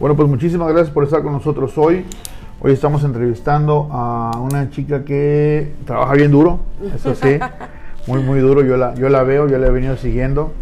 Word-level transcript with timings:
Bueno, 0.00 0.14
pues 0.14 0.28
muchísimas 0.28 0.68
gracias 0.68 0.90
por 0.90 1.02
estar 1.02 1.24
con 1.24 1.32
nosotros 1.32 1.76
hoy. 1.76 2.04
Hoy 2.60 2.72
estamos 2.72 3.02
entrevistando 3.02 3.88
a 3.90 4.38
una 4.40 4.70
chica 4.70 5.04
que 5.04 5.74
trabaja 5.86 6.14
bien 6.14 6.30
duro, 6.30 6.60
eso 6.94 7.16
sí, 7.16 7.38
muy, 8.06 8.22
muy 8.22 8.38
duro. 8.38 8.62
Yo 8.62 8.76
la, 8.76 8.94
yo 8.94 9.08
la 9.08 9.24
veo, 9.24 9.48
yo 9.48 9.58
la 9.58 9.66
he 9.66 9.70
venido 9.70 9.96
siguiendo. 9.96 10.52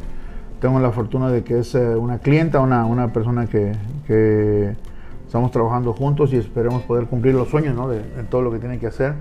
Tengo 0.58 0.80
la 0.80 0.90
fortuna 0.90 1.28
de 1.30 1.44
que 1.44 1.58
es 1.58 1.74
eh, 1.74 1.96
una 1.96 2.18
clienta, 2.18 2.60
una, 2.60 2.86
una 2.86 3.12
persona 3.12 3.46
que, 3.46 3.72
que 4.06 4.74
estamos 5.26 5.50
trabajando 5.50 5.92
juntos 5.92 6.32
y 6.32 6.36
esperemos 6.36 6.82
poder 6.84 7.04
cumplir 7.04 7.34
los 7.34 7.48
sueños 7.48 7.74
¿no? 7.74 7.88
de, 7.90 7.98
de 7.98 8.22
todo 8.30 8.40
lo 8.40 8.50
que 8.50 8.58
tiene 8.58 8.78
que 8.78 8.86
hacer. 8.86 9.12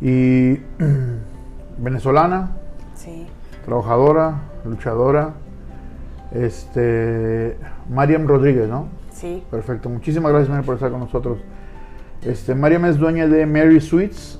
Y 0.00 0.54
venezolana, 1.78 2.50
Sí, 2.96 3.28
trabajadora, 3.64 4.40
luchadora, 4.64 5.34
este, 6.32 7.56
Mariam 7.88 8.26
Rodríguez, 8.26 8.68
¿no? 8.68 8.95
Sí, 9.16 9.42
Perfecto, 9.50 9.88
muchísimas 9.88 10.32
gracias 10.32 10.64
por 10.64 10.74
estar 10.74 10.90
con 10.90 11.00
nosotros. 11.00 11.38
Este, 12.22 12.54
Mariam 12.54 12.84
es 12.84 12.98
dueña 12.98 13.26
de 13.26 13.46
Mary 13.46 13.80
Sweets. 13.80 14.38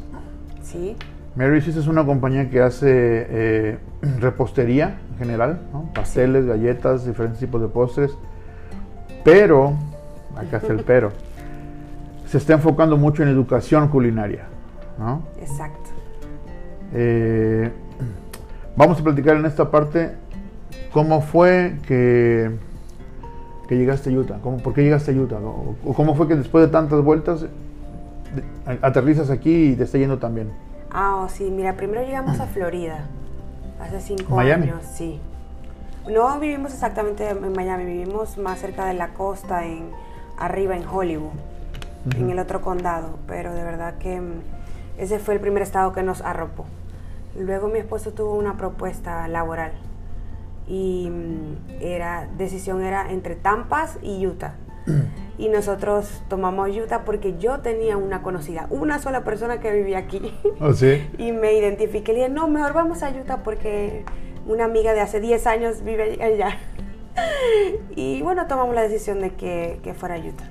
sí, 0.62 0.96
Mary 1.34 1.60
Sweets 1.60 1.78
es 1.78 1.86
una 1.86 2.04
compañía 2.04 2.50
que 2.50 2.60
hace 2.60 2.88
eh, 2.90 3.78
repostería 4.20 4.98
en 5.12 5.18
general, 5.18 5.62
¿no? 5.72 5.90
pasteles, 5.94 6.46
galletas, 6.46 7.06
diferentes 7.06 7.40
tipos 7.40 7.60
de 7.60 7.68
postres. 7.68 8.12
Pero, 9.24 9.74
acá 10.36 10.58
está 10.58 10.72
el 10.72 10.84
pero, 10.84 11.12
se 12.26 12.38
está 12.38 12.54
enfocando 12.54 12.96
mucho 12.96 13.22
en 13.22 13.28
educación 13.28 13.88
culinaria, 13.88 14.45
¿no? 14.98 15.22
exacto. 15.40 15.90
Eh, 16.92 17.70
vamos 18.76 19.00
a 19.00 19.02
platicar 19.02 19.36
en 19.36 19.46
esta 19.46 19.70
parte 19.70 20.12
cómo 20.92 21.20
fue 21.20 21.76
que, 21.86 22.50
que 23.68 23.76
llegaste 23.76 24.10
a 24.10 24.12
Utah, 24.12 24.38
cómo, 24.42 24.59
por 24.59 24.74
qué 24.74 24.82
llegaste 24.82 25.10
a 25.10 25.14
Utah, 25.14 25.38
o 25.38 25.95
cómo 25.95 26.14
fue 26.14 26.28
que 26.28 26.36
después 26.36 26.66
de 26.66 26.72
tantas 26.72 27.02
vueltas 27.02 27.46
aterrizas 28.82 29.30
aquí 29.30 29.73
y 29.73 29.76
te 29.76 29.84
está 29.84 29.98
yendo 29.98 30.18
tan 30.18 30.34
bien. 30.34 30.50
Ah, 30.90 31.23
oh, 31.23 31.28
sí, 31.28 31.50
mira, 31.50 31.74
primero 31.74 32.02
llegamos 32.02 32.40
a 32.40 32.46
Florida, 32.46 33.06
hace 33.80 34.00
cinco 34.00 34.36
Miami. 34.36 34.64
años, 34.68 34.84
sí. 34.84 35.20
No 36.08 36.38
vivimos 36.38 36.73
exactamente 36.73 37.28
en 37.28 37.52
Miami, 37.52 37.84
vivimos 37.84 38.38
más 38.38 38.60
cerca 38.60 38.86
de 38.86 38.95
la 38.95 39.08
costa, 39.08 39.64
en 39.66 39.90
arriba 40.38 40.76
en 40.76 40.86
Hollywood, 40.86 41.32
en 42.16 42.30
el 42.30 42.38
otro 42.38 42.60
condado, 42.60 43.18
pero 43.26 43.52
de 43.52 43.64
verdad 43.64 43.95
que 43.98 44.20
mm, 44.20 44.42
ese 44.98 45.18
fue 45.18 45.34
el 45.34 45.40
primer 45.40 45.62
estado 45.62 45.92
que 45.92 46.02
nos 46.02 46.20
arropó. 46.20 46.64
Luego 47.38 47.68
mi 47.68 47.78
esposo 47.78 48.12
tuvo 48.12 48.34
una 48.34 48.56
propuesta 48.56 49.26
laboral 49.28 49.73
y 50.66 51.09
mm, 51.10 51.80
era 51.80 52.28
decisión 52.36 52.82
era 52.82 53.10
entre 53.10 53.36
Tampas 53.36 53.98
y 54.02 54.26
Utah. 54.26 54.54
Y 55.38 55.48
nosotros 55.48 56.23
tomamos 56.28 56.74
Utah 56.74 57.04
porque 57.04 57.36
yo 57.38 57.58
tenía 57.60 57.98
una 57.98 58.23
conocida, 58.23 58.66
una 58.70 58.98
sola 58.98 59.23
persona 59.23 59.60
que 59.60 59.70
vivía 59.70 59.98
aquí. 59.98 60.34
¿Oh, 60.60 60.73
sí? 60.73 61.06
Y 61.18 61.32
me 61.32 61.52
identifiqué. 61.52 62.14
Le 62.14 62.20
dije, 62.20 62.28
no, 62.30 62.48
mejor 62.48 62.73
vamos 62.73 63.02
a 63.02 63.10
Utah 63.10 63.42
porque 63.42 64.04
una 64.47 64.64
amiga 64.64 64.94
de 64.94 65.00
hace 65.00 65.20
10 65.20 65.47
años 65.47 65.82
vive 65.84 66.22
allá. 66.22 66.56
Y 67.97 68.22
bueno, 68.22 68.47
tomamos 68.47 68.75
la 68.75 68.82
decisión 68.82 69.20
de 69.20 69.30
que, 69.30 69.78
que 69.82 69.94
fuera 69.94 70.19
Utah. 70.19 70.50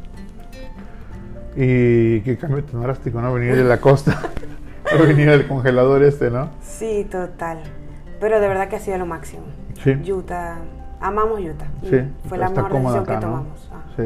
Y 1.56 2.22
qué 2.22 2.38
cambio 2.38 2.64
tan 2.64 2.82
drástico, 2.82 3.22
¿no? 3.22 3.34
Venir 3.34 3.56
de 3.56 3.64
la 3.64 3.80
costa, 3.80 4.30
venir 5.00 5.30
del 5.30 5.48
congelador 5.48 6.04
este, 6.04 6.30
¿no? 6.30 6.50
Sí, 6.62 7.08
total. 7.10 7.60
Pero 8.20 8.40
de 8.40 8.48
verdad 8.48 8.68
que 8.68 8.76
ha 8.76 8.80
sido 8.80 8.98
lo 8.98 9.06
máximo. 9.06 9.44
Sí. 9.86 10.12
Utah, 10.12 10.58
amamos 11.00 11.40
Utah. 11.40 11.68
Sí, 11.84 12.02
Fue 12.28 12.38
la 12.38 12.50
mejor 12.50 12.74
decisión 12.74 13.06
que 13.06 13.16
tomamos. 13.18 13.70
Ah. 13.72 13.84
Sí. 13.96 14.04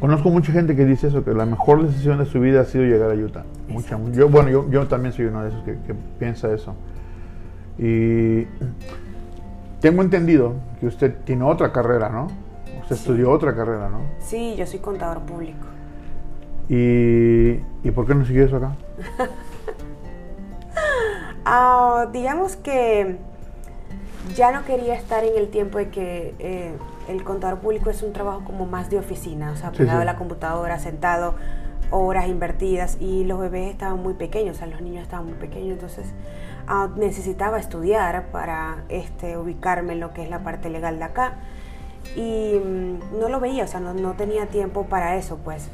Conozco 0.00 0.30
mucha 0.30 0.52
gente 0.52 0.74
que 0.76 0.84
dice 0.84 1.08
eso, 1.08 1.24
que 1.24 1.32
la 1.32 1.46
mejor 1.46 1.82
decisión 1.86 2.18
de 2.18 2.24
su 2.26 2.40
vida 2.40 2.62
ha 2.62 2.64
sido 2.64 2.84
llegar 2.84 3.10
a 3.10 3.14
Utah. 3.14 3.44
Mucha, 3.68 3.98
yo, 4.12 4.28
bueno, 4.28 4.48
yo, 4.50 4.68
yo 4.70 4.86
también 4.88 5.12
soy 5.12 5.26
uno 5.26 5.42
de 5.42 5.50
esos 5.50 5.62
que, 5.62 5.72
que 5.86 5.94
piensa 6.18 6.52
eso. 6.52 6.74
Y 7.78 8.44
tengo 9.80 10.02
entendido 10.02 10.54
que 10.80 10.86
usted 10.86 11.14
tiene 11.24 11.44
otra 11.44 11.72
carrera, 11.72 12.08
¿no? 12.10 12.26
Usted 12.82 12.96
Sí. 12.96 13.02
estudió 13.02 13.30
otra 13.30 13.54
carrera, 13.54 13.88
¿no? 13.88 14.00
Sí, 14.18 14.56
yo 14.56 14.66
soy 14.66 14.80
contador 14.80 15.20
público. 15.20 15.66
Y, 16.68 17.60
¿Y 17.84 17.90
por 17.94 18.06
qué 18.06 18.14
no 18.14 18.24
siguió 18.24 18.44
eso 18.44 18.56
acá? 18.56 18.72
Ah, 21.44 22.06
digamos 22.12 22.56
que 22.56 23.16
ya 24.34 24.52
no 24.52 24.64
quería 24.64 24.94
estar 24.94 25.24
en 25.24 25.36
el 25.36 25.48
tiempo 25.48 25.78
de 25.78 25.88
que 25.88 26.34
eh, 26.38 26.72
el 27.08 27.24
contador 27.24 27.58
público 27.58 27.90
es 27.90 28.02
un 28.02 28.12
trabajo 28.12 28.42
como 28.44 28.66
más 28.66 28.90
de 28.90 28.98
oficina, 28.98 29.52
o 29.52 29.56
sea, 29.56 29.72
pegado 29.72 29.98
sí. 29.98 30.02
a 30.02 30.04
la 30.04 30.16
computadora, 30.16 30.78
sentado, 30.78 31.34
horas 31.90 32.28
invertidas 32.28 32.98
y 33.00 33.24
los 33.24 33.40
bebés 33.40 33.70
estaban 33.70 34.02
muy 34.02 34.14
pequeños, 34.14 34.56
o 34.56 34.58
sea, 34.58 34.68
los 34.68 34.80
niños 34.80 35.02
estaban 35.02 35.26
muy 35.26 35.34
pequeños, 35.34 35.72
entonces 35.72 36.06
ah, 36.66 36.88
necesitaba 36.96 37.58
estudiar 37.58 38.26
para 38.30 38.84
este, 38.88 39.36
ubicarme 39.36 39.94
en 39.94 40.00
lo 40.00 40.12
que 40.12 40.22
es 40.22 40.30
la 40.30 40.44
parte 40.44 40.70
legal 40.70 40.98
de 40.98 41.04
acá 41.04 41.34
y 42.16 42.60
mm, 42.64 43.18
no 43.18 43.28
lo 43.28 43.40
veía, 43.40 43.64
o 43.64 43.66
sea, 43.66 43.80
no, 43.80 43.94
no 43.94 44.14
tenía 44.14 44.46
tiempo 44.46 44.86
para 44.86 45.16
eso, 45.16 45.38
pues. 45.38 45.68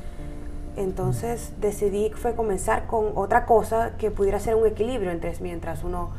Entonces 0.76 1.54
decidí 1.58 2.10
fue 2.10 2.34
comenzar 2.34 2.86
con 2.86 3.12
otra 3.14 3.46
cosa 3.46 3.92
que 3.96 4.10
pudiera 4.10 4.38
ser 4.38 4.56
un 4.56 4.66
equilibrio 4.66 5.10
entre 5.10 5.32
mientras 5.40 5.84
uno 5.84 6.10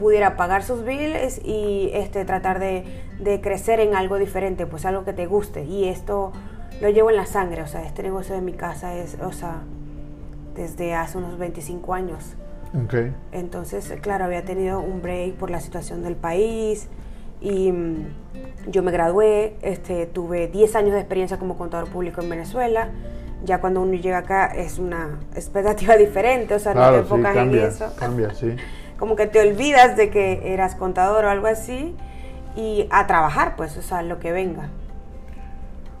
pudiera 0.00 0.36
pagar 0.36 0.64
sus 0.64 0.84
bills 0.84 1.40
y 1.44 1.90
este 1.94 2.24
tratar 2.24 2.58
de, 2.58 2.84
de 3.20 3.40
crecer 3.40 3.78
en 3.78 3.94
algo 3.94 4.18
diferente, 4.18 4.66
pues 4.66 4.84
algo 4.86 5.04
que 5.04 5.12
te 5.12 5.26
guste. 5.26 5.64
Y 5.64 5.84
esto 5.84 6.32
lo 6.80 6.88
llevo 6.88 7.10
en 7.10 7.16
la 7.16 7.26
sangre, 7.26 7.62
o 7.62 7.66
sea, 7.68 7.84
este 7.86 8.02
negocio 8.02 8.34
de 8.34 8.40
mi 8.40 8.54
casa 8.54 8.96
es, 8.96 9.16
o 9.22 9.30
sea, 9.32 9.60
desde 10.56 10.94
hace 10.94 11.18
unos 11.18 11.38
25 11.38 11.94
años. 11.94 12.34
Ok. 12.84 12.94
Entonces, 13.32 13.92
claro, 14.00 14.24
había 14.24 14.44
tenido 14.44 14.80
un 14.80 15.02
break 15.02 15.34
por 15.34 15.50
la 15.50 15.60
situación 15.60 16.02
del 16.02 16.16
país 16.16 16.88
y 17.40 17.70
mm, 17.72 18.06
yo 18.68 18.82
me 18.82 18.92
gradué, 18.92 19.56
este, 19.62 20.06
tuve 20.06 20.48
10 20.48 20.76
años 20.76 20.92
de 20.92 21.00
experiencia 21.00 21.38
como 21.38 21.56
contador 21.58 21.88
público 21.88 22.20
en 22.22 22.30
Venezuela. 22.30 22.88
Ya 23.44 23.58
cuando 23.60 23.80
uno 23.80 23.94
llega 23.94 24.18
acá 24.18 24.46
es 24.46 24.78
una 24.78 25.18
expectativa 25.34 25.96
diferente, 25.98 26.54
o 26.54 26.58
sea, 26.58 26.74
no 26.74 26.80
te 26.80 26.86
Claro, 26.88 26.96
sí, 26.96 27.02
enfocas 27.02 27.34
cambia, 27.34 27.62
en 27.62 27.68
eso. 27.68 27.92
cambia, 27.98 28.34
sí. 28.34 28.56
Como 29.00 29.16
que 29.16 29.26
te 29.26 29.40
olvidas 29.40 29.96
de 29.96 30.10
que 30.10 30.52
eras 30.54 30.76
contador 30.76 31.24
o 31.24 31.30
algo 31.30 31.48
así 31.48 31.96
y 32.54 32.86
a 32.90 33.06
trabajar, 33.08 33.56
pues, 33.56 33.76
o 33.76 33.82
sea, 33.82 34.02
lo 34.02 34.20
que 34.20 34.30
venga. 34.30 34.68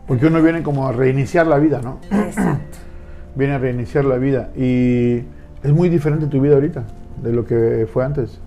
Porque 0.06 0.26
uno 0.26 0.40
viene 0.42 0.62
como 0.62 0.86
a 0.86 0.92
reiniciar 0.92 1.46
la 1.48 1.56
vida, 1.58 1.80
¿no? 1.82 1.98
Exacto. 2.12 2.78
Viene 3.36 3.54
a 3.54 3.58
reiniciar 3.58 4.04
la 4.04 4.16
vida. 4.16 4.50
Y 4.56 5.18
es 5.62 5.72
muy 5.72 5.88
diferente 5.88 6.26
tu 6.26 6.40
vida 6.40 6.54
ahorita 6.56 6.82
de 7.22 7.32
lo 7.32 7.44
que 7.46 7.88
fue 7.92 8.04
antes. 8.04 8.40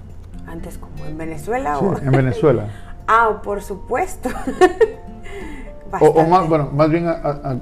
Antes 0.46 0.78
como 0.78 1.06
en 1.06 1.18
Venezuela 1.18 1.78
Sí, 1.80 1.86
o... 1.86 1.98
en 1.98 2.12
Venezuela. 2.12 2.68
Ah, 3.08 3.42
por 3.44 3.62
supuesto. 3.62 4.30
O, 6.00 6.06
o 6.08 6.28
más, 6.28 6.48
bueno, 6.50 6.70
más 6.74 6.90
bien 6.90 7.06
a- 7.08 7.12
a- 7.22 7.58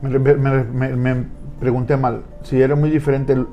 me, 0.00 0.18
me- 0.18 0.64
me- 0.64 0.96
me 0.96 1.24
pregunté 1.58 1.96
mal. 1.96 2.22
Si 2.42 2.60
era 2.60 2.76
muy 2.76 2.88
diferente 2.90 3.32
el- 3.32 3.48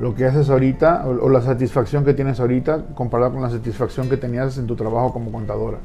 lo 0.00 0.14
que 0.14 0.24
haces 0.24 0.50
ahorita 0.50 1.04
o, 1.06 1.26
o 1.26 1.28
la 1.28 1.42
satisfacción 1.42 2.04
que 2.04 2.14
tienes 2.14 2.40
ahorita 2.40 2.86
comparada 2.94 3.30
con 3.30 3.42
la 3.42 3.50
satisfacción 3.50 4.08
que 4.08 4.16
tenías 4.16 4.56
en 4.58 4.66
tu 4.66 4.74
trabajo 4.74 5.12
como 5.12 5.30
contadora. 5.30 5.78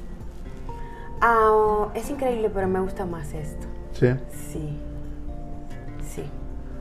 Ah, 1.22 1.88
es 1.94 2.09
increíble, 2.09 2.50
pero 2.54 2.68
me 2.68 2.80
gusta 2.80 3.06
más 3.06 3.34
esto. 3.34 3.68
¿Sí? 3.94 4.08
Sí. 4.31 4.78
Sí. 6.08 6.24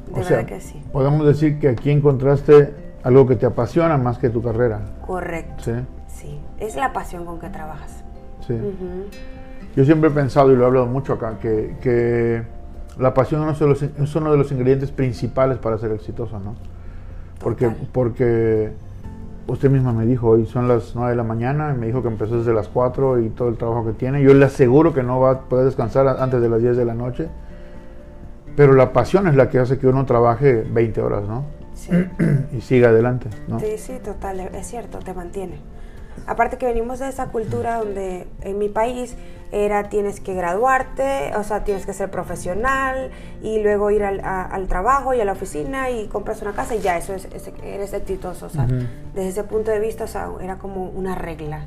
De 0.06 0.12
O 0.12 0.15
verdad 0.17 0.28
sea, 0.28 0.47
que 0.47 0.61
sí. 0.61 0.83
podemos 0.93 1.27
decir 1.27 1.59
que 1.59 1.69
aquí 1.69 1.91
encontraste 1.91 2.75
algo 3.03 3.27
que 3.27 3.37
te 3.37 3.47
apasiona 3.47 3.97
más 3.97 4.19
que 4.19 4.31
tu 4.31 4.43
carrera. 4.43 4.81
Correcto. 5.06 5.65
¿Sí? 5.65 5.73
Sí. 6.09 6.41
Es 6.59 6.77
la 6.77 6.93
pasión 6.93 7.25
con 7.25 7.39
que 7.39 7.49
trabajas. 7.49 8.03
Sí. 8.47 8.55
Yo 9.75 9.85
siempre 9.85 10.11
he 10.11 10.12
pensado, 10.12 10.53
y 10.53 10.56
lo 10.56 10.64
he 10.64 10.67
hablado 10.67 10.87
mucho 10.87 11.14
acá, 11.14 11.38
que, 11.41 11.76
que 11.81 12.43
la 12.99 13.12
pasión 13.14 13.41
es 13.49 13.61
uno, 13.61 13.75
de 13.75 13.81
los, 13.81 13.82
es 13.82 14.14
uno 14.14 14.31
de 14.31 14.38
los 14.38 14.53
ingredientes 14.53 14.91
principales 14.91 15.58
para 15.58 15.79
ser 15.79 15.91
exitoso, 15.93 16.38
¿no? 16.38 16.55
Porque, 17.44 17.67
Total. 17.67 17.88
porque 17.93 18.73
usted 19.46 19.70
misma 19.70 19.93
me 19.93 20.06
dijo, 20.06 20.31
hoy 20.31 20.46
son 20.46 20.67
las 20.67 20.94
9 20.94 21.11
de 21.11 21.17
la 21.17 21.23
mañana, 21.23 21.75
y 21.76 21.79
me 21.79 21.87
dijo 21.87 22.02
que 22.02 22.08
empezó 22.08 22.38
desde 22.38 22.55
las 22.55 22.69
4 22.69 23.20
y 23.20 23.29
todo 23.29 23.49
el 23.49 23.56
trabajo 23.56 23.85
que 23.85 23.93
tiene. 23.93 24.23
Yo 24.23 24.32
le 24.32 24.46
aseguro 24.46 24.94
que 24.94 25.02
no 25.02 25.20
va 25.20 25.31
a 25.31 25.41
poder 25.43 25.67
descansar 25.67 26.08
antes 26.08 26.41
de 26.41 26.49
las 26.49 26.62
10 26.62 26.76
de 26.76 26.85
la 26.87 26.94
noche, 26.94 27.29
pero 28.56 28.73
la 28.73 28.93
pasión 28.93 29.29
es 29.29 29.37
la 29.37 29.50
que 29.50 29.58
hace 29.58 29.79
que 29.79 29.87
uno 29.87 30.06
trabaje 30.06 30.64
20 30.69 31.00
horas, 31.02 31.29
¿no? 31.29 31.44
Sí. 31.75 31.93
Y 32.56 32.61
siga 32.62 32.88
adelante, 32.88 33.29
¿no? 33.46 33.61
Sí, 33.61 33.76
sí, 33.76 33.99
total, 34.02 34.41
es 34.41 34.67
cierto, 34.67 35.00
te 35.00 35.12
mantiene. 35.12 35.58
Aparte 36.26 36.56
que 36.58 36.66
venimos 36.66 36.99
de 37.00 37.08
esa 37.08 37.26
cultura 37.28 37.76
donde 37.78 38.26
en 38.43 38.58
mi 38.58 38.69
país 38.69 39.16
era 39.52 39.88
tienes 39.88 40.20
que 40.20 40.34
graduarte, 40.34 41.32
o 41.37 41.44
sea, 41.44 41.62
tienes 41.64 41.87
que 41.87 41.93
ser 41.93 42.11
profesional 42.11 43.11
y 43.43 43.61
luego 43.62 43.90
ir 43.90 44.02
al, 44.02 44.20
a- 44.20 44.43
al 44.46 44.66
trabajo 44.66 45.14
y 45.14 45.20
a 45.20 45.25
la 45.25 45.32
oficina 45.32 45.90
y 45.90 46.08
compras 46.08 46.43
una 46.43 46.52
casa 46.52 46.75
y 46.75 46.81
ya, 46.81 46.96
eso 46.96 47.14
es, 47.14 47.26
es- 47.26 47.52
eres 47.62 47.93
exitoso. 47.93 48.46
O 48.46 48.49
sea, 48.50 48.66
desde 49.14 49.28
ese 49.28 49.44
punto 49.44 49.70
de 49.70 49.78
vista, 49.81 50.05
o 50.05 50.08
sea, 50.08 50.28
era 50.40 50.58
como 50.58 50.84
una 50.88 51.14
regla, 51.14 51.66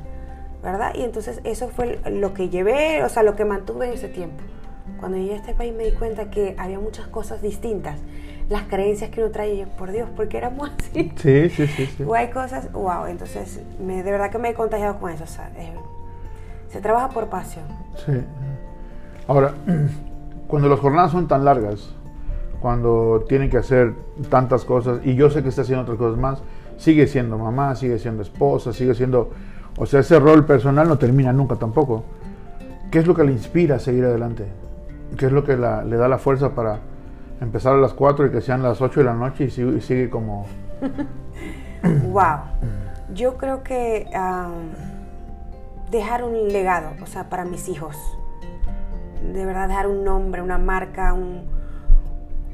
¿verdad? 0.62 0.92
Y 0.94 1.02
entonces 1.04 1.40
eso 1.44 1.68
fue 1.68 1.98
lo 2.10 2.34
que 2.34 2.48
llevé, 2.48 3.02
o 3.04 3.08
sea, 3.08 3.22
lo 3.22 3.36
que 3.36 3.44
mantuve 3.44 3.86
en 3.86 3.92
ese 3.94 4.08
tiempo. 4.08 4.42
Cuando 4.98 5.16
llegué 5.16 5.34
a 5.34 5.36
este 5.36 5.54
país 5.54 5.72
me 5.74 5.84
di 5.84 5.92
cuenta 5.92 6.30
que 6.30 6.56
había 6.58 6.80
muchas 6.80 7.06
cosas 7.06 7.40
distintas. 7.40 7.98
Las 8.48 8.62
creencias 8.64 9.10
que 9.10 9.20
uno 9.22 9.30
trae, 9.30 9.54
y 9.54 9.58
yo, 9.58 9.66
por 9.68 9.92
Dios, 9.92 10.08
¿por 10.10 10.28
qué 10.28 10.38
éramos 10.38 10.70
así? 10.78 11.12
Sí, 11.16 11.48
sí, 11.50 11.66
sí. 11.66 11.86
sí. 11.86 12.02
O 12.06 12.14
hay 12.14 12.28
cosas, 12.30 12.72
wow, 12.72 13.06
entonces 13.08 13.60
me, 13.84 14.02
de 14.02 14.10
verdad 14.10 14.30
que 14.30 14.38
me 14.38 14.50
he 14.50 14.54
contagiado 14.54 14.98
con 14.98 15.10
eso. 15.10 15.24
O 15.24 15.26
sea, 15.26 15.50
se 16.68 16.80
trabaja 16.80 17.10
por 17.10 17.26
pasión. 17.28 17.64
Sí. 18.06 18.12
Ahora, 19.26 19.52
cuando 20.48 20.68
las 20.68 20.80
jornadas 20.80 21.12
son 21.12 21.28
tan 21.28 21.44
largas, 21.44 21.94
cuando 22.60 23.24
tienen 23.28 23.50
que 23.50 23.58
hacer 23.58 23.94
tantas 24.30 24.64
cosas, 24.64 25.00
y 25.04 25.14
yo 25.14 25.30
sé 25.30 25.42
que 25.42 25.48
está 25.50 25.62
haciendo 25.62 25.82
otras 25.82 25.98
cosas 25.98 26.18
más, 26.18 26.42
sigue 26.78 27.06
siendo 27.06 27.38
mamá, 27.38 27.74
sigue 27.76 27.98
siendo 27.98 28.22
esposa, 28.22 28.72
sigue 28.72 28.94
siendo... 28.94 29.30
O 29.76 29.86
sea, 29.86 30.00
ese 30.00 30.18
rol 30.18 30.44
personal 30.44 30.88
no 30.88 30.98
termina 30.98 31.32
nunca 31.32 31.54
tampoco. 31.56 32.02
¿Qué 32.90 32.98
es 32.98 33.06
lo 33.06 33.14
que 33.14 33.22
le 33.24 33.32
inspira 33.32 33.76
a 33.76 33.78
seguir 33.78 34.04
adelante? 34.04 34.44
¿Qué 35.16 35.26
es 35.26 35.32
lo 35.32 35.44
que 35.44 35.56
la- 35.56 35.84
le 35.84 35.96
da 35.96 36.08
la 36.08 36.18
fuerza 36.18 36.50
para 36.54 36.78
empezar 37.40 37.74
a 37.74 37.78
las 37.78 37.94
4 37.94 38.26
y 38.26 38.30
que 38.30 38.40
sean 38.40 38.62
las 38.62 38.80
8 38.80 39.00
de 39.00 39.04
la 39.06 39.14
noche 39.14 39.44
y 39.44 39.50
sigue, 39.80 40.10
como... 40.10 40.46
Wow. 42.10 42.38
Yo 43.14 43.36
creo 43.36 43.62
que 43.62 44.08
dejar 45.90 46.24
un 46.24 46.48
legado, 46.48 46.90
o 47.02 47.06
sea, 47.06 47.28
para 47.28 47.44
mis 47.44 47.68
hijos. 47.68 47.96
De 49.32 49.44
verdad, 49.46 49.68
dejar 49.68 49.86
un 49.86 50.04
nombre, 50.04 50.42
una 50.42 50.58
marca, 50.58 51.12
un- 51.12 51.44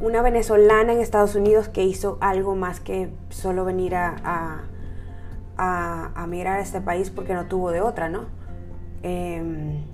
una 0.00 0.22
venezolana 0.22 0.92
en 0.92 1.00
Estados 1.00 1.34
Unidos 1.36 1.68
que 1.68 1.84
hizo 1.84 2.18
algo 2.20 2.54
más 2.54 2.80
que 2.80 3.10
solo 3.30 3.64
venir 3.64 3.94
a, 3.96 4.14
a, 5.56 6.10
a- 6.14 6.26
migrar 6.26 6.58
a 6.58 6.62
este 6.62 6.80
país 6.80 7.10
porque 7.10 7.32
no 7.34 7.46
tuvo 7.46 7.70
de 7.70 7.80
otra, 7.80 8.08
¿no? 8.08 8.24
Em, 9.02 9.84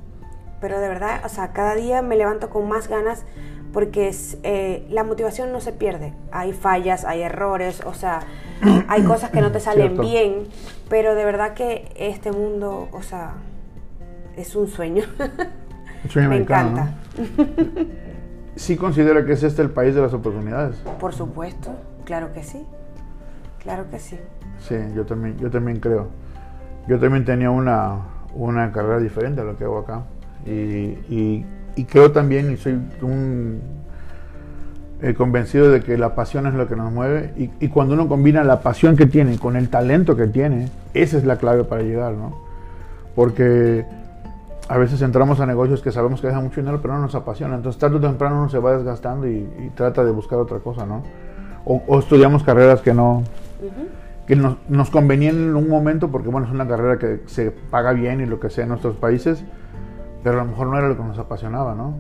pero 0.61 0.81
de 0.81 0.89
verdad, 0.89 1.21
o 1.25 1.29
sea, 1.29 1.53
cada 1.53 1.75
día 1.75 2.03
me 2.03 2.17
levanto 2.17 2.51
con 2.51 2.69
más 2.69 2.89
ganas 2.89 3.25
porque 3.73 4.09
es, 4.09 4.39
eh, 4.43 4.87
la 4.91 5.05
motivación 5.05 5.53
no 5.53 5.61
se 5.61 5.73
pierde. 5.73 6.13
Hay 6.33 6.53
fallas, 6.53 7.05
hay 7.05 7.23
errores, 7.23 7.83
o 7.87 7.95
sea, 7.95 8.21
hay 8.89 9.03
cosas 9.05 9.31
que 9.31 9.41
no 9.41 9.53
te 9.53 9.61
salen 9.61 9.89
Cierto. 9.97 10.03
bien, 10.03 10.47
pero 10.89 11.15
de 11.15 11.25
verdad 11.25 11.55
que 11.55 11.89
este 11.97 12.33
mundo, 12.33 12.89
o 12.93 13.03
sea, 13.03 13.35
es 14.37 14.55
un 14.57 14.69
sueño. 14.69 15.05
el 16.05 16.11
sueño 16.11 16.29
me 16.31 16.37
encanta. 16.39 16.95
¿no? 17.17 18.01
¿Sí 18.57 18.77
considera 18.77 19.25
que 19.25 19.33
es 19.33 19.43
este 19.43 19.63
el 19.63 19.71
país 19.71 19.95
de 19.95 20.03
las 20.03 20.13
oportunidades? 20.13 20.77
Por 20.99 21.15
supuesto, 21.15 21.71
claro 22.05 22.33
que 22.33 22.43
sí. 22.43 22.65
Claro 23.63 23.89
que 23.91 23.99
sí. 23.99 24.19
Sí, 24.59 24.75
yo 24.95 25.05
también, 25.07 25.39
yo 25.39 25.51
también 25.51 25.81
creo. 25.81 26.09
Yo 26.89 26.99
también 26.99 27.25
tenía 27.25 27.51
una, 27.51 27.99
una 28.35 28.73
carrera 28.73 28.99
diferente 28.99 29.41
a 29.41 29.45
lo 29.45 29.57
que 29.57 29.65
hago 29.65 29.79
acá. 29.79 30.03
Y, 30.47 30.51
y- 31.09 31.47
y 31.81 31.85
creo 31.87 32.13
también, 32.13 32.53
y 32.53 32.59
soy 32.59 32.79
un 33.01 33.63
eh, 35.01 35.15
convencido 35.15 35.71
de 35.71 35.81
que 35.81 35.97
la 35.97 36.15
pasión 36.15 36.47
es 36.47 36.53
lo 36.53 36.69
que 36.69 36.77
nos 36.77 36.93
mueve. 36.93 37.33
Y, 37.39 37.51
y 37.59 37.69
cuando 37.69 37.95
uno 37.95 38.07
combina 38.07 38.45
la 38.45 38.61
pasión 38.61 38.99
que 38.99 39.07
tiene 39.07 39.39
con 39.39 39.57
el 39.57 39.71
talento 39.71 40.15
que 40.15 40.27
tiene, 40.27 40.69
esa 40.93 41.17
es 41.17 41.25
la 41.25 41.37
clave 41.37 41.65
para 41.65 41.81
llegar, 41.81 42.13
¿no? 42.13 42.37
Porque 43.15 43.87
a 44.69 44.77
veces 44.77 45.01
entramos 45.01 45.41
a 45.41 45.47
negocios 45.47 45.81
que 45.81 45.91
sabemos 45.91 46.21
que 46.21 46.27
dejan 46.27 46.45
mucho 46.45 46.61
dinero, 46.61 46.83
pero 46.83 46.93
no 46.93 47.01
nos 47.01 47.15
apasiona. 47.15 47.57
Entonces, 47.57 47.81
tarde 47.81 47.97
o 47.97 48.01
temprano 48.01 48.41
uno 48.41 48.51
se 48.51 48.59
va 48.59 48.77
desgastando 48.77 49.27
y, 49.27 49.37
y 49.37 49.71
trata 49.75 50.05
de 50.05 50.11
buscar 50.11 50.39
otra 50.39 50.59
cosa, 50.59 50.85
¿no? 50.85 51.03
O, 51.65 51.83
o 51.87 51.99
estudiamos 51.99 52.43
carreras 52.43 52.83
que 52.83 52.93
no, 52.93 53.25
que 54.27 54.37
nos, 54.37 54.59
nos 54.69 54.91
convenían 54.91 55.37
en 55.37 55.57
un 55.57 55.71
momento 55.71 56.11
porque 56.11 56.29
bueno 56.29 56.47
es 56.47 56.53
una 56.53 56.69
carrera 56.69 56.99
que 56.99 57.23
se 57.25 57.51
paga 57.51 57.93
bien 57.93 58.21
y 58.21 58.27
lo 58.27 58.39
que 58.39 58.51
sea 58.51 58.65
en 58.65 58.69
nuestros 58.69 58.97
países 58.97 59.45
pero 60.23 60.41
a 60.41 60.45
lo 60.45 60.51
mejor 60.51 60.67
no 60.69 60.79
era 60.79 60.89
lo 60.89 60.97
que 60.97 61.03
nos 61.03 61.19
apasionaba 61.19 61.75
no 61.75 61.95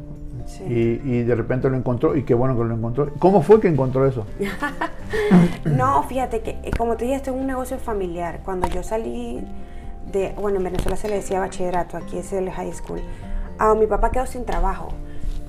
Sí. 0.46 0.64
y, 0.64 1.08
y 1.08 1.22
de 1.22 1.34
repente 1.34 1.68
lo 1.70 1.76
encontró 1.76 2.16
y 2.16 2.24
qué 2.24 2.34
bueno 2.34 2.56
que 2.56 2.64
lo 2.64 2.74
encontró 2.74 3.08
cómo 3.20 3.42
fue 3.42 3.60
que 3.60 3.68
encontró 3.68 4.06
eso 4.06 4.24
No, 5.64 6.02
fíjate 6.04 6.40
que, 6.40 6.50
eh, 6.62 6.70
como 6.76 6.96
te 6.96 7.04
dije, 7.04 7.16
esto 7.16 7.30
es 7.30 7.36
un 7.36 7.46
negocio 7.46 7.78
familiar. 7.78 8.40
Cuando 8.44 8.66
yo 8.68 8.82
salí 8.82 9.44
de, 10.12 10.34
bueno, 10.40 10.58
en 10.58 10.64
Venezuela 10.64 10.96
se 10.96 11.08
le 11.08 11.16
decía 11.16 11.40
bachillerato, 11.40 11.96
aquí 11.96 12.18
es 12.18 12.32
el 12.32 12.50
high 12.50 12.72
school, 12.72 13.00
ah, 13.58 13.74
mi 13.74 13.86
papá 13.86 14.10
quedó 14.10 14.26
sin 14.26 14.44
trabajo. 14.44 14.88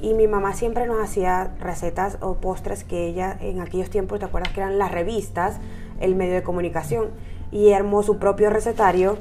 Y 0.02 0.14
mi 0.16 0.28
mamá 0.28 0.54
siempre 0.54 0.88
nos 0.88 1.00
hacía 1.02 1.52
recetas 1.60 2.18
o 2.22 2.36
postres 2.36 2.84
que 2.84 3.06
ella, 3.08 3.38
en 3.40 3.62
aquellos 3.62 3.90
tiempos, 3.92 4.20
¿te 4.20 4.26
acuerdas 4.26 4.52
que 4.52 4.62
eran 4.62 4.80
las 4.80 4.92
revistas, 4.92 5.60
el 6.00 6.16
medio 6.16 6.34
de 6.34 6.44
comunicación? 6.44 7.10
Y 7.52 7.72
armó 7.74 8.02
su 8.02 8.18
propio 8.18 8.50
recetario, 8.50 9.18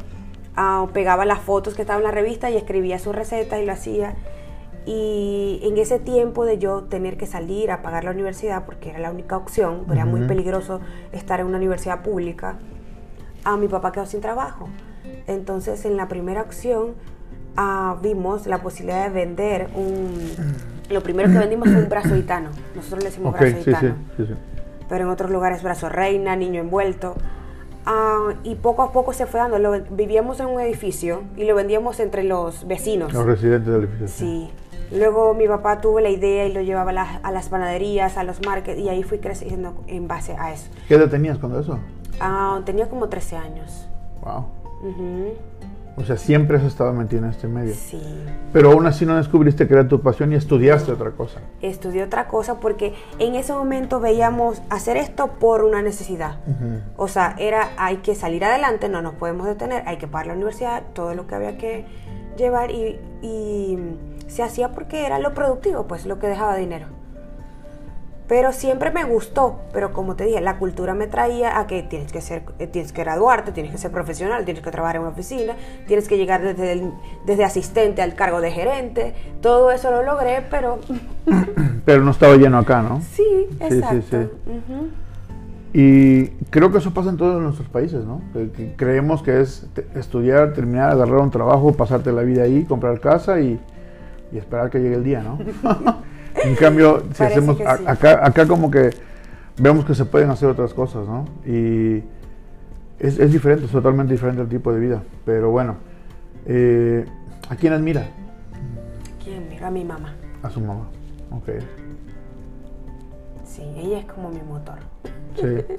ah, 0.57 0.87
pegaba 0.93 1.25
las 1.25 1.41
fotos 1.41 1.75
que 1.75 1.83
estaban 1.83 2.03
en 2.03 2.09
la 2.09 2.13
revista 2.13 2.51
y 2.51 2.57
escribía 2.57 2.99
su 2.99 3.13
receta 3.13 3.59
y 3.61 3.67
lo 3.67 3.73
hacía. 3.73 4.15
Y 4.87 5.61
en 5.63 5.77
ese 5.79 5.99
tiempo 5.99 6.45
de 6.45 6.59
yo 6.59 6.85
tener 6.85 7.17
que 7.17 7.27
salir 7.27 7.71
a 7.71 7.83
pagar 7.83 8.05
la 8.05 8.13
universidad, 8.13 8.65
porque 8.65 8.91
era 8.91 8.99
la 8.99 9.11
única 9.11 9.37
opción, 9.37 9.85
era 9.93 10.07
muy 10.07 10.27
peligroso 10.27 10.81
estar 11.13 11.41
en 11.41 11.47
una 11.47 11.59
universidad 11.59 12.03
pública, 12.03 12.59
a 13.45 13.57
mi 13.57 13.69
papá 13.69 13.93
quedó 13.93 14.07
sin 14.07 14.21
trabajo. 14.21 14.69
Entonces, 15.27 15.85
en 15.85 15.97
la 15.97 16.09
primera 16.09 16.43
opción, 16.43 16.95
ah, 17.57 17.97
vimos 18.03 18.47
la 18.47 18.63
posibilidad 18.63 19.05
de 19.05 19.11
vender 19.11 19.69
un... 19.75 20.33
Lo 20.89 21.03
primero 21.03 21.31
que 21.31 21.39
vendimos 21.39 21.69
fue 21.69 21.83
un 21.83 21.89
brazo 21.89 22.17
gitano. 22.17 22.51
Nosotros 22.75 23.05
le 23.05 23.11
decimos 23.11 23.35
ok 23.35 23.41
brazo 23.41 23.57
sí 23.57 23.65
gitano 23.65 23.95
sí 24.17 24.27
sí 24.27 24.35
pero 24.91 25.05
en 25.05 25.11
otros 25.11 25.31
lugares 25.31 25.63
brazo 25.63 25.89
reina, 25.89 26.37
niño 26.37 26.61
envuelto. 26.61 27.15
Ah, 27.87 28.35
y 28.45 28.55
poco 28.57 28.83
a 28.83 28.93
poco 28.93 29.13
se 29.13 29.27
fue 29.27 29.41
dando. 29.41 29.59
Lo- 29.59 29.81
vivíamos 29.91 30.39
en 30.41 30.47
un 30.47 30.61
edificio 30.61 31.23
y 31.37 31.45
lo 31.45 31.55
vendíamos 31.55 31.99
entre 32.01 32.23
los 32.25 32.67
vecinos. 32.67 33.13
los 33.13 33.25
residentes 33.25 33.73
del 33.73 33.85
edificio 33.85 34.07
Sí. 34.09 34.51
Luego 34.93 35.35
mi 35.35 35.47
papá 35.47 35.81
tuvo 35.81 36.01
la 36.01 36.09
idea 36.11 36.47
y 36.47 36.53
lo 36.53 36.61
llevaba 36.63 36.91
a 36.91 36.95
las, 36.95 37.21
a 37.23 37.31
las 37.31 37.49
panaderías, 37.49 38.17
a 38.17 38.25
los 38.25 38.45
markets, 38.45 38.79
y 38.81 38.89
ahí 38.89 39.05
fui 39.05 39.19
creciendo 39.19 39.75
en 39.87 40.09
base 40.09 40.35
a 40.37 40.53
eso. 40.53 40.69
qué 40.89 40.95
edad 40.97 41.09
tenías 41.09 41.39
cuando 41.39 41.61
eso 41.61 41.79
Ah, 42.21 42.61
tenía 42.67 42.89
como 42.89 43.09
13 43.09 43.37
años. 43.37 43.89
wow 44.23 44.47
Ujú. 44.83 45.35
O 46.01 46.05
sea 46.05 46.17
siempre 46.17 46.57
has 46.57 46.65
estado 46.65 46.93
metido 46.93 47.25
en 47.25 47.31
este 47.31 47.47
medio 47.47 47.75
Sí. 47.75 48.01
pero 48.53 48.73
aún 48.73 48.87
así 48.87 49.05
no 49.07 49.17
descubriste 49.17 49.67
que 49.69 49.75
era 49.75 49.87
tu 49.87 50.01
pasión 50.01 50.33
y 50.33 50.37
estudiaste 50.37 50.93
otra 50.93 51.11
cosa 51.11 51.41
Estudié 51.61 52.03
otra 52.05 52.27
cosa 52.29 52.59
porque 52.61 52.95
en 53.19 53.35
ese 53.35 53.53
momento 53.53 54.01
veíamos 54.01 54.63
hacer 54.71 54.97
esto 54.97 55.29
por 55.39 55.63
una 55.65 55.83
necesidad. 55.83 56.37
O 56.97 57.07
sea, 57.09 57.35
era 57.39 57.69
hay 57.77 57.99
que 57.99 58.15
salir 58.15 58.45
adelante, 58.45 58.89
no 58.89 59.03
nos 59.03 59.15
podemos 59.15 59.47
detener, 59.47 59.83
hay 59.87 59.99
que 59.99 60.07
pagar 60.07 60.29
la 60.29 60.33
universidad, 60.35 60.83
todo 60.95 61.15
lo 61.15 61.27
que 61.27 61.35
había 61.35 61.59
que 61.59 61.85
llevar 62.37 62.71
y, 62.71 62.99
y 63.23 63.79
se 64.27 64.43
hacía 64.43 64.73
porque 64.73 65.05
era 65.07 65.19
lo 65.19 65.35
productivo, 65.35 65.87
pues 65.87 66.07
lo 66.07 66.19
que 66.19 66.27
dejaba 66.29 66.57
dinero. 66.57 66.87
Pero 68.31 68.53
siempre 68.53 68.93
me 68.93 69.03
gustó, 69.03 69.59
pero 69.73 69.93
como 69.93 70.15
te 70.15 70.23
dije, 70.25 70.41
la 70.41 70.57
cultura 70.57 70.95
me 70.95 71.09
traía 71.09 71.59
a 71.59 71.67
que 71.67 71.83
tienes 71.83 72.13
que 72.13 72.21
ser, 72.21 72.45
eh, 72.61 72.69
tienes 72.69 72.93
que 72.93 73.03
graduarte, 73.03 73.51
tienes 73.51 73.73
que 73.73 73.79
ser 73.79 73.91
profesional, 73.91 74.45
tienes 74.45 74.63
que 74.63 74.71
trabajar 74.71 74.95
en 74.97 75.03
una 75.03 75.11
oficina, 75.11 75.55
tienes 75.89 76.07
que 76.07 76.17
llegar 76.17 76.41
desde, 76.41 76.71
el- 76.75 76.93
desde 77.27 77.43
asistente 77.43 78.03
al 78.03 78.15
cargo 78.15 78.41
de 78.41 78.53
gerente. 78.53 79.15
Todo 79.43 79.73
eso 79.73 79.91
lo 79.91 80.05
logré, 80.05 80.47
pero 80.49 80.79
pero 81.85 82.05
no 82.05 82.13
estaba 82.13 82.37
lleno 82.37 82.59
acá 82.59 82.83
no 82.83 83.01
sí, 83.01 83.25
sí, 83.49 83.57
exacto. 83.59 84.31
sí. 84.53 84.53
Y 85.73 86.27
creo 86.51 86.71
que 86.71 86.79
eso 86.79 86.95
pasa 86.95 87.11
en 87.11 87.17
todos 87.17 87.43
nuestros 87.43 87.69
países, 87.69 88.05
¿no? 88.05 88.23
Que, 88.33 88.75
creemos 88.77 89.25
que 89.25 89.41
es 89.41 89.67
estudiar, 89.97 90.53
terminar, 90.53 90.91
agarrar 90.91 91.19
un 91.19 91.33
trabajo, 91.33 91.73
pasarte 91.73 92.13
la 92.13 92.23
vida 92.23 92.45
ahí, 92.45 92.65
comprar 92.65 93.01
casa 93.01 93.41
y, 93.41 93.59
y 94.31 94.39
esperar 94.39 94.71
que 94.71 94.79
llegue 94.79 94.95
el 94.95 95.03
día, 95.03 95.21
¿no? 95.21 95.37
en 96.45 96.55
cambio, 96.57 97.03
si 97.15 97.23
hacemos 97.23 97.61
a- 97.61 97.77
sí. 97.79 97.85
acá, 97.87 98.21
acá 98.27 98.47
como 98.47 98.71
que 98.71 98.91
vemos 99.59 99.85
que 99.85 99.95
se 99.95 100.05
pueden 100.05 100.31
hacer 100.31 100.49
otras 100.49 100.73
cosas, 100.75 101.07
¿no? 101.07 101.27
Y 101.45 102.03
es, 102.99 103.19
es 103.19 103.33
diferente, 103.33 103.65
es 103.67 103.71
totalmente 103.73 104.13
diferente 104.13 104.43
el 104.43 104.49
tipo 104.49 104.73
de 104.73 104.81
vida. 104.81 105.03
Pero 105.25 105.51
bueno, 105.51 105.77
eh, 106.47 107.05
¿a 107.49 107.57
quién 107.57 107.73
admira? 107.73 108.07
¿Quién 109.23 109.49
mira? 109.49 109.69
A 109.69 109.71
mi 109.71 109.85
mamá. 109.85 110.15
A 110.43 110.51
su 110.51 110.61
mamá. 110.61 110.89
Ok. 111.31 111.49
Sí, 113.45 113.63
ella 113.77 113.99
es 113.99 114.05
como 114.07 114.31
mi 114.31 114.41
motor. 114.43 114.79
Sí. 115.37 115.75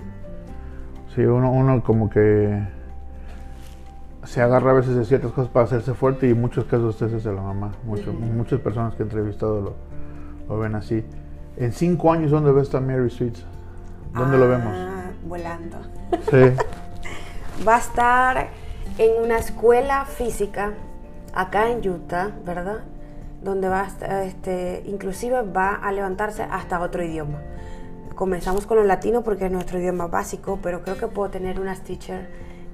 Sí, 1.15 1.21
uno, 1.21 1.51
uno 1.51 1.83
como 1.83 2.09
que 2.09 2.61
se 4.23 4.41
agarra 4.41 4.71
a 4.71 4.73
veces 4.75 4.95
de 4.95 5.03
ciertas 5.05 5.31
cosas 5.31 5.51
para 5.51 5.65
hacerse 5.65 5.93
fuerte 5.93 6.27
y 6.27 6.31
en 6.31 6.39
muchos 6.41 6.65
casos 6.65 7.01
es 7.01 7.23
de 7.23 7.33
la 7.33 7.41
mamá. 7.41 7.71
Mucho- 7.85 8.13
Muchas 8.13 8.59
personas 8.61 8.93
que 8.95 9.03
he 9.03 9.05
entrevistado 9.05 9.61
lo, 9.61 9.73
lo 10.51 10.59
ven 10.59 10.75
así. 10.75 11.03
En 11.57 11.71
cinco 11.71 12.11
años, 12.11 12.31
¿dónde 12.31 12.51
ves 12.51 12.73
a 12.75 12.81
Mary 12.81 13.09
Sweets? 13.09 13.45
¿Dónde 14.13 14.37
lo 14.37 14.49
vemos? 14.49 14.73
Ah, 14.75 15.11
Volando. 15.25 15.77
Sí. 16.29 16.51
Va 17.67 17.75
a 17.75 17.79
estar 17.79 18.47
en 18.97 19.23
una 19.23 19.37
escuela 19.37 20.05
física 20.05 20.73
acá 21.33 21.69
en 21.69 21.87
Utah, 21.87 22.31
¿verdad? 22.45 22.79
Donde 23.41 23.69
va 23.69 23.81
a 23.81 23.87
estar, 23.87 24.23
este, 24.23 24.83
inclusive 24.85 25.41
va 25.43 25.75
a 25.75 25.91
levantarse 25.91 26.43
hasta 26.43 26.79
otro 26.79 27.03
idioma. 27.03 27.39
Comenzamos 28.15 28.65
con 28.65 28.77
los 28.77 28.85
latinos 28.85 29.23
porque 29.23 29.45
es 29.45 29.51
nuestro 29.51 29.79
idioma 29.79 30.07
básico, 30.07 30.59
pero 30.61 30.81
creo 30.83 30.97
que 30.97 31.07
puedo 31.07 31.29
tener 31.29 31.59
unas 31.59 31.81
teachers 31.81 32.27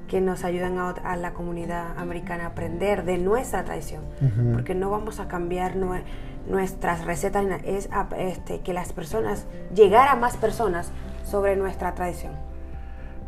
que 0.07 0.19
nos 0.21 0.43
ayudan 0.43 0.77
a, 0.77 1.15
la 1.15 1.33
comunidad 1.33 1.97
americana 1.97 2.45
a 2.45 2.47
aprender 2.47 3.05
de 3.05 3.17
nuestra 3.17 3.63
tradición, 3.65 4.03
porque 4.53 4.73
no 4.73 4.89
vamos 4.89 5.19
a 5.19 5.27
cambiar 5.27 5.75
nuestras 6.49 7.05
recetas, 7.05 7.45
es 7.65 7.89
este, 8.17 8.61
que 8.61 8.73
las 8.73 8.93
personas, 8.93 9.45
llegar 9.73 10.07
a 10.07 10.15
más 10.15 10.37
personas 10.37 10.91
sobre 11.23 11.55
nuestra 11.55 11.93
tradición. 11.93 12.33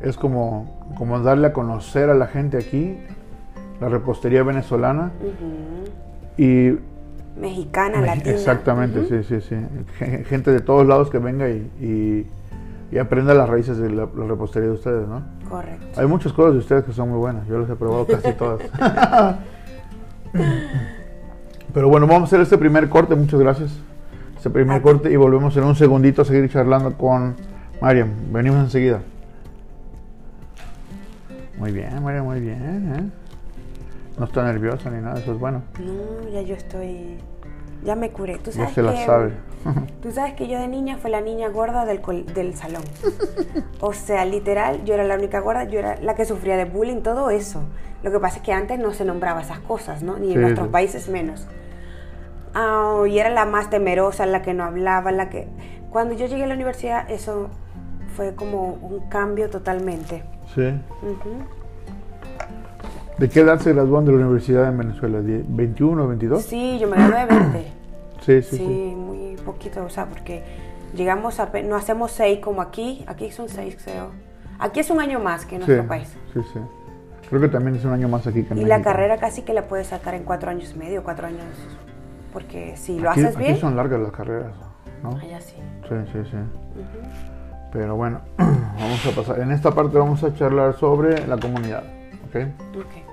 Es 0.01 0.15
como, 0.15 0.93
como 0.97 1.19
darle 1.19 1.47
a 1.47 1.53
conocer 1.53 2.09
a 2.09 2.13
la 2.13 2.27
gente 2.27 2.57
aquí 2.57 2.97
la 3.81 3.89
repostería 3.89 4.43
venezolana 4.43 5.11
y 6.37 6.77
mexicana, 7.37 8.01
latina. 8.01 8.35
Exactamente, 8.35 9.05
sí, 9.05 9.23
sí, 9.23 9.41
sí. 9.41 9.55
Gente 10.25 10.51
de 10.51 10.61
todos 10.61 10.87
lados 10.87 11.09
que 11.09 11.19
venga 11.19 11.49
y, 11.49 12.25
y, 12.91 12.97
aprenda 12.97 13.33
las 13.33 13.49
raíces 13.49 13.77
de 13.77 13.89
la, 13.89 14.05
repostería 14.05 14.69
de 14.69 14.75
ustedes, 14.75 15.07
¿no? 15.07 15.21
Correcto. 15.49 15.99
Hay 15.99 16.07
muchas 16.07 16.33
cosas 16.33 16.53
de 16.53 16.59
ustedes 16.59 16.83
que 16.85 16.93
son 16.93 17.09
muy 17.09 17.19
buenas, 17.19 17.47
yo 17.47 17.59
las 17.59 17.69
he 17.69 17.75
probado 17.75 18.07
casi 18.07 18.33
todas. 18.37 18.61
Pero 21.73 21.87
bueno, 21.89 22.07
vamos 22.07 22.23
a 22.23 22.25
hacer 22.25 22.41
este 22.41 22.57
primer 22.57 22.89
corte, 22.89 23.15
muchas 23.15 23.39
gracias. 23.39 23.71
Este 24.35 24.49
primer 24.49 24.81
corte 24.81 25.11
y 25.11 25.15
volvemos 25.15 25.55
en 25.57 25.65
un 25.65 25.75
segundito 25.75 26.21
a 26.21 26.25
seguir 26.25 26.49
charlando 26.49 26.93
con 26.97 27.35
Mariam. 27.81 28.09
Venimos 28.31 28.59
enseguida. 28.59 29.01
Muy 31.57 31.71
bien, 31.71 32.01
Mariam, 32.01 32.25
muy 32.25 32.39
bien. 32.39 32.93
¿eh? 32.95 33.09
No 34.17 34.25
está 34.25 34.43
nerviosa 34.43 34.89
ni 34.89 35.01
nada, 35.01 35.19
eso 35.19 35.33
es 35.33 35.39
bueno. 35.39 35.61
No, 35.79 36.29
ya 36.29 36.41
yo 36.41 36.55
estoy. 36.55 37.17
Ya 37.83 37.95
me 37.95 38.09
curé. 38.09 38.37
¿Tú 38.37 38.51
sabes 38.51 38.69
ya 38.69 38.75
se 38.75 38.81
la 38.81 39.05
sabe. 39.05 39.33
Tú 40.01 40.11
sabes 40.11 40.33
que 40.33 40.47
yo 40.47 40.59
de 40.59 40.67
niña 40.67 40.97
fue 40.97 41.09
la 41.09 41.21
niña 41.21 41.49
gorda 41.49 41.85
del, 41.85 42.01
del 42.33 42.55
salón. 42.55 42.83
O 43.79 43.93
sea, 43.93 44.25
literal, 44.25 44.83
yo 44.85 44.93
era 44.93 45.03
la 45.03 45.15
única 45.15 45.39
gorda, 45.39 45.65
yo 45.65 45.79
era 45.79 45.97
la 46.01 46.15
que 46.15 46.25
sufría 46.25 46.57
de 46.57 46.65
bullying, 46.65 47.01
todo 47.01 47.29
eso. 47.29 47.61
Lo 48.03 48.11
que 48.11 48.19
pasa 48.19 48.37
es 48.37 48.43
que 48.43 48.53
antes 48.53 48.79
no 48.79 48.93
se 48.93 49.05
nombraba 49.05 49.41
esas 49.41 49.59
cosas, 49.59 50.01
¿no? 50.01 50.17
Ni 50.17 50.33
en 50.33 50.41
nuestros 50.41 50.69
países 50.69 51.09
menos. 51.09 51.45
Ah, 52.53 53.03
y 53.07 53.19
era 53.19 53.29
la 53.29 53.45
más 53.45 53.69
temerosa, 53.69 54.25
la 54.25 54.41
que 54.41 54.53
no 54.53 54.63
hablaba, 54.63 55.11
la 55.11 55.29
que... 55.29 55.47
Cuando 55.89 56.13
yo 56.13 56.27
llegué 56.27 56.43
a 56.43 56.47
la 56.47 56.55
universidad, 56.55 57.09
eso 57.09 57.49
fue 58.15 58.35
como 58.35 58.73
un 58.73 59.09
cambio 59.09 59.49
totalmente. 59.49 60.23
Sí. 60.53 60.73
¿De 63.17 63.29
qué 63.29 63.41
edad 63.41 63.59
se 63.59 63.73
graduó 63.73 64.01
de 64.01 64.11
la 64.11 64.17
universidad 64.17 64.67
en 64.67 64.77
Venezuela? 64.77 65.19
¿21 65.19 66.03
o 66.03 66.07
22? 66.07 66.43
Sí, 66.43 66.77
yo 66.79 66.87
me 66.87 66.97
gradué 66.97 67.19
de 67.19 67.25
20. 67.25 67.71
sí, 68.21 68.41
sí, 68.41 68.57
sí. 68.57 68.63
muy 68.63 69.35
poquito, 69.45 69.83
o 69.83 69.89
sea, 69.89 70.05
porque 70.05 70.43
llegamos 70.95 71.39
a... 71.39 71.49
No 71.63 71.75
hacemos 71.75 72.11
seis 72.11 72.39
como 72.39 72.61
aquí, 72.61 73.03
aquí 73.07 73.31
son 73.31 73.49
seis, 73.49 73.77
creo. 73.83 74.11
Aquí 74.59 74.79
es 74.79 74.89
un 74.89 74.99
año 74.99 75.19
más 75.19 75.45
que 75.45 75.55
en 75.55 75.61
nuestro 75.61 75.87
país. 75.87 76.09
Sí, 76.33 76.41
sí. 76.53 76.59
Creo 77.29 77.41
que 77.41 77.47
también 77.47 77.75
es 77.75 77.85
un 77.85 77.93
año 77.93 78.07
más 78.07 78.25
aquí 78.25 78.43
que 78.43 78.53
en 78.53 78.59
Y 78.59 78.65
la 78.65 78.81
carrera 78.81 79.17
casi 79.17 79.43
que 79.43 79.53
la 79.53 79.67
puedes 79.67 79.87
sacar 79.87 80.15
en 80.15 80.23
cuatro 80.23 80.49
años 80.49 80.73
y 80.75 80.77
medio, 80.77 81.03
cuatro 81.03 81.27
años. 81.27 81.43
Porque 82.33 82.75
si 82.77 82.99
lo 82.99 83.09
haces 83.09 83.35
bien... 83.37 83.51
Aquí 83.51 83.61
son 83.61 83.75
largas 83.75 83.99
las 83.99 84.11
carreras, 84.11 84.53
¿no? 85.03 85.17
Allá 85.17 85.41
sí. 85.41 85.55
Sí, 85.87 85.95
sí, 86.11 86.19
sí. 86.29 86.37
Pero 87.71 87.95
bueno, 87.95 88.21
vamos 88.37 89.05
a 89.05 89.11
pasar. 89.11 89.39
En 89.39 89.51
esta 89.51 89.71
parte 89.71 89.97
vamos 89.97 90.23
a 90.23 90.33
charlar 90.33 90.73
sobre 90.73 91.25
la 91.27 91.37
comunidad. 91.37 91.83
¿Ok? 92.27 92.35
Ok. 92.75 93.09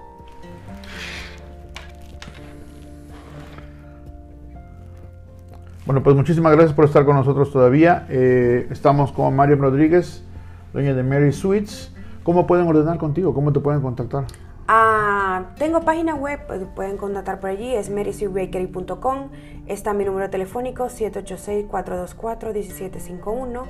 Bueno, 5.86 6.02
pues 6.02 6.16
muchísimas 6.16 6.52
gracias 6.52 6.74
por 6.74 6.84
estar 6.84 7.04
con 7.04 7.14
nosotros 7.14 7.52
todavía. 7.52 8.06
Eh, 8.08 8.66
estamos 8.70 9.12
con 9.12 9.36
Mario 9.36 9.54
Rodríguez, 9.56 10.24
dueña 10.72 10.94
de 10.94 11.04
Mary 11.04 11.32
Sweets. 11.32 11.94
¿Cómo 12.24 12.44
pueden 12.46 12.66
ordenar 12.66 12.98
contigo? 12.98 13.32
¿Cómo 13.32 13.52
te 13.52 13.60
pueden 13.60 13.82
contactar? 13.82 14.24
Ah, 14.68 15.50
tengo 15.58 15.82
página 15.82 16.16
web, 16.16 16.40
pues, 16.46 16.62
pueden 16.74 16.96
contactar 16.96 17.38
por 17.38 17.50
allí, 17.50 17.74
es 17.74 17.90
marysweetbakery.com. 17.90 19.28
Está 19.66 19.92
mi 19.94 20.04
número 20.04 20.28
telefónico 20.28 20.86
786-424-1751. 20.86 23.62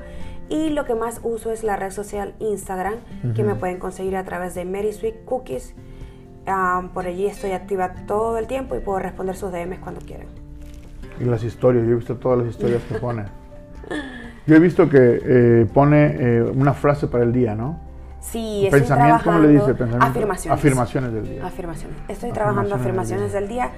Y 0.49 0.71
lo 0.71 0.85
que 0.85 0.95
más 0.95 1.21
uso 1.23 1.51
es 1.51 1.65
la 1.65 1.77
red 1.77 1.91
social 1.91 2.35
Instagram, 2.39 2.95
que 3.35 3.43
me 3.43 3.57
pueden 3.57 3.79
conseguir 3.79 4.17
a 4.17 4.25
través 4.25 4.55
de 4.55 4.65
Mary 4.65 4.93
Sweet 4.93 5.25
Cookies. 5.25 5.75
Ah, 6.47 6.89
por 6.95 7.07
allí 7.07 7.27
estoy 7.27 7.51
activa 7.51 7.93
todo 8.07 8.39
el 8.39 8.47
tiempo 8.47 8.77
y 8.77 8.81
puedo 8.81 9.01
responder 9.01 9.37
sus 9.37 9.51
DMs 9.51 9.81
cuando 9.81 10.01
quieran. 10.01 10.29
Y 11.19 11.25
las 11.25 11.43
historias, 11.43 11.85
yo 11.85 11.93
he 11.93 11.97
visto 11.97 12.17
todas 12.17 12.39
las 12.39 12.49
historias 12.49 12.83
que 12.85 12.99
pone. 12.99 13.25
Yo 14.47 14.55
he 14.55 14.61
visto 14.61 14.89
que 14.89 15.21
eh, 15.25 15.67
pone 15.75 16.17
eh, 16.19 16.43
una 16.43 16.73
frase 16.73 17.09
para 17.09 17.25
el 17.25 17.33
día, 17.33 17.57
¿no? 17.57 17.81
Sí, 18.31 18.65
estoy 18.65 18.81
Pensamiento, 18.81 19.25
¿cómo 19.25 19.39
le 19.39 19.49
dice? 19.49 19.71
Afirmaciones. 20.01 20.59
Afirmaciones 20.59 21.13
del 21.13 21.29
día. 21.29 21.47
Afirmaciones. 21.47 21.97
Estoy 22.09 22.33
trabajando 22.33 22.75
afirmaciones 22.75 23.33
del 23.33 23.49
día. 23.49 23.71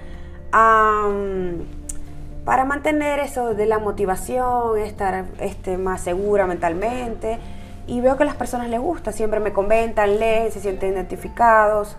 para 2.44 2.64
mantener 2.64 3.20
eso 3.20 3.54
de 3.54 3.66
la 3.66 3.78
motivación, 3.78 4.78
estar 4.78 5.26
este, 5.40 5.76
más 5.76 6.00
segura 6.00 6.46
mentalmente. 6.46 7.38
Y 7.86 8.00
veo 8.00 8.16
que 8.16 8.22
a 8.22 8.26
las 8.26 8.36
personas 8.36 8.68
les 8.68 8.80
gusta, 8.80 9.12
siempre 9.12 9.40
me 9.40 9.52
comentan, 9.52 10.18
leen, 10.18 10.50
se 10.50 10.60
sienten 10.60 10.94
identificados. 10.94 11.96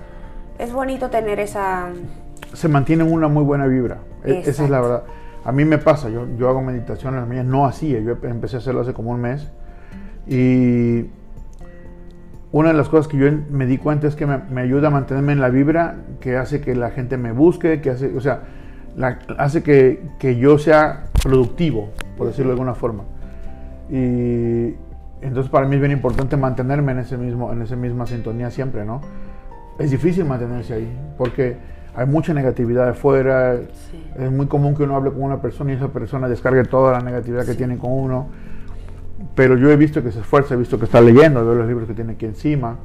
Es 0.58 0.72
bonito 0.74 1.10
tener 1.10 1.40
esa... 1.40 1.90
Se 2.54 2.68
mantiene 2.68 3.04
una 3.04 3.28
muy 3.28 3.44
buena 3.44 3.68
vibra. 3.68 4.00
E, 4.24 4.44
esa 4.46 4.64
es 4.64 4.70
la 4.70 4.82
verdad. 4.82 5.04
A 5.46 5.52
mí 5.52 5.66
me 5.66 5.78
pasa, 5.78 6.10
yo, 6.10 6.28
yo 6.38 6.50
hago 6.50 6.62
meditación 6.62 7.14
en 7.14 7.22
las 7.22 7.30
mañanas, 7.30 7.52
no 7.52 7.66
hacía, 7.66 8.00
yo 8.00 8.18
empecé 8.24 8.58
a 8.58 8.60
hacerlo 8.60 8.82
hace 8.82 8.94
como 8.94 9.12
un 9.12 9.22
mes. 9.22 9.48
Y 10.28 11.10
una 12.52 12.70
de 12.70 12.76
las 12.76 12.90
cosas 12.90 13.08
que 13.08 13.18
yo 13.18 13.28
me 13.52 13.66
di 13.66 13.78
cuenta 13.78 14.08
es 14.08 14.16
que 14.16 14.26
me, 14.26 14.62
ayuda 14.62 14.88
a 14.88 14.92
mantenerme 14.92 15.34
en 15.34 15.42
la 15.42 15.50
vibra, 15.50 15.98
que 16.20 16.38
hace 16.38 16.62
que 16.62 16.76
la 16.76 16.92
gente 16.92 17.18
me 17.18 17.32
busque, 17.32 17.82
que 17.82 17.92
hace, 17.92 18.16
o 18.16 18.22
sea, 18.22 18.42
hace 19.38 19.62
que, 19.62 20.02
que, 20.18 20.38
yo 20.38 20.58
sea 20.58 21.06
productivo, 21.22 21.90
por 22.18 22.28
decirlo 22.28 22.50
de 22.50 22.54
alguna 22.54 22.74
forma. 22.74 23.04
Y 23.90 24.76
entonces 25.22 25.50
para 25.52 25.68
mí 25.68 25.76
es 25.76 25.82
bien 25.82 25.92
importante 25.92 26.38
mantenerme 26.38 26.92
en 26.94 27.00
ese 27.00 27.18
mismo, 27.18 27.52
en 27.52 27.62
esa 27.62 27.76
misma 27.76 28.08
sintonía 28.08 28.50
siempre, 28.50 28.84
¿no? 28.84 29.02
Es 29.78 29.92
difícil 29.92 30.26
mantenerse 30.26 30.74
ahí, 30.74 30.98
porque 31.18 31.58
hay 31.96 32.06
mucha 32.06 32.34
negatividad 32.34 32.88
de 32.88 32.94
fuera. 32.94 33.56
Es 34.18 34.32
muy 34.32 34.48
común 34.48 34.76
que 34.76 34.84
uno 34.84 34.96
hable 34.96 35.12
con 35.12 35.24
una 35.24 35.42
persona 35.42 35.74
y 35.74 35.76
esa 35.76 35.90
persona 35.90 36.28
descargue 36.28 36.64
toda 36.64 36.94
la 36.94 37.02
negatividad 37.02 37.46
que 37.46 37.56
tiene 37.56 37.78
con 37.78 37.92
uno. 37.92 38.28
Pero 39.40 39.56
yo 39.56 39.72
he 39.72 39.78
visto 39.78 40.04
que 40.04 40.12
se 40.12 40.20
esfuerza, 40.20 40.56
he 40.56 40.58
visto 40.58 40.78
que 40.78 40.84
está 40.84 41.00
leyendo, 41.00 41.46
veo 41.46 41.56
los 41.56 41.66
libros 41.66 41.88
que 41.88 41.94
tiene 41.94 42.12
aquí 42.12 42.26
encima. 42.26 42.76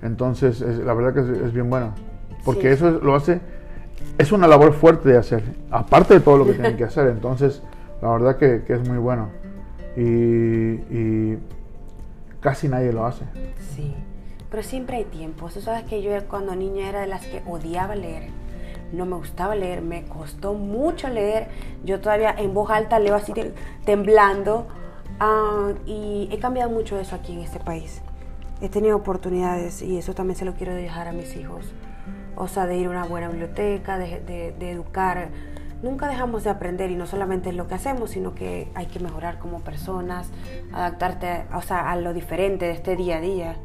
Entonces, 0.00 0.60
la 0.60 0.94
verdad 0.94 1.12
que 1.12 1.44
es, 1.44 1.52
bien 1.52 1.68
bueno. 1.68 1.92
Porque 2.44 2.70
eso 2.70 3.00
lo 3.02 3.16
hace, 3.16 3.40
es 4.16 4.30
una 4.30 4.46
labor 4.46 4.74
fuerte 4.74 5.08
de 5.08 5.18
hacer, 5.18 5.42
aparte 5.72 6.14
de 6.14 6.20
todo 6.20 6.38
lo 6.38 6.46
que 6.46 6.52
tienen 6.52 6.76
que 6.76 6.84
hacer. 6.84 7.08
Entonces, 7.08 7.64
la 8.00 8.12
verdad 8.12 8.36
que, 8.36 8.62
es 8.68 8.88
muy 8.88 8.98
bueno. 8.98 9.30
Y, 9.96 10.02
y, 10.04 11.38
casi 12.38 12.68
nadie 12.68 12.92
lo 12.92 13.04
hace. 13.04 13.24
Sí, 13.74 13.92
pero 14.52 14.62
siempre 14.62 14.98
hay 14.98 15.04
tiempo. 15.04 15.50
Tú 15.52 15.60
sabes 15.60 15.82
que 15.82 16.00
yo 16.00 16.12
cuando 16.28 16.54
niña 16.54 16.90
era 16.90 17.00
de 17.00 17.08
las 17.08 17.26
que 17.26 17.42
odiaba 17.44 17.96
leer 17.96 18.30
no 18.92 19.04
me 19.04 19.16
gustaba 19.16 19.54
leer, 19.54 19.82
me 19.82 20.04
costó 20.04 20.54
mucho 20.54 21.08
leer. 21.08 21.48
Yo 21.84 22.00
todavía 22.00 22.34
en 22.38 22.54
voz 22.54 22.70
alta 22.70 22.98
leo 22.98 23.14
así 23.14 23.32
temblando. 23.84 24.66
Ah, 25.20 25.72
y 25.86 26.28
he 26.30 26.38
cambiado 26.38 26.70
mucho 26.70 26.98
eso 26.98 27.16
aquí 27.16 27.32
en 27.32 27.40
este 27.40 27.58
país. 27.58 28.02
He 28.60 28.68
tenido 28.68 28.96
oportunidades 28.96 29.82
y 29.82 29.98
eso 29.98 30.14
también 30.14 30.36
se 30.36 30.44
lo 30.44 30.54
quiero 30.54 30.74
dejar 30.74 31.08
a 31.08 31.12
mis 31.12 31.36
hijos. 31.36 31.72
O 32.36 32.46
sea, 32.48 32.66
de 32.66 32.76
ir 32.76 32.86
a 32.86 32.90
una 32.90 33.04
buena 33.04 33.28
biblioteca, 33.28 33.98
de, 33.98 34.54
educar. 34.60 35.28
Nunca 35.82 36.08
dejamos 36.08 36.44
de 36.44 36.50
aprender 36.50 36.90
y 36.90 36.96
no 36.96 37.06
solamente 37.06 37.50
es 37.50 37.56
lo 37.56 37.66
que 37.68 37.74
hacemos, 37.74 38.10
sino 38.10 38.34
que 38.34 38.68
hay 38.74 38.86
que 38.86 38.98
mejorar 38.98 39.38
como 39.38 39.60
personas, 39.60 40.30
adaptarte 40.72 41.44
o 41.54 41.62
sea, 41.62 41.90
a 41.90 41.96
lo 41.96 42.12
diferente 42.14 42.66
de 42.66 42.72
este 42.72 42.96
día 42.96 43.18
a 43.18 43.20
día. 43.20 43.56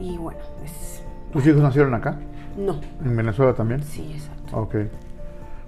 Y 0.00 0.16
bueno, 0.16 0.40
es... 0.64 1.02
¿Tus 1.32 1.46
hijos 1.46 1.62
nacieron 1.62 1.94
acá? 1.94 2.16
No. 2.56 2.80
¿En 3.04 3.16
Venezuela 3.16 3.54
también? 3.54 3.82
Sí, 3.82 4.12
exacto. 4.12 4.56
Ok. 4.56 4.74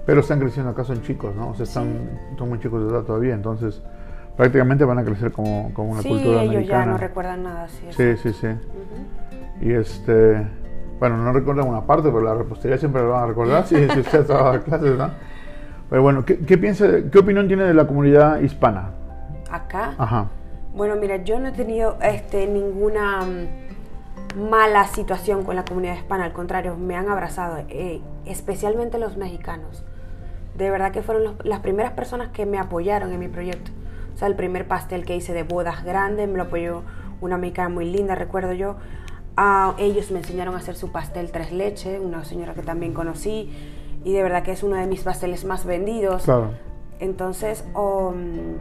Pero 0.06 0.20
están 0.20 0.40
creciendo 0.40 0.70
acá, 0.70 0.82
son 0.82 1.02
chicos, 1.02 1.34
¿no? 1.36 1.50
O 1.50 1.54
sea, 1.54 1.64
están, 1.64 2.18
son 2.36 2.48
muy 2.48 2.58
chicos 2.58 2.82
de 2.82 2.90
edad 2.90 3.04
todavía, 3.04 3.34
entonces 3.34 3.82
prácticamente 4.40 4.86
van 4.86 4.96
a 4.96 5.04
crecer 5.04 5.32
como, 5.32 5.70
como 5.74 5.90
una 5.90 6.02
cultura 6.02 6.42
ellos 6.42 6.66
ya 6.66 6.86
no 6.86 6.96
recuerdan 6.96 7.42
nada. 7.42 7.68
Sí, 7.68 7.84
sí, 7.90 8.16
sí. 8.16 8.32
sí. 8.32 8.48
Y 9.60 9.72
este, 9.72 10.46
bueno, 10.98 11.18
no 11.18 11.30
recuerdan 11.30 11.68
una 11.68 11.82
parte, 11.84 12.08
pero 12.08 12.22
la 12.22 12.32
repostería 12.32 12.78
siempre 12.78 13.02
lo 13.02 13.10
van 13.10 13.24
a 13.24 13.26
recordar 13.26 13.66
si, 13.66 13.76
si 13.76 14.00
usted 14.00 14.20
estaba 14.22 14.54
en 14.54 14.62
clases, 14.62 14.96
¿no? 14.96 15.10
Pero 15.90 16.02
bueno, 16.02 16.24
¿qué, 16.24 16.38
qué, 16.38 16.56
piensa, 16.56 16.86
¿qué 17.12 17.18
opinión 17.18 17.48
tiene 17.48 17.64
de 17.64 17.74
la 17.74 17.86
comunidad 17.86 18.40
hispana? 18.40 18.92
¿Acá? 19.50 19.92
Ajá. 19.98 20.28
Bueno, 20.74 20.96
mira, 20.96 21.16
yo 21.16 21.38
no 21.38 21.48
he 21.48 21.52
tenido 21.52 21.98
este, 22.00 22.46
ninguna 22.46 23.20
mala 24.38 24.86
situación 24.86 25.44
con 25.44 25.54
la 25.54 25.66
comunidad 25.66 25.96
hispana, 25.96 26.24
al 26.24 26.32
contrario, 26.32 26.76
me 26.76 26.96
han 26.96 27.10
abrazado, 27.10 27.58
eh, 27.68 28.00
especialmente 28.24 28.98
los 28.98 29.18
mexicanos. 29.18 29.84
De 30.56 30.70
verdad 30.70 30.92
que 30.92 31.02
fueron 31.02 31.36
las 31.44 31.60
primeras 31.60 31.92
personas 31.92 32.30
que 32.30 32.46
me 32.46 32.58
apoyaron 32.58 33.12
en 33.12 33.20
mi 33.20 33.28
proyecto. 33.28 33.70
Sea, 34.20 34.28
el 34.28 34.36
primer 34.36 34.68
pastel 34.68 35.06
que 35.06 35.16
hice 35.16 35.32
de 35.32 35.44
bodas 35.44 35.82
grande 35.82 36.26
me 36.26 36.36
lo 36.36 36.42
apoyó 36.42 36.82
una 37.22 37.38
mexicana 37.38 37.70
muy 37.70 37.90
linda, 37.90 38.14
recuerdo 38.14 38.52
yo. 38.52 38.76
Ah, 39.34 39.74
ellos 39.78 40.10
me 40.10 40.18
enseñaron 40.18 40.54
a 40.54 40.58
hacer 40.58 40.76
su 40.76 40.92
pastel 40.92 41.30
tres 41.32 41.52
leche, 41.52 41.98
una 41.98 42.22
señora 42.26 42.52
que 42.52 42.60
también 42.60 42.92
conocí, 42.92 43.50
y 44.04 44.12
de 44.12 44.22
verdad 44.22 44.42
que 44.42 44.52
es 44.52 44.62
uno 44.62 44.76
de 44.76 44.86
mis 44.86 45.04
pasteles 45.04 45.46
más 45.46 45.64
vendidos. 45.64 46.24
Claro. 46.24 46.50
Entonces, 46.98 47.64
um, 47.74 48.58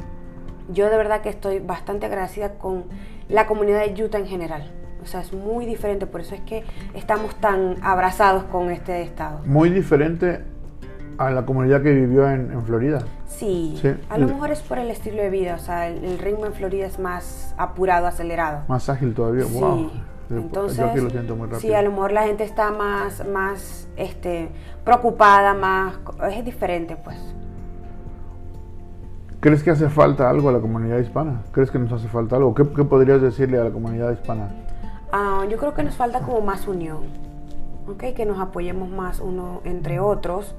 yo 0.71 0.89
de 0.89 0.95
verdad 0.95 1.19
que 1.19 1.27
estoy 1.27 1.59
bastante 1.59 2.05
agradecida 2.05 2.53
con 2.53 2.85
la 3.27 3.45
comunidad 3.45 3.85
de 3.85 4.01
Utah 4.01 4.19
en 4.19 4.27
general. 4.27 4.71
O 5.03 5.07
sea, 5.07 5.19
es 5.19 5.33
muy 5.33 5.65
diferente, 5.65 6.07
por 6.07 6.21
eso 6.21 6.35
es 6.35 6.41
que 6.41 6.63
estamos 6.93 7.35
tan 7.35 7.75
abrazados 7.83 8.45
con 8.45 8.71
este 8.71 9.01
estado. 9.01 9.41
Muy 9.43 9.69
diferente 9.71 10.39
a 11.17 11.29
la 11.31 11.45
comunidad 11.45 11.81
que 11.81 11.91
vivió 11.91 12.29
en, 12.29 12.49
en 12.49 12.63
Florida. 12.63 12.99
Sí, 13.29 13.77
Sí. 13.81 13.93
a 14.09 14.17
lo 14.17 14.27
mejor 14.27 14.51
es 14.51 14.59
por 14.62 14.79
el 14.79 14.89
estilo 14.91 15.21
de 15.21 15.29
vida, 15.29 15.55
o 15.55 15.59
sea, 15.59 15.88
el, 15.88 16.03
el 16.03 16.17
ritmo 16.19 16.45
en 16.45 16.53
Florida 16.53 16.86
es 16.88 17.00
más 17.00 17.53
apurado, 17.57 18.07
acelerado. 18.07 18.63
Más 18.67 18.89
ágil 18.89 19.13
todavía. 19.13 19.45
Sí. 19.45 19.59
Wow. 19.59 19.91
Entonces, 20.31 20.77
Yo 20.77 20.86
aquí 20.88 21.00
lo 21.00 21.09
siento 21.09 21.36
muy 21.36 21.45
rápido. 21.45 21.59
sí, 21.62 21.74
a 21.74 21.81
lo 21.81 21.89
mejor 21.91 22.12
la 22.12 22.24
gente 22.24 22.43
está 22.43 22.71
más, 22.71 23.25
más 23.27 23.88
este, 23.98 24.50
preocupada, 24.83 25.53
más, 25.53 25.95
es 26.31 26.43
diferente, 26.43 26.95
pues. 26.98 27.17
¿Crees 29.39 29.63
que 29.63 29.71
hace 29.71 29.89
falta 29.89 30.29
algo 30.29 30.50
a 30.50 30.51
la 30.51 30.59
comunidad 30.59 30.98
hispana? 31.00 31.43
¿Crees 31.51 31.71
que 31.71 31.79
nos 31.79 31.91
hace 31.93 32.07
falta 32.09 32.36
algo? 32.36 32.53
¿Qué, 32.53 32.67
qué 32.75 32.83
podrías 32.83 33.21
decirle 33.21 33.57
a 33.59 33.63
la 33.63 33.69
comunidad 33.71 34.12
hispana? 34.12 34.50
Ah, 35.12 35.45
yo 35.50 35.57
creo 35.57 35.74
que 35.74 35.83
nos 35.83 35.95
falta 35.95 36.19
como 36.19 36.41
más 36.41 36.67
unión, 36.67 37.00
¿ok? 37.88 38.13
Que 38.15 38.25
nos 38.25 38.39
apoyemos 38.39 38.89
más 38.89 39.19
uno 39.21 39.62
entre 39.63 40.00
otros, 40.00 40.55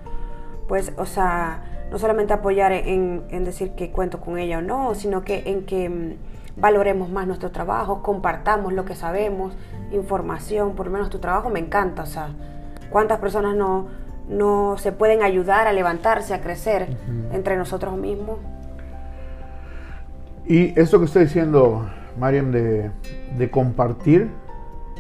pues, 0.67 0.93
o 0.97 1.05
sea, 1.05 1.62
no 1.90 1.99
solamente 1.99 2.32
apoyar 2.32 2.73
en, 2.73 3.25
en 3.30 3.44
decir 3.44 3.73
que 3.73 3.90
cuento 3.90 4.20
con 4.20 4.38
ella 4.38 4.59
o 4.59 4.62
no, 4.62 4.94
sino 4.94 5.23
que 5.23 5.42
en 5.47 5.66
que 5.66 5.88
mm, 5.88 6.61
valoremos 6.61 7.11
más 7.11 7.26
nuestro 7.26 7.50
trabajo, 7.50 8.02
compartamos 8.02 8.73
lo 8.73 8.85
que 8.85 8.94
sabemos, 8.94 9.54
información, 9.92 10.75
por 10.75 10.87
lo 10.87 10.92
menos 10.92 11.11
tu 11.11 11.18
trabajo 11.18 11.50
me 11.50 11.59
encanta, 11.59 12.02
o 12.02 12.06
sea, 12.06 12.30
cuántas 12.90 13.18
personas 13.18 13.56
no, 13.56 13.88
no 14.28 14.76
se 14.78 14.92
pueden 14.92 15.23
ayudar 15.23 15.66
a 15.66 15.73
levantarse, 15.73 16.35
a 16.35 16.40
crecer 16.40 16.97
entre 17.32 17.56
nosotros 17.56 17.97
mismos. 17.97 18.38
Y 20.47 20.78
esto 20.78 20.99
que 20.99 21.04
está 21.06 21.20
diciendo 21.20 21.88
Mariam 22.18 22.50
de, 22.50 22.90
de 23.38 23.50
compartir, 23.50 24.30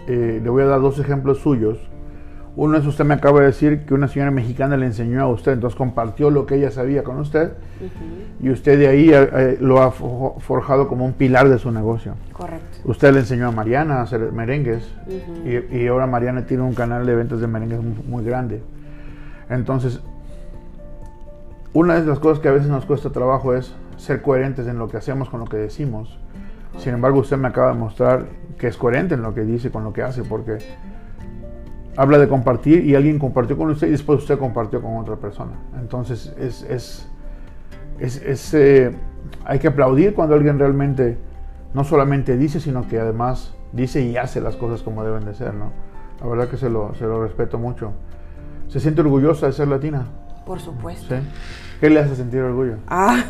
eh, 0.06 0.40
le 0.42 0.50
voy 0.50 0.62
a 0.62 0.66
dar 0.66 0.80
dos 0.80 0.98
ejemplos 0.98 1.38
suyos. 1.38 1.78
Uno 2.62 2.76
es 2.76 2.84
usted 2.86 3.06
me 3.06 3.14
acaba 3.14 3.40
de 3.40 3.46
decir 3.46 3.86
que 3.86 3.94
una 3.94 4.06
señora 4.06 4.30
mexicana 4.30 4.76
le 4.76 4.84
enseñó 4.84 5.22
a 5.22 5.28
usted, 5.28 5.52
entonces 5.52 5.78
compartió 5.78 6.28
lo 6.28 6.44
que 6.44 6.56
ella 6.56 6.70
sabía 6.70 7.02
con 7.02 7.16
usted 7.18 7.52
y 8.38 8.50
usted 8.50 8.78
de 8.78 8.86
ahí 8.86 9.08
eh, 9.08 9.30
eh, 9.32 9.58
lo 9.62 9.80
ha 9.80 9.90
fo- 9.90 10.38
forjado 10.40 10.86
como 10.86 11.06
un 11.06 11.14
pilar 11.14 11.48
de 11.48 11.58
su 11.58 11.70
negocio. 11.70 12.16
Correcto. 12.34 12.76
Usted 12.84 13.14
le 13.14 13.20
enseñó 13.20 13.48
a 13.48 13.50
Mariana 13.50 14.00
a 14.00 14.02
hacer 14.02 14.30
merengues 14.32 14.86
y, 15.46 15.74
y 15.74 15.86
ahora 15.86 16.06
Mariana 16.06 16.44
tiene 16.44 16.62
un 16.62 16.74
canal 16.74 17.06
de 17.06 17.14
ventas 17.14 17.40
de 17.40 17.46
merengues 17.46 17.80
muy, 17.82 17.94
muy 18.06 18.24
grande. 18.26 18.62
Entonces, 19.48 20.00
una 21.72 21.94
de 21.98 22.04
las 22.04 22.18
cosas 22.18 22.40
que 22.40 22.48
a 22.48 22.52
veces 22.52 22.68
nos 22.68 22.84
cuesta 22.84 23.08
trabajo 23.08 23.54
es 23.54 23.74
ser 23.96 24.20
coherentes 24.20 24.66
en 24.66 24.76
lo 24.78 24.86
que 24.88 24.98
hacemos 24.98 25.30
con 25.30 25.40
lo 25.40 25.46
que 25.46 25.56
decimos. 25.56 26.18
Sin 26.76 26.92
embargo, 26.92 27.20
usted 27.20 27.38
me 27.38 27.48
acaba 27.48 27.72
de 27.72 27.78
mostrar 27.78 28.26
que 28.58 28.66
es 28.66 28.76
coherente 28.76 29.14
en 29.14 29.22
lo 29.22 29.32
que 29.32 29.44
dice 29.44 29.70
con 29.70 29.82
lo 29.82 29.94
que 29.94 30.02
hace, 30.02 30.24
porque 30.24 30.58
habla 32.00 32.16
de 32.18 32.28
compartir 32.28 32.84
y 32.86 32.94
alguien 32.94 33.18
compartió 33.18 33.58
con 33.58 33.68
usted 33.70 33.88
y 33.88 33.90
después 33.90 34.20
usted 34.20 34.38
compartió 34.38 34.80
con 34.80 34.96
otra 34.96 35.16
persona. 35.16 35.52
Entonces, 35.78 36.32
es, 36.38 36.62
es, 36.62 37.06
es- 37.98 38.22
es, 38.22 38.54
eh, 38.54 38.90
hay 39.44 39.58
que 39.58 39.68
aplaudir 39.68 40.14
cuando 40.14 40.34
alguien 40.34 40.58
realmente 40.58 41.18
no 41.74 41.84
solamente 41.84 42.38
dice, 42.38 42.58
sino 42.58 42.88
que 42.88 42.98
además 42.98 43.52
dice 43.72 44.00
y 44.00 44.16
hace 44.16 44.40
las 44.40 44.56
cosas 44.56 44.82
como 44.82 45.04
deben 45.04 45.26
de 45.26 45.34
ser, 45.34 45.52
¿no? 45.52 45.72
La 46.22 46.26
verdad 46.26 46.48
que 46.48 46.56
se 46.56 46.70
lo, 46.70 46.94
se 46.94 47.04
lo 47.04 47.22
respeto 47.22 47.58
mucho. 47.58 47.92
¿Se 48.68 48.80
siente 48.80 49.02
orgullosa 49.02 49.46
de 49.46 49.52
ser 49.52 49.68
latina? 49.68 50.06
Por 50.46 50.58
supuesto. 50.58 51.14
¿Sí? 51.14 51.22
¿Qué 51.80 51.90
le 51.90 52.00
hace 52.00 52.16
sentir 52.16 52.40
orgullo? 52.40 52.76
Ah, 52.88 53.22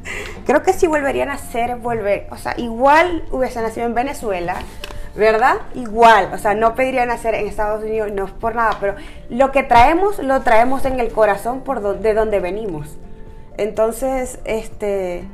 creo 0.46 0.62
que 0.62 0.74
si 0.74 0.86
volverían 0.86 1.30
a 1.30 1.32
nacer, 1.34 1.76
volver, 1.78 2.26
o 2.30 2.36
sea, 2.36 2.54
igual 2.58 3.24
hubiese 3.32 3.62
nacido 3.62 3.86
en 3.86 3.94
Venezuela, 3.94 4.56
¿verdad? 5.16 5.56
Igual, 5.74 6.30
o 6.32 6.38
sea, 6.38 6.54
no 6.54 6.74
pediría 6.74 7.04
nacer 7.06 7.34
en 7.34 7.46
Estados 7.46 7.82
Unidos, 7.84 8.10
no 8.12 8.24
es 8.26 8.30
por 8.32 8.54
nada, 8.54 8.76
pero 8.80 8.94
lo 9.30 9.50
que 9.52 9.62
traemos, 9.62 10.18
lo 10.22 10.40
traemos 10.42 10.84
en 10.84 11.00
el 11.00 11.12
corazón 11.12 11.60
por 11.60 11.80
do- 11.80 11.94
de 11.94 12.14
donde 12.14 12.40
venimos. 12.40 12.96
Entonces, 13.56 14.38
este, 14.44 15.24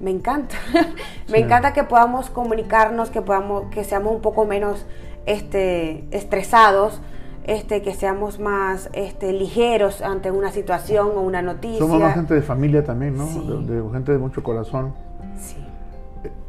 me 0.00 0.10
encanta, 0.10 0.56
me 1.28 1.38
Sí. 1.38 1.42
encanta 1.44 1.72
que 1.72 1.84
podamos 1.84 2.30
comunicarnos, 2.30 3.10
que 3.10 3.22
podamos, 3.22 3.64
que 3.70 3.84
seamos 3.84 4.14
un 4.14 4.22
poco 4.22 4.44
menos, 4.46 4.86
este, 5.26 6.04
estresados. 6.10 7.00
Este, 7.44 7.82
que 7.82 7.92
seamos 7.92 8.38
más 8.38 8.88
este, 8.92 9.32
ligeros 9.32 10.00
ante 10.00 10.30
una 10.30 10.52
situación 10.52 11.08
o 11.16 11.22
una 11.22 11.42
noticia. 11.42 11.80
Somos 11.80 11.98
más 12.00 12.14
gente 12.14 12.34
de 12.34 12.42
familia 12.42 12.84
también, 12.84 13.16
¿no? 13.16 13.26
Sí. 13.26 13.44
De, 13.66 13.80
de 13.82 13.90
gente 13.90 14.12
de 14.12 14.18
mucho 14.18 14.44
corazón. 14.44 14.94
Sí. 15.40 15.56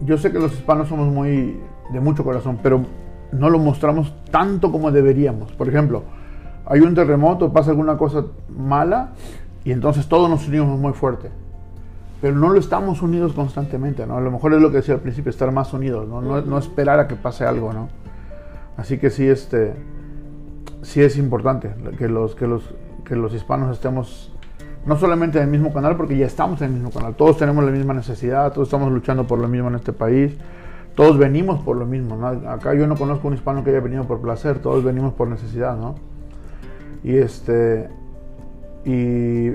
Yo 0.02 0.18
sé 0.18 0.32
que 0.32 0.40
los 0.40 0.54
hispanos 0.54 0.88
somos 0.88 1.08
muy 1.08 1.60
de 1.92 2.00
mucho 2.00 2.24
corazón, 2.24 2.60
pero 2.62 2.86
no 3.32 3.50
lo 3.50 3.60
mostramos 3.60 4.14
tanto 4.32 4.72
como 4.72 4.92
deberíamos. 4.92 5.52
Por 5.54 5.68
ejemplo, 5.68 6.04
hay 6.66 6.82
un 6.82 6.96
terremoto, 6.96 7.52
pasa 7.52 7.72
alguna 7.72 7.98
cosa 7.98 8.26
mala 8.50 9.12
y 9.64 9.72
entonces 9.72 10.08
todos 10.08 10.30
nos 10.30 10.48
unimos 10.48 10.80
muy 10.80 10.94
fuerte. 10.94 11.30
Pero 12.22 12.36
no 12.36 12.50
lo 12.50 12.60
estamos 12.60 13.02
unidos 13.02 13.34
constantemente, 13.34 14.06
¿no? 14.08 14.18
A 14.18 14.22
lo 14.22 14.32
mejor 14.32 14.54
es 14.54 14.62
lo 14.62 14.72
que 14.72 14.78
decía 14.78 14.94
al 14.96 15.02
principio, 15.02 15.30
estar 15.30 15.52
más 15.52 15.74
unidos, 15.74 16.08
¿no? 16.08 16.22
No, 16.22 16.58
esperar 16.58 17.00
a 17.00 17.08
que 17.08 17.16
pase 17.16 17.46
algo, 17.46 17.74
¿no? 17.74 17.90
Así 18.78 18.98
que 18.98 19.10
sí, 19.10 19.28
este, 19.28 19.74
sí 20.82 21.02
es 21.02 21.18
importante 21.18 21.74
que 21.98 22.08
los, 22.08 22.34
que 22.36 22.48
los, 22.48 22.64
que 23.04 23.16
los 23.16 23.34
hispanos 23.34 23.72
estemos 23.72 24.33
no 24.86 24.98
solamente 24.98 25.38
en 25.38 25.46
el 25.46 25.50
mismo 25.50 25.74
canal, 25.74 25.96
porque 25.96 26.18
ya 26.18 26.26
estamos 26.26 26.62
en 26.62 26.68
el 26.68 26.74
mismo 26.74 26.92
canal, 26.92 27.16
todos 27.16 27.38
tenemos 27.38 27.64
la 27.64 27.72
misma 27.72 27.94
necesidad, 27.94 28.52
todos 28.52 28.68
estamos 28.68 28.92
luchando 28.92 29.26
por 29.26 29.40
lo 29.40 29.48
mismo 29.48 29.70
en 29.70 29.76
este 29.76 29.94
país, 29.94 30.36
todos 30.96 31.18
venimos 31.18 31.62
por 31.62 31.78
lo 31.78 31.86
mismo, 31.86 32.18
¿no? 32.18 32.28
Acá 32.28 32.74
yo 32.74 32.86
no 32.86 32.96
conozco 32.96 33.28
un 33.28 33.34
hispano 33.34 33.64
que 33.64 33.72
haya 33.72 33.80
venido 33.80 34.04
por 34.06 34.22
placer, 34.22 34.60
todos 34.60 34.84
venimos 34.84 35.14
por 35.14 35.28
necesidad, 35.28 35.78
¿no? 35.78 35.96
Y 37.04 37.18
este, 37.18 37.90
y, 38.86 39.52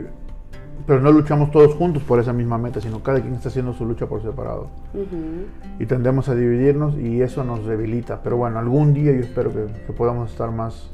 pero 0.86 1.00
no 1.00 1.12
luchamos 1.12 1.50
todos 1.50 1.74
juntos 1.74 2.02
por 2.02 2.18
esa 2.18 2.32
misma 2.32 2.58
meta, 2.58 2.80
sino 2.80 3.02
cada 3.02 3.20
quien 3.20 3.34
está 3.34 3.50
haciendo 3.50 3.72
su 3.72 3.84
lucha 3.84 4.06
por 4.06 4.22
separado. 4.22 4.68
Y 5.78 5.86
tendemos 5.86 6.28
a 6.28 6.34
dividirnos 6.34 6.96
y 6.96 7.20
eso 7.20 7.44
nos 7.44 7.66
debilita. 7.66 8.20
Pero 8.22 8.36
bueno, 8.36 8.58
algún 8.58 8.94
día 8.94 9.12
yo 9.12 9.20
espero 9.20 9.52
que, 9.52 9.66
que 9.86 9.92
podamos 9.92 10.30
estar 10.30 10.50
más, 10.50 10.90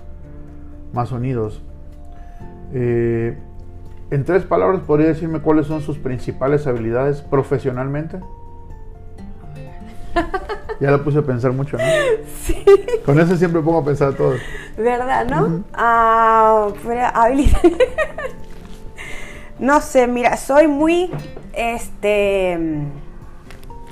más 0.92 1.12
unidos. 1.12 1.62
Eh, 2.72 3.38
en 4.10 4.24
tres 4.24 4.44
palabras, 4.44 4.82
¿podría 4.86 5.08
decirme 5.08 5.40
cuáles 5.40 5.66
son 5.66 5.80
sus 5.80 5.98
principales 5.98 6.66
habilidades 6.66 7.22
profesionalmente? 7.22 8.20
Ya 10.80 10.90
lo 10.90 11.04
puse 11.04 11.18
a 11.18 11.22
pensar 11.22 11.52
mucho, 11.52 11.76
¿no? 11.76 11.84
Sí. 12.42 12.64
Con 13.06 13.20
eso 13.20 13.36
siempre 13.36 13.62
pongo 13.62 13.78
a 13.78 13.84
pensar 13.84 14.12
todo. 14.14 14.34
¿Verdad, 14.76 15.24
no? 15.24 15.62
Ah, 15.72 16.68
pero 16.84 17.00
habilidad. 17.14 17.60
no 19.60 19.80
sé, 19.80 20.08
mira, 20.08 20.36
soy 20.36 20.66
muy 20.66 21.12
este 21.52 22.58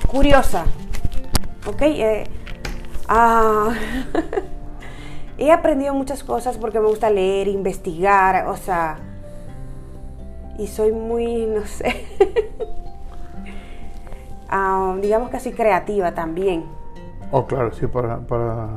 curiosa. 0.07 0.65
¿Ok? 1.65 1.81
Eh, 1.83 2.25
ah, 3.07 3.69
he 5.37 5.51
aprendido 5.51 5.93
muchas 5.93 6.23
cosas 6.23 6.57
porque 6.57 6.79
me 6.79 6.87
gusta 6.87 7.09
leer, 7.09 7.47
investigar, 7.47 8.47
o 8.47 8.57
sea. 8.57 9.12
Y 10.57 10.67
soy 10.67 10.91
muy, 10.91 11.45
no 11.47 11.65
sé. 11.65 12.05
ah, 14.49 14.95
digamos 15.01 15.29
que 15.29 15.37
así 15.37 15.51
creativa 15.51 16.13
también. 16.13 16.65
Oh, 17.31 17.45
claro, 17.47 17.71
sí, 17.73 17.87
para, 17.87 18.19
para 18.19 18.67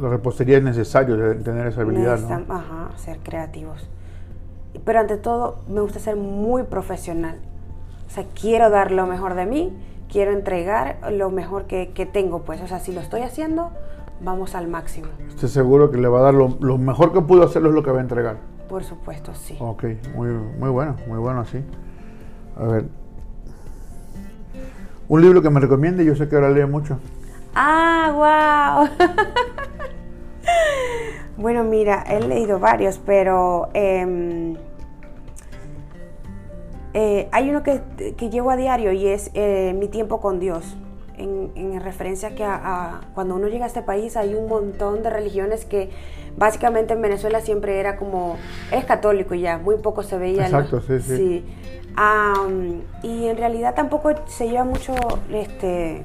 la 0.00 0.08
repostería 0.08 0.58
es 0.58 0.64
necesario 0.64 1.16
tener 1.42 1.66
esa 1.66 1.80
habilidad, 1.82 2.18
¿no? 2.20 2.28
Necesitan- 2.28 2.46
Ajá, 2.48 2.90
ser 2.96 3.18
creativos. 3.18 3.88
Pero 4.84 5.00
ante 5.00 5.16
todo, 5.16 5.56
me 5.68 5.80
gusta 5.80 5.98
ser 5.98 6.16
muy 6.16 6.64
profesional. 6.64 7.38
O 8.06 8.10
sea, 8.10 8.24
quiero 8.40 8.70
dar 8.70 8.92
lo 8.92 9.06
mejor 9.06 9.34
de 9.34 9.46
mí, 9.46 9.76
quiero 10.10 10.32
entregar 10.32 10.98
lo 11.12 11.30
mejor 11.30 11.64
que, 11.64 11.90
que 11.92 12.06
tengo, 12.06 12.42
pues. 12.42 12.60
O 12.60 12.66
sea, 12.68 12.78
si 12.78 12.92
lo 12.92 13.00
estoy 13.00 13.22
haciendo, 13.22 13.70
vamos 14.20 14.54
al 14.54 14.68
máximo. 14.68 15.08
Estoy 15.28 15.48
seguro 15.48 15.90
que 15.90 15.98
le 15.98 16.06
va 16.08 16.20
a 16.20 16.22
dar 16.22 16.34
lo, 16.34 16.56
lo 16.60 16.78
mejor 16.78 17.12
que 17.12 17.20
pudo 17.20 17.42
hacerlo 17.44 17.70
es 17.70 17.74
lo 17.74 17.82
que 17.82 17.90
va 17.90 17.98
a 17.98 18.02
entregar. 18.02 18.36
Por 18.68 18.82
supuesto, 18.84 19.34
sí. 19.34 19.56
Ok, 19.60 19.84
muy, 20.14 20.28
muy 20.28 20.70
bueno, 20.70 20.96
muy 21.06 21.18
bueno 21.18 21.40
así. 21.40 21.62
A 22.56 22.64
ver. 22.64 22.84
Un 25.08 25.20
libro 25.20 25.42
que 25.42 25.50
me 25.50 25.60
recomiende, 25.60 26.04
yo 26.04 26.16
sé 26.16 26.28
que 26.28 26.36
ahora 26.36 26.50
lee 26.50 26.64
mucho. 26.64 26.98
¡Ah, 27.54 28.88
wow! 28.98 29.06
bueno, 31.36 31.62
mira, 31.62 32.04
he 32.08 32.20
leído 32.20 32.58
varios, 32.58 32.98
pero 32.98 33.68
em, 33.74 34.56
eh, 36.94 37.28
hay 37.32 37.50
uno 37.50 37.62
que, 37.62 37.82
que 38.16 38.30
llevo 38.30 38.50
a 38.50 38.56
diario 38.56 38.92
y 38.92 39.06
es 39.08 39.30
eh, 39.34 39.74
Mi 39.78 39.88
tiempo 39.88 40.20
con 40.20 40.40
Dios. 40.40 40.76
En, 41.18 41.80
referencia 41.80 42.34
que 42.34 42.44
a, 42.44 43.02
cuando 43.14 43.34
uno 43.34 43.48
llega 43.48 43.64
a 43.64 43.68
este 43.68 43.82
país 43.82 44.16
hay 44.16 44.34
un 44.34 44.48
montón 44.48 45.02
de 45.02 45.10
religiones 45.10 45.64
que 45.64 45.90
básicamente 46.36 46.94
en 46.94 47.02
Venezuela 47.02 47.40
siempre 47.40 47.78
era 47.78 47.96
como, 47.96 48.36
es 48.72 48.84
católico 48.84 49.34
y 49.34 49.40
ya, 49.40 49.58
muy 49.58 49.76
poco 49.76 50.02
se 50.02 50.16
veía. 50.18 50.44
Exacto, 50.44 50.80
sí, 50.80 51.00
sí. 51.00 51.44
y 53.02 53.26
en 53.26 53.36
realidad 53.36 53.74
tampoco 53.74 54.12
se 54.26 54.48
lleva 54.48 54.64
mucho 54.64 54.94
este, 55.30 56.04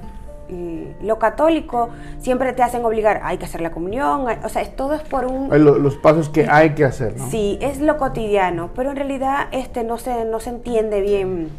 lo 1.01 1.19
católico 1.19 1.89
siempre 2.19 2.53
te 2.53 2.63
hacen 2.63 2.83
obligar, 2.83 3.21
hay 3.23 3.37
que 3.37 3.45
hacer 3.45 3.61
la 3.61 3.71
comunión, 3.71 4.25
o 4.43 4.49
sea, 4.49 4.65
todo 4.75 4.93
es 4.93 5.01
por 5.01 5.25
un... 5.25 5.49
Los, 5.63 5.95
pasos 5.97 6.29
que 6.29 6.47
hay 6.49 6.71
que 6.71 6.85
hacer, 6.85 7.15
¿no? 7.17 7.29
Sí, 7.29 7.57
es 7.61 7.79
lo 7.79 7.97
cotidiano, 7.97 8.71
pero 8.75 8.89
en 8.89 8.95
realidad 8.95 9.47
este 9.51 9.83
no 9.83 9.97
se, 9.97 10.25
no 10.25 10.39
se 10.39 10.49
entiende 10.49 11.01
bien. 11.01 11.49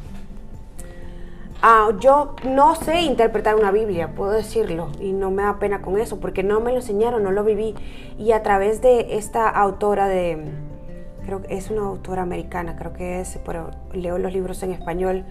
Ah, 1.62 1.90
yo 2.01 2.35
no 2.42 2.75
sé 2.75 3.03
interpretar 3.03 3.55
una 3.55 3.70
Biblia, 3.70 4.14
puedo 4.14 4.31
decirlo, 4.31 4.88
y 4.99 5.12
no 5.12 5.31
me 5.31 5.42
da 5.42 5.59
pena 5.59 5.83
con 5.83 5.99
eso, 5.99 6.18
porque 6.18 6.42
no 6.42 6.61
me 6.61 6.70
lo 6.70 6.79
enseñaron, 6.79 7.23
no 7.23 7.33
lo 7.33 7.44
viví. 7.44 7.75
Y 8.18 8.33
a 8.33 8.42
través 8.42 8.81
de 8.81 9.18
esta 9.18 9.49
autora 9.49 10.09
de, 10.09 10.42
creo 11.27 11.42
que 11.42 11.55
es 11.55 11.70
una 11.70 11.83
autora 11.83 12.23
americana, 12.23 12.77
creo 12.77 12.94
que 12.94 13.20
es, 13.20 13.38
pero 13.44 13.70
leo 13.92 14.16
los 14.16 14.33
libros 14.33 14.62
en 14.62 14.73
español, 14.73 15.25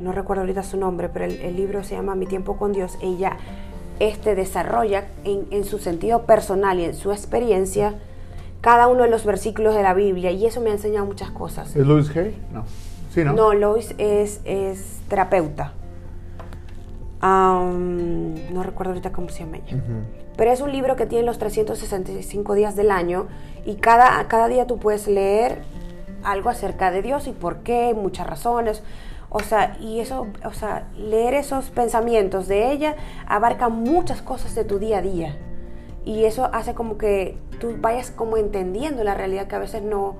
no 0.00 0.12
recuerdo 0.12 0.42
ahorita 0.42 0.62
su 0.62 0.76
nombre, 0.76 1.08
pero 1.08 1.24
el, 1.24 1.56
libro 1.56 1.82
se 1.82 1.96
llama 1.96 2.14
Mi 2.14 2.26
tiempo 2.26 2.56
con 2.56 2.72
Dios. 2.72 2.96
Ella 3.02 3.36
este, 3.98 4.34
desarrolla 4.34 5.06
en, 5.24 5.64
su 5.64 5.78
sentido 5.78 6.26
personal 6.26 6.78
y 6.78 6.84
en 6.84 6.94
su 6.94 7.10
experiencia 7.12 7.94
cada 8.60 8.88
uno 8.88 9.02
de 9.02 9.08
los 9.08 9.24
versículos 9.24 9.74
de 9.74 9.82
la 9.82 9.94
Biblia 9.94 10.30
y 10.30 10.46
eso 10.46 10.60
me 10.60 10.70
ha 10.70 10.74
enseñado 10.74 11.06
muchas 11.06 11.30
cosas. 11.30 11.74
¿Es 11.74 11.86
Louis 11.86 12.14
Hay? 12.16 12.36
No. 12.52 12.64
Sí, 13.16 13.24
¿no? 13.24 13.32
No, 13.32 13.54
Louis 13.54 13.94
es, 13.96 14.42
es 14.44 15.00
terapeuta. 15.08 15.72
no 17.22 18.62
recuerdo 18.62 18.92
ahorita 18.92 19.10
cómo 19.10 19.30
se 19.30 19.44
llama 19.44 19.56
ella. 19.56 19.82
Pero 20.36 20.52
es 20.52 20.60
un 20.60 20.70
libro 20.70 20.96
que 20.96 21.06
tiene 21.06 21.24
los 21.24 21.38
365 21.38 22.52
días 22.52 22.76
del 22.76 22.90
año 22.90 23.26
y 23.64 23.76
cada, 23.76 24.22
cada 24.28 24.48
día 24.48 24.66
tú 24.66 24.78
puedes 24.78 25.08
leer 25.08 25.62
algo 26.24 26.50
acerca 26.50 26.90
de 26.90 27.00
Dios 27.00 27.26
y 27.26 27.32
por 27.32 27.60
qué, 27.60 27.94
muchas 27.94 28.26
razones. 28.26 28.82
O 29.30 29.40
sea, 29.40 29.78
y 29.80 30.00
eso, 30.00 30.26
o 30.44 30.52
sea, 30.52 30.86
leer 30.94 31.32
esos 31.32 31.70
pensamientos 31.70 32.48
de 32.48 32.70
ella 32.70 32.96
abarca 33.26 33.70
muchas 33.70 34.20
cosas 34.20 34.54
de 34.54 34.64
tu 34.64 34.78
día 34.78 34.98
a 34.98 35.02
día. 35.02 35.38
Y 36.04 36.24
eso 36.24 36.50
hace 36.52 36.74
como 36.74 36.98
que 36.98 37.38
tú 37.60 37.76
vayas 37.80 38.10
como 38.10 38.36
entendiendo 38.36 39.04
la 39.04 39.14
realidad 39.14 39.46
que 39.46 39.56
a 39.56 39.58
veces 39.58 39.82
no, 39.82 40.16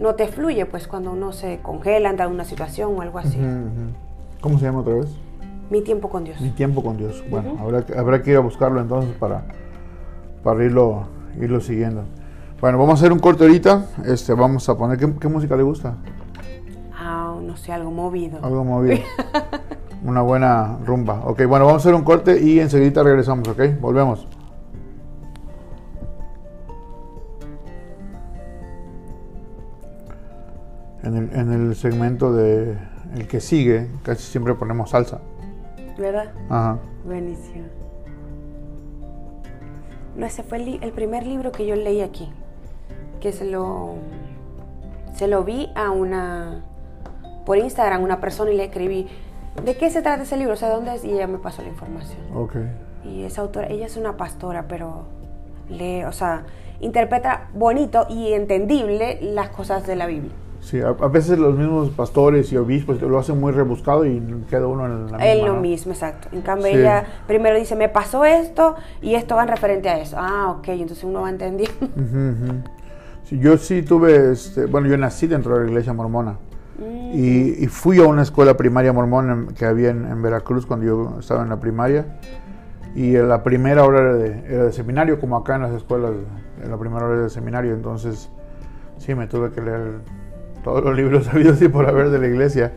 no 0.00 0.14
te 0.14 0.26
fluye, 0.26 0.66
pues 0.66 0.88
cuando 0.88 1.12
uno 1.12 1.32
se 1.32 1.60
congela 1.62 2.10
ante 2.10 2.26
una 2.26 2.44
situación 2.44 2.96
o 2.96 3.02
algo 3.02 3.18
así. 3.18 3.38
¿Cómo 4.40 4.58
se 4.58 4.64
llama 4.64 4.80
otra 4.80 4.94
vez? 4.94 5.08
Mi 5.70 5.82
tiempo 5.82 6.08
con 6.08 6.24
Dios. 6.24 6.40
Mi 6.40 6.50
tiempo 6.50 6.82
con 6.82 6.96
Dios. 6.96 7.22
Bueno, 7.30 7.56
habrá, 7.60 7.84
habrá, 7.96 8.22
que 8.22 8.32
ir 8.32 8.36
a 8.36 8.40
buscarlo 8.40 8.80
entonces 8.80 9.14
para, 9.18 9.44
para 10.42 10.64
irlo, 10.64 11.04
irlo 11.40 11.60
siguiendo. 11.60 12.02
Bueno, 12.60 12.78
vamos 12.78 12.94
a 12.94 13.04
hacer 13.04 13.12
un 13.12 13.20
corte 13.20 13.44
ahorita. 13.44 13.86
Este, 14.06 14.34
vamos 14.34 14.68
a 14.68 14.76
poner, 14.76 14.98
qué 14.98 15.28
música 15.28 15.56
le 15.56 15.62
gusta? 15.62 15.94
no 17.50 17.56
sé, 17.56 17.72
algo 17.72 17.90
movido. 17.90 18.38
Algo 18.42 18.64
movido. 18.64 18.98
Una 20.04 20.22
buena 20.22 20.78
rumba. 20.86 21.22
Ok, 21.24 21.44
bueno, 21.46 21.66
vamos 21.66 21.74
a 21.74 21.88
hacer 21.88 21.94
un 21.94 22.04
corte 22.04 22.40
y 22.40 22.60
enseguida 22.60 23.02
regresamos, 23.02 23.48
¿ok? 23.48 23.60
Volvemos. 23.80 24.26
En 31.10 31.16
el, 31.16 31.36
en 31.36 31.52
el 31.52 31.74
segmento 31.74 32.32
de 32.32 32.78
el 33.16 33.26
que 33.26 33.40
sigue, 33.40 33.88
casi 34.04 34.22
siempre 34.22 34.54
ponemos 34.54 34.90
salsa. 34.90 35.20
¿Verdad? 35.98 36.30
Ajá. 36.48 36.78
Buenísimo. 37.04 37.64
No, 40.14 40.26
ese 40.26 40.44
fue 40.44 40.58
el, 40.58 40.82
el, 40.82 40.92
primer 40.92 41.26
libro 41.26 41.50
que 41.50 41.66
yo 41.66 41.74
leí 41.74 42.00
aquí. 42.00 42.30
Que 43.20 43.32
se 43.32 43.44
lo, 43.44 43.96
se 45.14 45.26
lo 45.26 45.44
vi 45.44 45.68
a 45.74 45.90
una 45.90 46.64
por 47.44 47.58
Instagram 47.58 48.02
una 48.02 48.20
persona 48.20 48.52
y 48.52 48.56
le 48.56 48.64
escribí, 48.64 49.08
¿de 49.64 49.76
qué 49.76 49.90
se 49.90 50.02
trata 50.02 50.22
ese 50.22 50.36
libro? 50.36 50.54
O 50.54 50.56
sea, 50.56 50.68
¿dónde 50.68 50.94
es? 50.94 51.04
Y 51.04 51.10
ella 51.10 51.26
me 51.26 51.38
pasó 51.38 51.62
la 51.62 51.68
información. 51.68 52.20
Ok. 52.32 52.56
Y 53.04 53.24
esa 53.24 53.40
autora, 53.40 53.66
ella 53.68 53.86
es 53.86 53.96
una 53.96 54.16
pastora, 54.16 54.66
pero 54.68 55.06
lee, 55.68 56.04
o 56.04 56.12
sea, 56.12 56.44
interpreta 56.80 57.48
bonito 57.54 58.06
y 58.08 58.34
entendible 58.34 59.18
las 59.20 59.48
cosas 59.48 59.86
de 59.86 59.96
la 59.96 60.06
Biblia. 60.06 60.32
Sí, 60.60 60.80
a, 60.80 60.92
veces 60.92 61.38
los 61.38 61.56
mismos 61.56 61.90
pastores 61.90 62.52
y 62.52 62.56
obispos 62.56 63.00
lo 63.00 63.18
hacen 63.18 63.40
muy 63.40 63.50
rebuscado 63.52 64.04
y 64.04 64.20
queda 64.48 64.66
uno 64.66 64.86
en 64.86 64.92
la 65.06 65.18
misma. 65.18 65.26
En 65.26 65.44
lo 65.44 65.54
mismo, 65.54 65.92
exacto. 65.92 66.28
En 66.32 66.42
cambio, 66.42 66.66
ella 66.66 67.04
primero 67.26 67.58
dice, 67.58 67.76
me 67.76 67.88
pasó 67.88 68.24
esto 68.24 68.76
y 69.00 69.14
esto 69.14 69.36
va 69.36 69.42
en 69.42 69.48
referente 69.48 69.88
a 69.88 69.98
eso. 69.98 70.16
Ah, 70.18 70.54
ok, 70.58 70.68
entonces 70.68 71.02
uno 71.04 71.22
va 71.22 71.30
entendiendo. 71.30 71.88
sí, 73.24 73.38
yo 73.38 73.56
sí 73.56 73.82
tuve, 73.82 74.32
este, 74.32 74.66
bueno, 74.66 74.86
yo 74.86 74.98
nací 74.98 75.26
dentro 75.26 75.54
de 75.54 75.64
la 75.64 75.70
iglesia 75.70 75.92
mormona. 75.92 76.36
Y, 77.12 77.66
fui 77.66 77.98
a 77.98 78.06
una 78.06 78.22
escuela 78.22 78.56
primaria 78.56 78.92
mormona 78.92 79.48
que 79.54 79.66
había 79.66 79.90
en, 79.90 80.22
Veracruz 80.22 80.64
cuando 80.64 80.86
yo 80.86 81.16
estaba 81.20 81.42
en 81.42 81.48
la 81.48 81.60
primaria. 81.60 82.18
Y 82.94 83.12
la 83.12 83.42
primera 83.42 83.84
hora 83.84 84.00
era 84.00 84.14
de, 84.14 84.72
seminario, 84.72 85.20
como 85.20 85.36
acá 85.36 85.56
en 85.56 85.62
las 85.62 85.72
escuelas, 85.72 86.12
en 86.62 86.70
la 86.70 86.78
primera 86.78 87.04
hora 87.04 87.14
era 87.14 87.22
de 87.24 87.30
seminario. 87.30 87.74
Entonces, 87.74 88.30
sí, 88.98 89.14
me 89.14 89.26
tuve 89.26 89.50
que 89.50 89.60
leer 89.60 90.00
todos 90.62 90.84
los 90.84 90.96
libros 90.96 91.24
sabidos 91.26 91.60
y 91.62 91.68
por 91.68 91.88
haber 91.88 92.10
de 92.10 92.18
la 92.18 92.26
iglesia. 92.26 92.72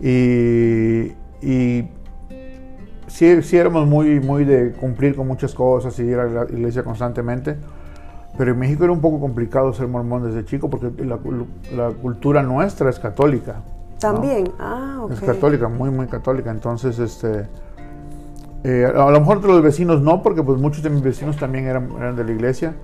Y, 0.00 1.12
y 1.42 1.88
sí, 3.08 3.42
sí 3.42 3.56
éramos 3.56 3.86
muy, 3.86 4.20
muy 4.20 4.44
de 4.44 4.72
cumplir 4.72 5.16
con 5.16 5.26
muchas 5.26 5.54
cosas 5.54 5.98
y 5.98 6.02
ir 6.02 6.18
a 6.18 6.26
la 6.26 6.44
iglesia 6.44 6.82
constantemente. 6.82 7.56
Pero 8.36 8.52
en 8.52 8.58
México 8.58 8.84
era 8.84 8.92
un 8.92 9.00
poco 9.00 9.18
complicado 9.18 9.72
ser 9.72 9.88
mormón 9.88 10.22
desde 10.22 10.44
chico 10.44 10.70
porque 10.70 10.92
la, 11.04 11.18
cultura 11.90 12.42
nuestra 12.42 12.88
es 12.88 13.00
católica. 13.00 13.56
También, 13.98 14.52
ah, 14.60 15.00
ok. 15.02 15.10
Es 15.10 15.20
católica, 15.20 15.68
muy, 15.68 15.90
muy 15.90 16.06
católica. 16.06 16.52
Entonces, 16.52 17.00
este, 17.00 17.48
eh, 18.62 18.86
a 18.86 19.10
lo 19.10 19.18
mejor 19.18 19.40
de 19.40 19.48
los 19.48 19.60
vecinos 19.60 20.02
no, 20.02 20.22
porque 20.22 20.44
pues 20.44 20.60
muchos 20.60 20.84
de 20.84 20.90
mis 20.90 21.02
vecinos 21.02 21.36
también 21.36 21.66
eran, 21.66 21.90
eran 21.98 22.14
de 22.14 22.22
la 22.22 22.30
iglesia. 22.30 22.74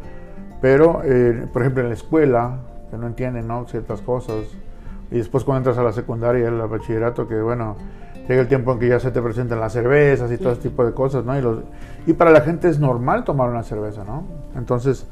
Pero, 0.61 1.03
eh, 1.05 1.47
por 1.53 1.63
ejemplo, 1.63 1.85
en 1.85 1.91
la 1.91 1.95
escuela, 1.95 2.59
que 2.95 2.99
no 2.99 3.09
entienden 3.09 3.49
¿no? 3.49 3.67
ciertas 3.67 4.01
cosas. 4.01 4.45
Y 5.11 5.17
después 5.17 5.43
cuando 5.45 5.59
entras 5.59 5.79
a 5.79 5.83
la 5.83 5.93
secundaria, 5.93 6.49
al 6.49 6.69
bachillerato, 6.69 7.27
que 7.27 7.41
bueno, 7.41 7.77
llega 8.29 8.41
el 8.41 8.49
tiempo 8.49 8.73
en 8.73 8.79
que 8.79 8.89
ya 8.89 9.01
se 9.01 9.11
te 9.11 9.21
presentan 9.21 9.61
las 9.61 9.73
cervezas 9.73 10.31
y 10.31 10.39
todo 10.39 10.53
ese 10.53 10.63
tipo 10.63 10.85
de 10.85 10.93
cosas, 10.93 11.25
¿no? 11.25 11.37
Y, 11.37 11.43
los, 11.43 11.59
y 12.07 12.13
para 12.13 12.31
la 12.31 12.41
gente 12.41 12.69
es 12.69 12.79
normal 12.79 13.25
tomar 13.25 13.51
una 13.51 13.63
cerveza, 13.65 14.05
¿no? 14.05 14.25
Entonces, 14.57 15.07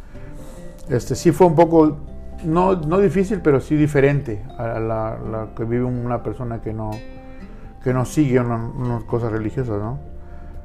este, 0.89 1.15
sí 1.17 1.33
fue 1.33 1.49
un 1.49 1.57
poco, 1.57 1.99
no, 2.45 2.77
no 2.77 2.99
difícil, 2.99 3.41
pero 3.43 3.61
sí 3.61 3.77
diferente 3.77 4.45
a 4.57 4.79
la, 4.79 5.49
que 5.57 5.65
vive 5.65 5.85
una 5.85 6.23
persona 6.23 6.61
que 6.61 6.73
no, 6.73 6.93
que 7.83 7.93
no 7.93 8.05
sigue 8.05 8.41
unas 8.41 9.05
cosas 9.05 9.33
religiosas, 9.33 9.81
¿no? 9.81 9.99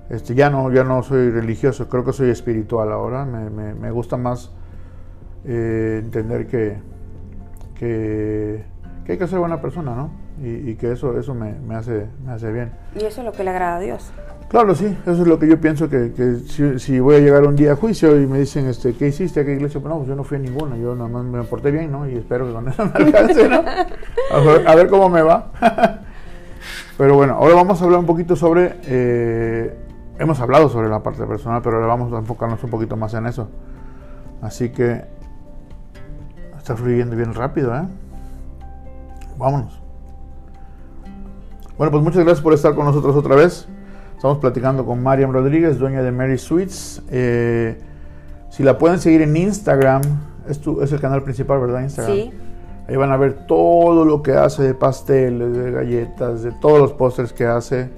Este, 0.09 0.35
ya 0.35 0.49
no, 0.49 0.71
ya 0.71 0.83
no 0.83 1.01
soy 1.03 1.31
religioso, 1.31 1.89
creo 1.89 2.05
que 2.05 2.13
soy 2.13 2.29
espiritual 2.29 2.91
ahora, 2.91 3.25
me, 3.25 3.73
me, 3.73 3.91
gusta 3.91 4.15
más 4.15 4.51
eh, 5.43 6.01
entender 6.03 6.47
que, 6.47 6.77
que, 7.77 8.63
que, 9.05 9.11
hay 9.13 9.17
que 9.17 9.27
ser 9.27 9.39
buena 9.39 9.61
persona, 9.61 9.95
¿no? 9.95 10.11
Y, 10.41 10.71
y 10.71 10.75
que 10.75 10.91
eso, 10.91 11.17
eso 11.17 11.33
me, 11.33 11.53
me, 11.53 11.75
hace, 11.75 12.07
me 12.25 12.33
hace 12.33 12.51
bien. 12.51 12.71
Y 12.95 13.05
eso 13.05 13.21
es 13.21 13.25
lo 13.25 13.31
que 13.31 13.43
le 13.43 13.51
agrada 13.51 13.77
a 13.77 13.79
Dios. 13.79 14.11
Claro, 14.49 14.73
sí, 14.75 14.97
eso 15.01 15.21
es 15.23 15.27
lo 15.27 15.37
que 15.37 15.47
yo 15.47 15.59
pienso 15.59 15.89
que, 15.89 16.13
que 16.13 16.35
si, 16.79 16.99
voy 17.01 17.15
a 17.15 17.19
llegar 17.19 17.43
un 17.43 17.57
día 17.57 17.73
a 17.73 17.75
juicio 17.75 18.19
y 18.19 18.25
me 18.25 18.39
dicen, 18.39 18.65
este, 18.67 18.93
¿qué 18.93 19.07
hiciste? 19.07 19.41
¿A 19.41 19.45
qué 19.45 19.53
iglesia? 19.53 19.81
Pues 19.81 19.89
no, 19.89 19.97
pues 19.97 20.07
yo 20.07 20.15
no 20.15 20.23
fui 20.23 20.37
a 20.37 20.39
ninguna, 20.39 20.77
yo 20.77 20.95
nada 20.95 21.09
más 21.09 21.25
me 21.25 21.43
porté 21.43 21.69
bien, 21.69 21.91
¿no? 21.91 22.07
Y 22.07 22.15
espero 22.15 22.47
que 22.47 22.53
con 22.53 22.69
eso 22.69 22.85
me 22.85 22.91
alcance, 22.93 23.49
¿no? 23.49 23.61
A 24.65 24.75
ver, 24.75 24.87
cómo 24.87 25.09
me 25.09 25.21
va. 25.21 25.51
pero 26.97 27.15
bueno, 27.15 27.33
ahora 27.33 27.55
vamos 27.55 27.81
a 27.81 27.83
hablar 27.83 27.99
un 27.99 28.05
poquito 28.05 28.37
sobre, 28.37 28.77
eh, 28.85 29.77
hemos 30.17 30.39
hablado 30.39 30.69
sobre 30.69 30.87
la 30.87 31.03
parte 31.03 31.25
personal, 31.25 31.61
pero 31.61 31.75
ahora 31.75 31.87
vamos 31.87 32.13
a 32.13 32.17
enfocarnos 32.19 32.63
un 32.63 32.69
poquito 32.69 32.95
más 32.95 33.13
en 33.15 33.25
eso. 33.25 33.49
Así 34.41 34.69
que 34.69 35.03
está 36.67 36.75
fluyendo 36.75 37.15
bien 37.15 37.33
rápido, 37.33 37.73
¿eh? 37.73 37.83
Vámonos. 39.37 39.79
Bueno, 41.77 41.91
pues 41.91 42.03
muchas 42.03 42.25
gracias 42.25 42.41
por 42.41 42.53
estar 42.53 42.75
con 42.75 42.83
nosotros 42.83 43.15
otra 43.15 43.35
vez. 43.35 43.69
Estamos 44.13 44.39
platicando 44.39 44.85
con 44.85 45.01
Mariam 45.01 45.31
Rodríguez, 45.31 45.79
dueña 45.79 46.01
de 46.01 46.11
Mary 46.11 46.37
Sweets. 46.37 47.03
Eh, 47.09 47.79
si 48.49 48.63
la 48.63 48.77
pueden 48.77 48.99
seguir 48.99 49.21
en 49.21 49.37
Instagram, 49.37 50.01
es, 50.49 50.59
es 50.81 50.91
el 50.91 50.99
canal 50.99 51.23
principal, 51.23 51.61
¿verdad? 51.61 51.83
Instagram. 51.83 52.13
Sí. 52.13 52.33
Ahí 52.89 52.97
van 52.97 53.11
a 53.11 53.17
ver 53.17 53.45
todo 53.47 54.03
lo 54.03 54.21
que 54.21 54.33
hace 54.33 54.63
de 54.63 54.73
pasteles, 54.73 55.55
de 55.55 55.71
galletas, 55.71 56.43
de 56.43 56.51
todos 56.51 56.79
los 56.79 56.91
pósters 56.91 57.31
que 57.31 57.45
hace. 57.45 57.89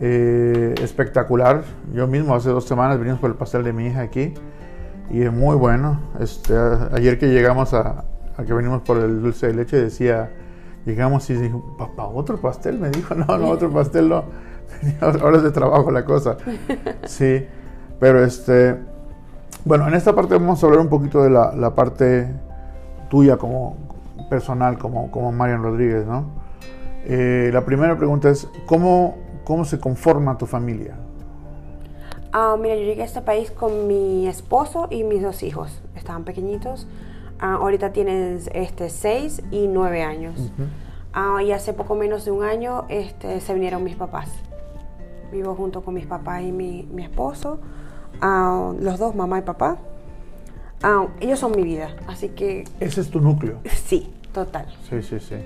Eh, 0.00 0.76
espectacular. 0.80 1.64
Yo 1.92 2.06
mismo 2.06 2.36
hace 2.36 2.50
dos 2.50 2.64
semanas 2.64 2.96
vinimos 3.00 3.18
por 3.18 3.30
el 3.30 3.36
pastel 3.36 3.64
de 3.64 3.72
mi 3.72 3.86
hija 3.86 4.02
aquí 4.02 4.34
y 5.10 5.22
es 5.22 5.32
muy 5.32 5.56
bueno. 5.56 6.00
Este, 6.20 6.54
ayer 6.92 7.18
que 7.18 7.28
llegamos 7.28 7.74
a, 7.74 8.04
a 8.36 8.44
que 8.44 8.52
venimos 8.52 8.82
por 8.82 8.98
el 8.98 9.22
dulce 9.22 9.48
de 9.48 9.54
leche 9.54 9.76
decía, 9.76 10.30
llegamos 10.84 11.28
y 11.30 11.34
dijo, 11.34 11.76
papá, 11.76 12.06
otro 12.06 12.40
pastel, 12.40 12.78
me 12.78 12.90
dijo, 12.90 13.14
no, 13.16 13.38
no, 13.38 13.48
otro 13.48 13.70
pastel 13.70 14.08
no 14.08 14.24
Ahora 15.00 15.38
es 15.38 15.42
de 15.42 15.50
trabajo 15.50 15.90
la 15.90 16.04
cosa. 16.04 16.36
Sí, 17.06 17.46
pero 17.98 18.22
este, 18.24 18.78
bueno, 19.64 19.88
en 19.88 19.94
esta 19.94 20.14
parte 20.14 20.34
vamos 20.34 20.62
a 20.62 20.66
hablar 20.66 20.80
un 20.80 20.88
poquito 20.88 21.22
de 21.22 21.30
la, 21.30 21.52
la 21.54 21.74
parte 21.74 22.28
tuya 23.08 23.36
como 23.36 23.76
personal, 24.28 24.78
como, 24.78 25.10
como 25.10 25.32
Marian 25.32 25.62
Rodríguez, 25.62 26.06
¿no? 26.06 26.26
Eh, 27.04 27.50
la 27.52 27.64
primera 27.64 27.96
pregunta 27.96 28.28
es, 28.28 28.48
¿cómo, 28.66 29.16
¿cómo 29.44 29.64
se 29.64 29.78
conforma 29.78 30.36
tu 30.36 30.46
familia? 30.46 30.96
Ah, 32.32 32.56
mira, 32.60 32.74
yo 32.74 32.82
llegué 32.82 33.02
a 33.02 33.04
este 33.06 33.22
país 33.22 33.50
con 33.50 33.86
mi 33.86 34.26
esposo 34.26 34.88
y 34.90 35.04
mis 35.04 35.22
dos 35.22 35.42
hijos. 35.42 35.80
Estaban 35.94 36.24
pequeñitos. 36.24 36.86
Ah, 37.40 37.54
ahorita 37.54 37.92
tienen 37.92 38.40
este, 38.52 38.90
seis 38.90 39.42
y 39.50 39.66
nueve 39.68 40.02
años. 40.02 40.50
Ah, 41.12 41.42
y 41.42 41.52
hace 41.52 41.72
poco 41.72 41.94
menos 41.94 42.24
de 42.24 42.30
un 42.30 42.44
año 42.44 42.84
este, 42.88 43.40
se 43.40 43.54
vinieron 43.54 43.82
mis 43.82 43.96
papás. 43.96 44.28
Vivo 45.32 45.54
junto 45.54 45.82
con 45.82 45.94
mis 45.94 46.06
papás 46.06 46.42
y 46.42 46.52
mi, 46.52 46.86
mi 46.92 47.02
esposo. 47.02 47.60
los 48.20 48.98
dos, 48.98 49.14
mamá 49.14 49.38
y 49.38 49.42
papá. 49.42 49.78
ellos 51.20 51.38
son 51.38 51.52
mi 51.52 51.62
vida, 51.62 51.96
así 52.06 52.30
que... 52.30 52.64
Ese 52.80 53.00
es 53.00 53.10
tu 53.10 53.20
núcleo. 53.20 53.60
Sí, 53.86 54.12
total. 54.32 54.66
Sí, 54.88 55.02
sí, 55.02 55.18
sí. 55.20 55.36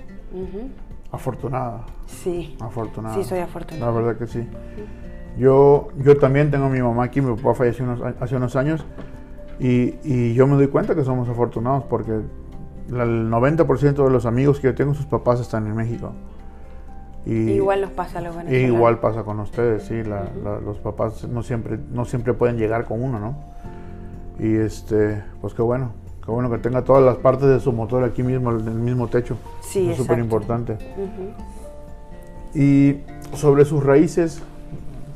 Afortunada. 1.12 1.85
Sí. 2.07 2.57
Afortunada. 2.61 3.14
Sí, 3.14 3.25
soy 3.25 3.38
afortunada. 3.40 3.87
La 3.87 3.92
verdad 3.92 4.18
que 4.18 4.27
sí. 4.27 4.49
Yo, 5.38 5.88
yo 5.99 6.16
también 6.18 6.51
tengo 6.51 6.66
a 6.66 6.68
mi 6.68 6.83
mamá 6.83 7.05
aquí, 7.05 7.21
mi 7.21 7.35
papá 7.35 7.55
falleció 7.55 7.87
hace 8.21 8.37
unos 8.37 8.55
años 8.57 8.85
y, 9.59 9.95
y, 10.05 10.35
yo 10.35 10.47
me 10.47 10.57
doy 10.57 10.68
cuenta 10.68 10.95
que 10.95 11.05
somos 11.05 11.29
afortunados 11.29 11.85
porque 11.85 12.12
el 12.12 13.31
90% 13.31 14.05
de 14.05 14.11
los 14.11 14.27
amigos 14.27 14.61
que 14.61 14.68
yo 14.68 14.75
tengo, 14.75 14.95
sus 14.95 15.07
papás 15.07 15.40
están 15.40 15.66
en 15.66 15.75
México. 15.75 16.12
Y, 17.25 17.53
igual 17.53 17.83
nos 17.83 17.90
pasa 17.90 18.18
a 18.18 18.23
los 18.23 18.35
venezolanos. 18.35 18.77
Igual 18.77 18.99
pasa 18.99 19.23
con 19.23 19.38
ustedes, 19.40 19.85
sí. 19.85 20.03
los 20.03 20.79
papás 20.79 21.27
no 21.29 21.42
siempre, 21.42 21.79
no 21.92 22.05
siempre 22.05 22.35
pueden 22.35 22.57
llegar 22.57 22.85
con 22.85 23.03
uno, 23.03 23.18
¿no? 23.21 23.37
Y 24.40 24.57
este, 24.57 25.23
pues 25.40 25.55
qué 25.55 25.62
bueno, 25.62 25.92
qué 26.25 26.31
bueno 26.31 26.51
que 26.51 26.59
tenga 26.59 26.83
todas 26.83 27.03
las 27.05 27.16
partes 27.16 27.49
de 27.49 27.61
su 27.61 27.73
motor 27.73 28.03
aquí 28.03 28.23
mismo, 28.23 28.51
en 28.51 28.66
el 28.66 28.75
mismo 28.75 29.07
techo. 29.07 29.37
Sí, 29.61 29.90
es 29.90 29.97
súper 29.97 30.18
importante. 30.18 30.79
Y 32.55 32.99
sobre 33.35 33.64
sus 33.64 33.85
raíces, 33.85 34.42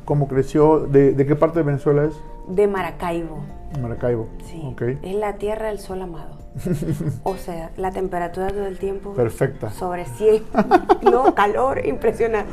¿cómo 0.07 0.29
creció? 0.29 0.79
¿De, 0.79 1.13
¿De, 1.13 1.27
qué 1.27 1.37
parte 1.37 1.59
de 1.59 1.65
Venezuela 1.65 2.05
es? 2.05 2.15
De 2.49 2.67
Maracaibo. 2.67 3.41
Maracaibo. 3.83 4.29
Sí. 4.47 4.63
Okay. 4.73 4.99
Es 5.03 5.15
la 5.17 5.35
tierra 5.35 5.67
del 5.67 5.79
sol 5.79 6.01
amado. 6.01 6.39
o 7.25 7.37
sea, 7.37 7.71
la 7.77 7.91
temperatura 7.91 8.49
todo 8.49 8.65
el 8.65 8.79
tiempo. 8.79 9.13
Perfecta. 9.13 9.71
Sobre 9.71 10.07
100. 10.07 10.45
no, 11.03 11.35
calor 11.35 11.85
impresionante. 11.85 12.53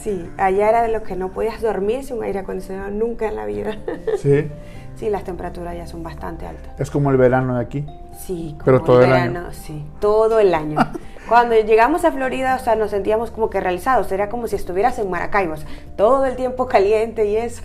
sí, 0.00 0.30
allá 0.38 0.70
era 0.70 0.82
de 0.82 0.88
lo 0.88 1.02
que 1.02 1.16
no 1.16 1.32
podías 1.32 1.60
dormir 1.60 2.04
sin 2.04 2.16
un 2.16 2.24
aire 2.24 2.38
acondicionado 2.38 2.90
nunca 2.90 3.28
en 3.28 3.36
la 3.36 3.44
vida. 3.44 3.76
sí. 4.16 4.48
Sí, 4.96 5.10
las 5.10 5.24
temperaturas 5.24 5.76
ya 5.76 5.86
son 5.86 6.02
bastante 6.02 6.46
altas. 6.46 6.78
Es 6.78 6.90
como 6.90 7.10
el 7.10 7.16
verano 7.16 7.56
de 7.56 7.62
aquí. 7.62 7.86
Sí, 8.18 8.50
como 8.52 8.64
Pero 8.64 8.80
todo 8.82 9.02
el 9.02 9.10
verano, 9.10 9.40
el 9.40 9.46
año. 9.46 9.52
sí, 9.52 9.84
todo 10.00 10.38
el 10.38 10.54
año. 10.54 10.78
Cuando 11.28 11.54
llegamos 11.54 12.04
a 12.04 12.12
Florida, 12.12 12.56
o 12.56 12.58
sea, 12.58 12.76
nos 12.76 12.90
sentíamos 12.90 13.30
como 13.30 13.50
que 13.50 13.60
realizados, 13.60 14.12
era 14.12 14.28
como 14.28 14.46
si 14.46 14.56
estuvieras 14.56 14.98
en 14.98 15.10
Maracaibo, 15.10 15.54
todo 15.96 16.26
el 16.26 16.36
tiempo 16.36 16.66
caliente 16.68 17.26
y 17.26 17.36
eso. 17.36 17.62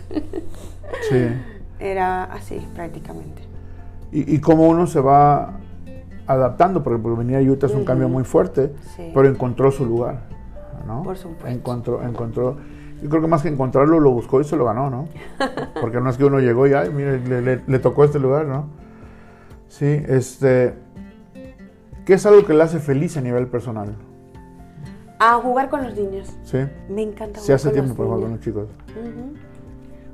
Sí. 1.10 1.28
Era 1.80 2.24
así 2.24 2.66
prácticamente. 2.74 3.42
Y, 4.12 4.36
y 4.36 4.40
cómo 4.40 4.68
uno 4.68 4.88
se 4.88 5.00
va 5.00 5.60
adaptando, 6.30 6.84
porque, 6.84 7.02
venir 7.18 7.38
a 7.38 7.42
Utah 7.42 7.66
es 7.66 7.74
un 7.74 7.84
cambio 7.84 8.08
muy 8.08 8.24
fuerte, 8.24 8.72
pero 9.16 9.28
encontró 9.28 9.72
su 9.72 9.84
lugar, 9.84 10.22
¿no? 10.86 11.02
Por 11.02 11.18
supuesto. 11.18 11.48
Encontró, 11.48 12.04
encontró, 12.04 12.58
yo 13.02 13.10
creo 13.10 13.22
que 13.22 13.28
más 13.28 13.42
que 13.42 13.50
encontrarlo, 13.50 14.00
lo 14.00 14.12
buscó 14.12 14.42
y 14.42 14.44
se 14.44 14.56
lo 14.56 14.66
ganó, 14.66 14.90
¿no? 14.90 15.08
Porque 15.82 16.00
no 16.00 16.10
es 16.10 16.18
que 16.18 16.26
uno 16.26 16.40
llegó 16.40 16.68
y, 16.68 16.74
ay, 16.74 16.90
mire, 16.92 17.20
le, 17.20 17.62
le, 17.66 17.80
tocó 17.80 18.04
este 18.04 18.20
lugar, 18.20 18.46
¿no? 18.46 18.68
Sí, 19.68 20.04
este, 20.08 20.74
¿qué 22.06 22.14
es 22.14 22.26
algo 22.26 22.46
que 22.46 22.54
le 22.54 22.64
hace 22.64 22.80
feliz 22.80 23.18
a 23.18 23.22
nivel 23.22 23.48
personal? 23.48 23.96
A 25.20 25.36
jugar 25.36 25.70
con 25.70 25.84
los 25.84 25.96
niños. 25.96 26.34
Sí. 26.44 26.60
Me 26.90 27.02
encanta 27.04 27.40
jugar 27.40 27.46
Sí, 27.46 27.52
hace 27.52 27.70
tiempo 27.72 27.94
por 27.94 28.06
jugar 28.06 28.22
con 28.22 28.32
los 28.32 28.40
chicos 28.40 28.68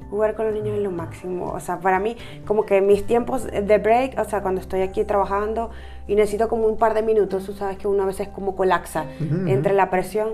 jugar 0.10 0.36
con 0.36 0.45
los 0.45 0.54
niños 0.54 0.78
es 0.78 0.84
lo 0.84 0.91
máximo. 0.91 1.52
O 1.52 1.60
sea, 1.60 1.80
para 1.80 2.00
mí, 2.00 2.15
como 2.45 2.65
que 2.65 2.82
mis 2.82 3.06
tiempos 3.06 3.45
de 3.45 3.78
break, 3.78 4.17
o 4.19 4.24
sea, 4.24 4.41
cuando 4.41 4.62
estoy 4.62 4.82
aquí 4.82 5.04
trabajando 5.04 5.71
y 6.08 6.15
necesito 6.15 6.48
como 6.48 6.67
un 6.67 6.78
par 6.78 6.93
de 6.93 7.02
minutos, 7.02 7.45
tú 7.45 7.54
sabes 7.54 7.78
que 7.78 7.88
uno 7.88 8.04
a 8.04 8.06
veces 8.06 8.30
como 8.30 8.56
colapsa 8.56 9.06
entre 9.48 9.74
la 9.74 9.89
presión. 9.89 10.30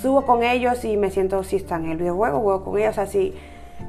Subo 0.00 0.24
con 0.24 0.42
ellos 0.42 0.84
y 0.84 0.96
me 0.96 1.10
siento, 1.10 1.42
si 1.44 1.56
están 1.56 1.84
en 1.84 1.92
el 1.92 1.96
videojuego, 1.98 2.40
juego 2.40 2.64
con 2.64 2.78
ellos, 2.78 2.98
así. 2.98 3.34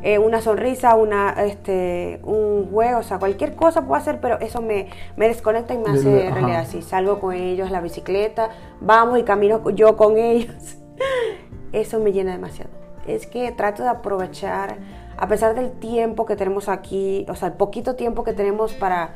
Eh, 0.01 0.19
una 0.19 0.41
sonrisa, 0.41 0.95
una, 0.95 1.31
este, 1.45 2.19
un 2.23 2.69
juego, 2.71 2.99
o 2.99 3.03
sea, 3.03 3.17
cualquier 3.17 3.55
cosa 3.55 3.81
puedo 3.81 3.95
hacer, 3.95 4.19
pero 4.19 4.39
eso 4.39 4.61
me, 4.61 4.87
me 5.15 5.27
desconecta 5.27 5.73
y 5.73 5.77
me 5.77 5.89
hace 5.89 6.29
realidad 6.31 6.61
así. 6.61 6.81
Salgo 6.81 7.19
con 7.19 7.33
ellos, 7.33 7.71
la 7.71 7.81
bicicleta, 7.81 8.49
vamos 8.81 9.19
y 9.19 9.23
camino 9.23 9.67
yo 9.71 9.95
con 9.95 10.17
ellos. 10.17 10.77
Eso 11.71 11.99
me 11.99 12.13
llena 12.13 12.31
demasiado 12.31 12.85
es 13.07 13.27
que 13.27 13.51
trato 13.51 13.83
de 13.83 13.89
aprovechar, 13.89 14.77
a 15.17 15.27
pesar 15.27 15.55
del 15.55 15.71
tiempo 15.71 16.25
que 16.25 16.35
tenemos 16.35 16.69
aquí, 16.69 17.25
o 17.29 17.35
sea, 17.35 17.49
el 17.49 17.53
poquito 17.53 17.95
tiempo 17.95 18.23
que 18.23 18.33
tenemos 18.33 18.73
para 18.73 19.15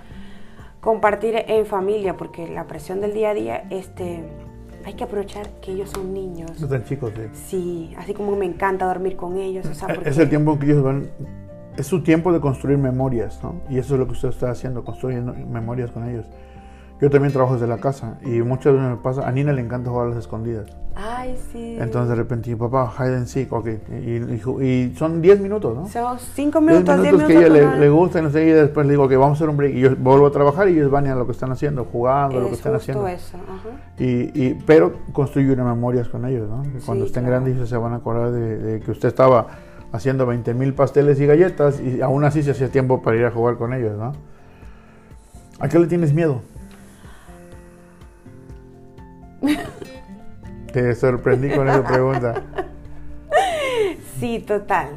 compartir 0.79 1.43
en 1.47 1.65
familia, 1.65 2.15
porque 2.15 2.47
la 2.47 2.65
presión 2.67 3.01
del 3.01 3.13
día 3.13 3.31
a 3.31 3.33
día, 3.33 3.63
este, 3.69 4.23
hay 4.85 4.93
que 4.93 5.03
aprovechar 5.03 5.49
que 5.61 5.71
ellos 5.71 5.89
son 5.89 6.13
niños. 6.13 6.51
Están 6.61 6.83
chicos, 6.83 7.11
sí. 7.15 7.21
Sí, 7.33 7.93
así 7.97 8.13
como 8.13 8.35
me 8.35 8.45
encanta 8.45 8.85
dormir 8.85 9.15
con 9.15 9.37
ellos. 9.37 9.65
Es 10.05 10.17
el 10.17 10.29
tiempo 10.29 10.57
que 10.57 10.65
ellos 10.67 10.83
van, 10.83 11.09
es 11.77 11.87
su 11.87 12.03
tiempo 12.03 12.33
de 12.33 12.39
construir 12.39 12.77
memorias, 12.77 13.39
¿no? 13.43 13.61
Y 13.69 13.77
eso 13.77 13.93
es 13.95 13.99
lo 13.99 14.05
que 14.05 14.13
usted 14.13 14.29
está 14.29 14.51
haciendo, 14.51 14.83
construyendo 14.83 15.33
memorias 15.33 15.91
con 15.91 16.07
ellos. 16.09 16.25
Yo 17.01 17.09
también 17.09 17.31
trabajo 17.31 17.53
desde 17.53 17.67
la 17.67 17.77
casa 17.77 18.17
y 18.23 18.41
muchas 18.41 18.73
veces 18.73 18.89
me 18.89 18.97
pasa, 18.97 19.25
a 19.25 19.31
Nina 19.31 19.53
le 19.53 19.61
encanta 19.61 19.89
jugar 19.89 20.07
a 20.07 20.09
las 20.09 20.19
escondidas. 20.19 20.65
Ay, 20.95 21.37
sí. 21.53 21.77
Entonces 21.79 22.09
de 22.09 22.15
repente, 22.15 22.53
papá, 22.57 22.93
hide 22.99 23.15
and 23.15 23.25
seek, 23.25 23.53
ok. 23.53 23.67
Y, 24.61 24.93
son 24.97 25.21
10 25.21 25.39
minutos, 25.39 25.73
¿no? 25.73 25.87
Son 25.87 26.19
5 26.19 26.59
minutos, 26.59 27.01
10 27.01 27.13
minutos. 27.13 27.27
que 27.27 27.37
a 27.37 27.47
ella 27.47 27.77
le, 27.77 27.89
gusta 27.89 28.19
y 28.19 28.21
no 28.23 28.29
sé, 28.31 28.43
y 28.45 28.51
después 28.51 28.85
le 28.85 28.93
digo 28.93 29.07
que 29.07 29.15
vamos 29.15 29.37
a 29.37 29.37
hacer 29.37 29.49
un 29.49 29.55
break. 29.55 29.75
Y 29.75 29.79
yo 29.79 29.95
vuelvo 29.95 30.27
a 30.27 30.31
trabajar 30.31 30.67
y 30.67 30.73
ellos 30.73 30.91
van 30.91 31.07
a 31.07 31.15
lo 31.15 31.25
que 31.25 31.31
están 31.31 31.51
haciendo, 31.53 31.85
jugando, 31.85 32.41
lo 32.41 32.47
que 32.47 32.55
están 32.55 32.75
haciendo. 32.75 33.07
eso, 33.07 33.37
ajá. 33.37 33.69
Y, 33.97 34.47
y, 34.47 34.61
pero 34.65 34.93
construye 35.13 35.53
unas 35.53 35.67
memorias 35.67 36.09
con 36.09 36.25
ellos, 36.25 36.49
¿no? 36.49 36.63
Cuando 36.85 37.05
estén 37.05 37.25
grandes 37.25 37.69
se 37.69 37.77
van 37.77 37.93
a 37.93 37.97
acordar 37.97 38.31
de, 38.31 38.81
que 38.81 38.91
usted 38.91 39.07
estaba 39.07 39.47
haciendo 39.93 40.25
20 40.25 40.53
mil 40.53 40.73
pasteles 40.73 41.19
y 41.21 41.25
galletas 41.25 41.79
y 41.79 42.01
aún 42.01 42.25
así 42.25 42.43
se 42.43 42.51
hacía 42.51 42.69
tiempo 42.69 43.01
para 43.01 43.15
ir 43.15 43.25
a 43.25 43.31
jugar 43.31 43.55
con 43.55 43.73
ellos, 43.73 43.97
¿no? 43.97 44.11
¿A 45.59 45.69
qué 45.69 45.79
le 45.79 45.87
tienes 45.87 46.13
miedo? 46.13 46.41
Te 50.73 50.95
sorprendí 50.95 51.49
con 51.49 51.67
esa 51.67 51.83
pregunta. 51.83 52.43
Sí, 54.19 54.39
total. 54.39 54.89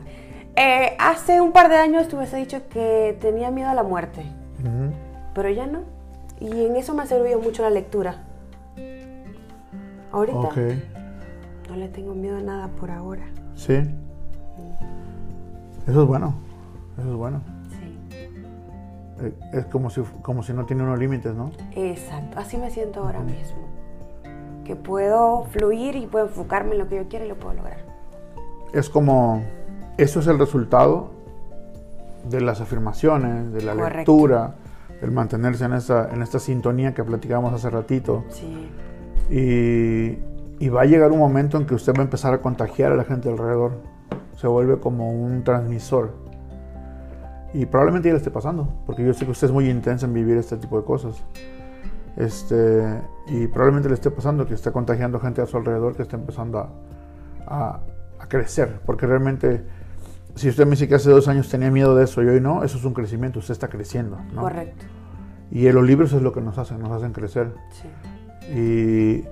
Eh, 0.56 0.96
hace 0.98 1.40
un 1.40 1.52
par 1.52 1.68
de 1.70 1.76
años 1.76 2.08
te 2.08 2.16
hubiese 2.16 2.36
dicho 2.36 2.68
que 2.68 3.16
tenía 3.20 3.50
miedo 3.50 3.70
a 3.70 3.74
la 3.74 3.82
muerte, 3.82 4.24
pero 5.34 5.48
ya 5.48 5.66
no. 5.66 5.80
Y 6.40 6.66
en 6.66 6.76
eso 6.76 6.94
me 6.94 7.02
ha 7.02 7.06
servido 7.06 7.40
mucho 7.40 7.62
la 7.62 7.70
lectura. 7.70 8.16
Ahorita 10.10 10.50
no 11.70 11.76
le 11.76 11.88
tengo 11.88 12.14
miedo 12.14 12.36
a 12.36 12.42
nada 12.42 12.68
por 12.68 12.90
ahora. 12.90 13.22
Sí. 13.54 13.74
Eso 15.86 16.02
es 16.02 16.08
bueno. 16.08 16.34
Eso 16.98 17.10
es 17.10 17.16
bueno. 17.16 17.40
Sí. 17.70 18.16
Eh, 19.22 19.34
es 19.54 19.66
como 19.66 19.88
si, 19.88 20.02
como 20.20 20.42
si 20.42 20.52
no 20.52 20.66
tiene 20.66 20.82
unos 20.82 20.98
límites, 20.98 21.34
¿no? 21.34 21.50
Exacto. 21.74 22.38
Así 22.38 22.58
me 22.58 22.70
siento 22.70 23.00
ahora 23.00 23.20
mismo 23.20 23.81
que 24.64 24.76
puedo 24.76 25.44
fluir 25.44 25.96
y 25.96 26.06
puedo 26.06 26.26
enfocarme 26.26 26.72
en 26.72 26.78
lo 26.78 26.88
que 26.88 26.96
yo 26.96 27.08
quiero 27.08 27.24
y 27.24 27.28
lo 27.28 27.36
puedo 27.36 27.54
lograr. 27.54 27.78
Es 28.72 28.88
como, 28.88 29.42
eso 29.98 30.20
es 30.20 30.26
el 30.26 30.38
resultado 30.38 31.10
de 32.28 32.40
las 32.40 32.60
afirmaciones, 32.60 33.52
de 33.52 33.62
la 33.62 33.74
lectura, 33.74 34.54
del 35.00 35.10
mantenerse 35.10 35.64
en 35.64 35.74
esta, 35.74 36.08
en 36.12 36.22
esta 36.22 36.38
sintonía 36.38 36.94
que 36.94 37.04
platicábamos 37.04 37.52
hace 37.52 37.68
ratito. 37.70 38.24
Sí. 38.30 38.70
Y, 39.30 40.64
y 40.64 40.68
va 40.68 40.82
a 40.82 40.84
llegar 40.84 41.10
un 41.10 41.18
momento 41.18 41.56
en 41.56 41.66
que 41.66 41.74
usted 41.74 41.92
va 41.94 42.00
a 42.00 42.04
empezar 42.04 42.32
a 42.34 42.38
contagiar 42.38 42.92
a 42.92 42.96
la 42.96 43.04
gente 43.04 43.28
alrededor. 43.28 43.72
Se 44.36 44.46
vuelve 44.46 44.78
como 44.78 45.10
un 45.12 45.44
transmisor. 45.44 46.12
Y 47.54 47.66
probablemente 47.66 48.08
ya 48.08 48.14
le 48.14 48.18
esté 48.18 48.30
pasando, 48.30 48.68
porque 48.86 49.04
yo 49.04 49.12
sé 49.12 49.24
que 49.26 49.32
usted 49.32 49.48
es 49.48 49.52
muy 49.52 49.68
intensa 49.68 50.06
en 50.06 50.14
vivir 50.14 50.38
este 50.38 50.56
tipo 50.56 50.78
de 50.78 50.84
cosas. 50.84 51.22
Este, 52.16 53.00
y 53.26 53.46
probablemente 53.46 53.88
le 53.88 53.94
esté 53.94 54.10
pasando 54.10 54.46
que 54.46 54.54
está 54.54 54.72
contagiando 54.72 55.20
gente 55.20 55.42
a 55.42 55.46
su 55.46 55.56
alrededor 55.56 55.94
que 55.94 56.02
está 56.02 56.16
empezando 56.16 56.58
a, 56.58 57.80
a, 58.18 58.26
crecer. 58.28 58.80
Porque 58.84 59.06
realmente, 59.06 59.62
si 60.34 60.48
usted 60.48 60.64
me 60.64 60.72
dice 60.72 60.88
que 60.88 60.94
hace 60.94 61.10
dos 61.10 61.28
años 61.28 61.48
tenía 61.48 61.70
miedo 61.70 61.94
de 61.94 62.04
eso 62.04 62.22
y 62.22 62.28
hoy 62.28 62.40
no, 62.40 62.64
eso 62.64 62.78
es 62.78 62.84
un 62.84 62.94
crecimiento, 62.94 63.38
usted 63.38 63.52
está 63.52 63.68
creciendo. 63.68 64.18
¿no? 64.32 64.42
Correcto. 64.42 64.84
Y 65.50 65.70
los 65.70 65.84
libros 65.84 66.12
es 66.12 66.22
lo 66.22 66.32
que 66.32 66.40
nos 66.40 66.58
hacen, 66.58 66.80
nos 66.80 66.90
hacen 66.90 67.12
crecer. 67.12 67.52
Sí. 67.70 67.88
Y 68.54 69.24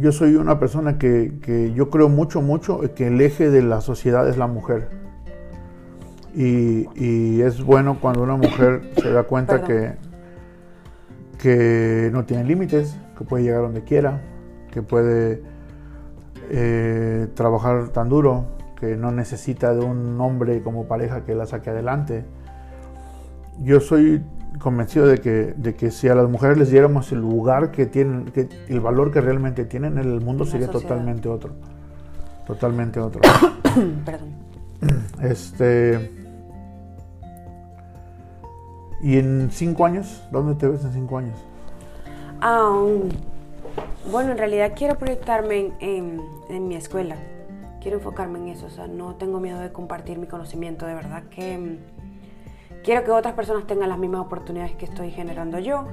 yo 0.00 0.12
soy 0.12 0.36
una 0.36 0.58
persona 0.58 0.98
que, 0.98 1.38
que, 1.42 1.72
yo 1.72 1.90
creo 1.90 2.08
mucho, 2.08 2.40
mucho 2.40 2.80
que 2.94 3.08
el 3.08 3.20
eje 3.20 3.50
de 3.50 3.62
la 3.62 3.80
sociedad 3.80 4.28
es 4.28 4.38
la 4.38 4.46
mujer. 4.46 4.88
Y, 6.34 6.86
y 6.94 7.42
es 7.42 7.62
bueno 7.62 7.98
cuando 8.00 8.22
una 8.22 8.36
mujer 8.36 8.92
se 9.02 9.10
da 9.10 9.24
cuenta 9.24 9.64
que, 9.64 9.96
que 11.40 12.10
no 12.12 12.24
tiene 12.24 12.44
límites, 12.44 12.96
que 13.16 13.24
puede 13.24 13.44
llegar 13.44 13.62
donde 13.62 13.82
quiera, 13.82 14.20
que 14.70 14.82
puede 14.82 15.42
eh, 16.50 17.28
trabajar 17.34 17.88
tan 17.88 18.08
duro, 18.08 18.44
que 18.78 18.96
no 18.96 19.10
necesita 19.10 19.74
de 19.74 19.80
un 19.80 20.20
hombre 20.20 20.62
como 20.62 20.86
pareja 20.86 21.24
que 21.24 21.34
la 21.34 21.46
saque 21.46 21.70
adelante. 21.70 22.24
Yo 23.58 23.80
soy 23.80 24.22
convencido 24.58 25.06
de 25.06 25.18
que, 25.18 25.54
de 25.56 25.74
que 25.74 25.90
si 25.90 26.08
a 26.08 26.14
las 26.14 26.28
mujeres 26.28 26.58
les 26.58 26.70
diéramos 26.70 27.10
el 27.12 27.20
lugar 27.20 27.70
que 27.70 27.86
tienen, 27.86 28.26
que, 28.26 28.48
el 28.68 28.80
valor 28.80 29.10
que 29.10 29.20
realmente 29.20 29.64
tienen, 29.64 29.98
el 29.98 30.20
mundo 30.20 30.44
sería 30.44 30.68
totalmente 30.68 31.28
otro. 31.28 31.52
Totalmente 32.46 33.00
otro. 33.00 33.20
Perdón. 34.04 34.28
Este. 35.22 36.19
¿Y 39.02 39.18
en 39.18 39.50
cinco 39.50 39.84
años? 39.84 40.22
¿Dónde 40.30 40.54
te 40.54 40.68
ves 40.68 40.84
en 40.84 40.92
cinco 40.92 41.18
años? 41.18 41.38
bueno, 44.10 44.32
en 44.32 44.38
realidad 44.38 44.72
quiero 44.74 44.96
proyectarme 44.96 45.72
en, 45.80 46.22
en, 46.48 46.68
mi 46.68 46.74
escuela. 46.74 47.16
Quiero 47.82 47.98
enfocarme 47.98 48.38
en 48.38 48.48
eso. 48.48 48.66
O 48.66 48.70
sea, 48.70 48.86
no 48.86 49.14
tengo 49.16 49.40
miedo 49.40 49.60
de 49.60 49.72
compartir 49.72 50.18
mi 50.18 50.26
conocimiento. 50.26 50.86
De 50.86 50.94
verdad 50.94 51.24
que 51.24 51.78
Quiero 52.82 53.04
que 53.04 53.10
otras 53.10 53.34
personas 53.34 53.66
tengan 53.66 53.90
las 53.90 53.98
mismas 53.98 54.22
oportunidades 54.22 54.74
que 54.74 54.86
estoy 54.86 55.10
generando 55.10 55.58
yo. 55.58 55.86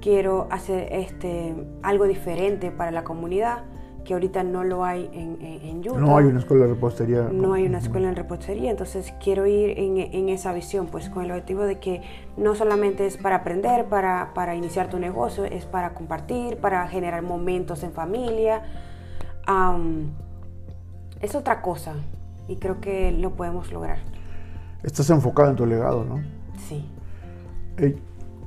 Quiero 0.00 0.48
hacer 0.50 0.88
este, 0.92 1.54
algo 1.82 2.06
diferente 2.06 2.72
para 2.72 2.90
la 2.90 3.04
comunidad, 3.04 3.62
que 4.04 4.14
ahorita 4.14 4.42
no 4.42 4.64
lo 4.64 4.84
hay 4.84 5.10
en, 5.12 5.38
en, 5.40 5.78
Utah. 5.80 5.98
No 5.98 6.16
hay 6.16 6.26
una 6.26 6.38
escuela 6.38 6.66
de 6.66 6.74
repostería. 6.74 7.28
No 7.32 7.54
hay 7.54 7.66
una 7.66 7.78
escuela 7.78 8.08
en 8.08 8.16
repostería, 8.16 8.70
entonces 8.70 9.14
quiero 9.22 9.46
ir 9.46 9.78
en, 9.78 9.98
en, 9.98 10.28
esa 10.28 10.52
visión, 10.52 10.86
pues 10.86 11.08
con 11.08 11.24
el 11.24 11.30
objetivo 11.30 11.62
de 11.62 11.78
que 11.78 12.02
no 12.36 12.54
solamente 12.54 13.06
es 13.06 13.16
para 13.16 13.36
aprender, 13.36 13.86
para, 13.86 14.32
para 14.34 14.54
iniciar 14.54 14.90
tu 14.90 14.98
negocio, 14.98 15.44
es 15.44 15.64
para 15.64 15.94
compartir, 15.94 16.58
para 16.58 16.86
generar 16.88 17.22
momentos 17.22 17.82
en 17.82 17.92
familia. 17.92 18.62
es 21.20 21.34
otra 21.34 21.62
cosa 21.62 21.94
y 22.46 22.56
creo 22.56 22.80
que 22.80 23.10
lo 23.12 23.30
podemos 23.30 23.72
lograr 23.72 23.98
estás 24.84 25.10
enfocado 25.10 25.50
en 25.50 25.56
tu 25.56 25.66
legado, 25.66 26.04
¿no? 26.04 26.22
Sí. 26.68 26.86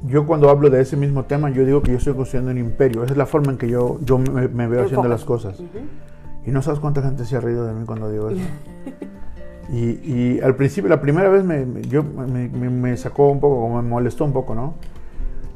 Yo 0.07 0.25
cuando 0.25 0.49
hablo 0.49 0.69
de 0.69 0.81
ese 0.81 0.97
mismo 0.97 1.25
tema, 1.25 1.49
yo 1.49 1.65
digo 1.65 1.81
que 1.81 1.91
yo 1.91 1.97
estoy 1.97 2.13
construyendo 2.13 2.51
un 2.51 2.57
imperio. 2.57 3.03
Esa 3.03 3.13
es 3.13 3.17
la 3.17 3.25
forma 3.25 3.51
en 3.51 3.57
que 3.57 3.69
yo, 3.69 3.99
yo 4.01 4.17
me, 4.17 4.67
veo 4.67 4.85
haciendo 4.85 5.07
las 5.07 5.23
cosas. 5.25 5.61
Y 6.45 6.51
no 6.51 6.61
sabes 6.61 6.79
cuánta 6.79 7.01
gente 7.01 7.25
se 7.25 7.35
ha 7.35 7.41
reído 7.41 7.65
de 7.65 7.73
mí 7.73 7.85
cuando 7.85 8.09
digo 8.09 8.29
eso. 8.29 8.41
y, 9.71 10.39
al 10.39 10.55
principio, 10.55 10.89
la 10.89 11.01
primera 11.01 11.29
vez 11.29 11.43
me, 11.43 11.65
yo, 11.83 12.03
me, 12.03 12.97
sacó 12.97 13.29
un 13.29 13.39
poco, 13.39 13.69
me 13.75 13.87
molestó 13.87 14.25
un 14.25 14.33
poco, 14.33 14.55
¿no? 14.55 14.75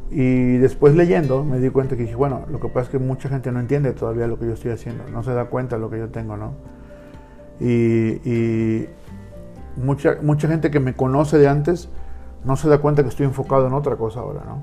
Y 0.10 0.58
después 0.58 0.94
leyendo 0.94 1.46
me 1.46 1.60
di 1.60 1.70
cuenta 1.70 1.96
que 1.96 2.04
dije, 2.04 2.16
bueno, 2.16 2.46
lo 2.52 2.60
que 2.60 2.68
pasa 2.68 2.82
es 2.82 2.90
que 2.90 3.00
mucha 3.00 3.30
gente 3.30 3.50
no 3.54 3.62
entiende 3.62 3.94
todavía 3.94 4.28
lo 4.28 4.38
que 4.38 4.46
yo 4.46 4.54
estoy 4.54 4.72
haciendo, 4.72 5.06
no 5.10 5.24
se 5.24 5.34
da 5.34 5.46
cuenta 5.46 5.78
de 5.78 5.82
lo 5.82 5.90
que 5.90 6.00
yo 6.00 6.10
tengo, 6.10 6.36
¿no? 6.36 6.54
y, 7.62 8.88
mucha, 9.78 10.18
mucha 10.22 10.48
gente 10.50 10.70
que 10.70 10.82
me 10.82 10.94
conoce 10.94 11.38
de 11.38 11.48
antes 11.48 11.90
no 12.44 12.56
se 12.56 12.70
da 12.70 12.80
cuenta 12.80 13.04
que 13.04 13.10
estoy 13.10 13.26
enfocado 13.26 13.68
en 13.68 13.74
otra 13.74 13.96
cosa 13.96 14.22
ahora, 14.22 14.42
¿no? 14.46 14.60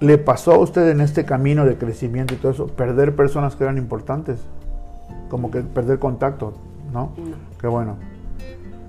¿Le 0.00 0.18
pasó 0.18 0.52
a 0.52 0.58
usted 0.58 0.88
en 0.90 1.00
este 1.00 1.24
camino 1.24 1.64
de 1.64 1.76
crecimiento 1.78 2.34
y 2.34 2.36
todo 2.36 2.52
eso, 2.52 2.66
perder 2.66 3.14
personas 3.14 3.56
que 3.56 3.64
eran 3.64 3.78
importantes? 3.78 4.40
Como 5.30 5.50
que 5.50 5.60
perder 5.60 5.98
contacto, 5.98 6.54
¿no? 6.92 7.12
Qué 7.60 7.66
bueno. 7.66 7.96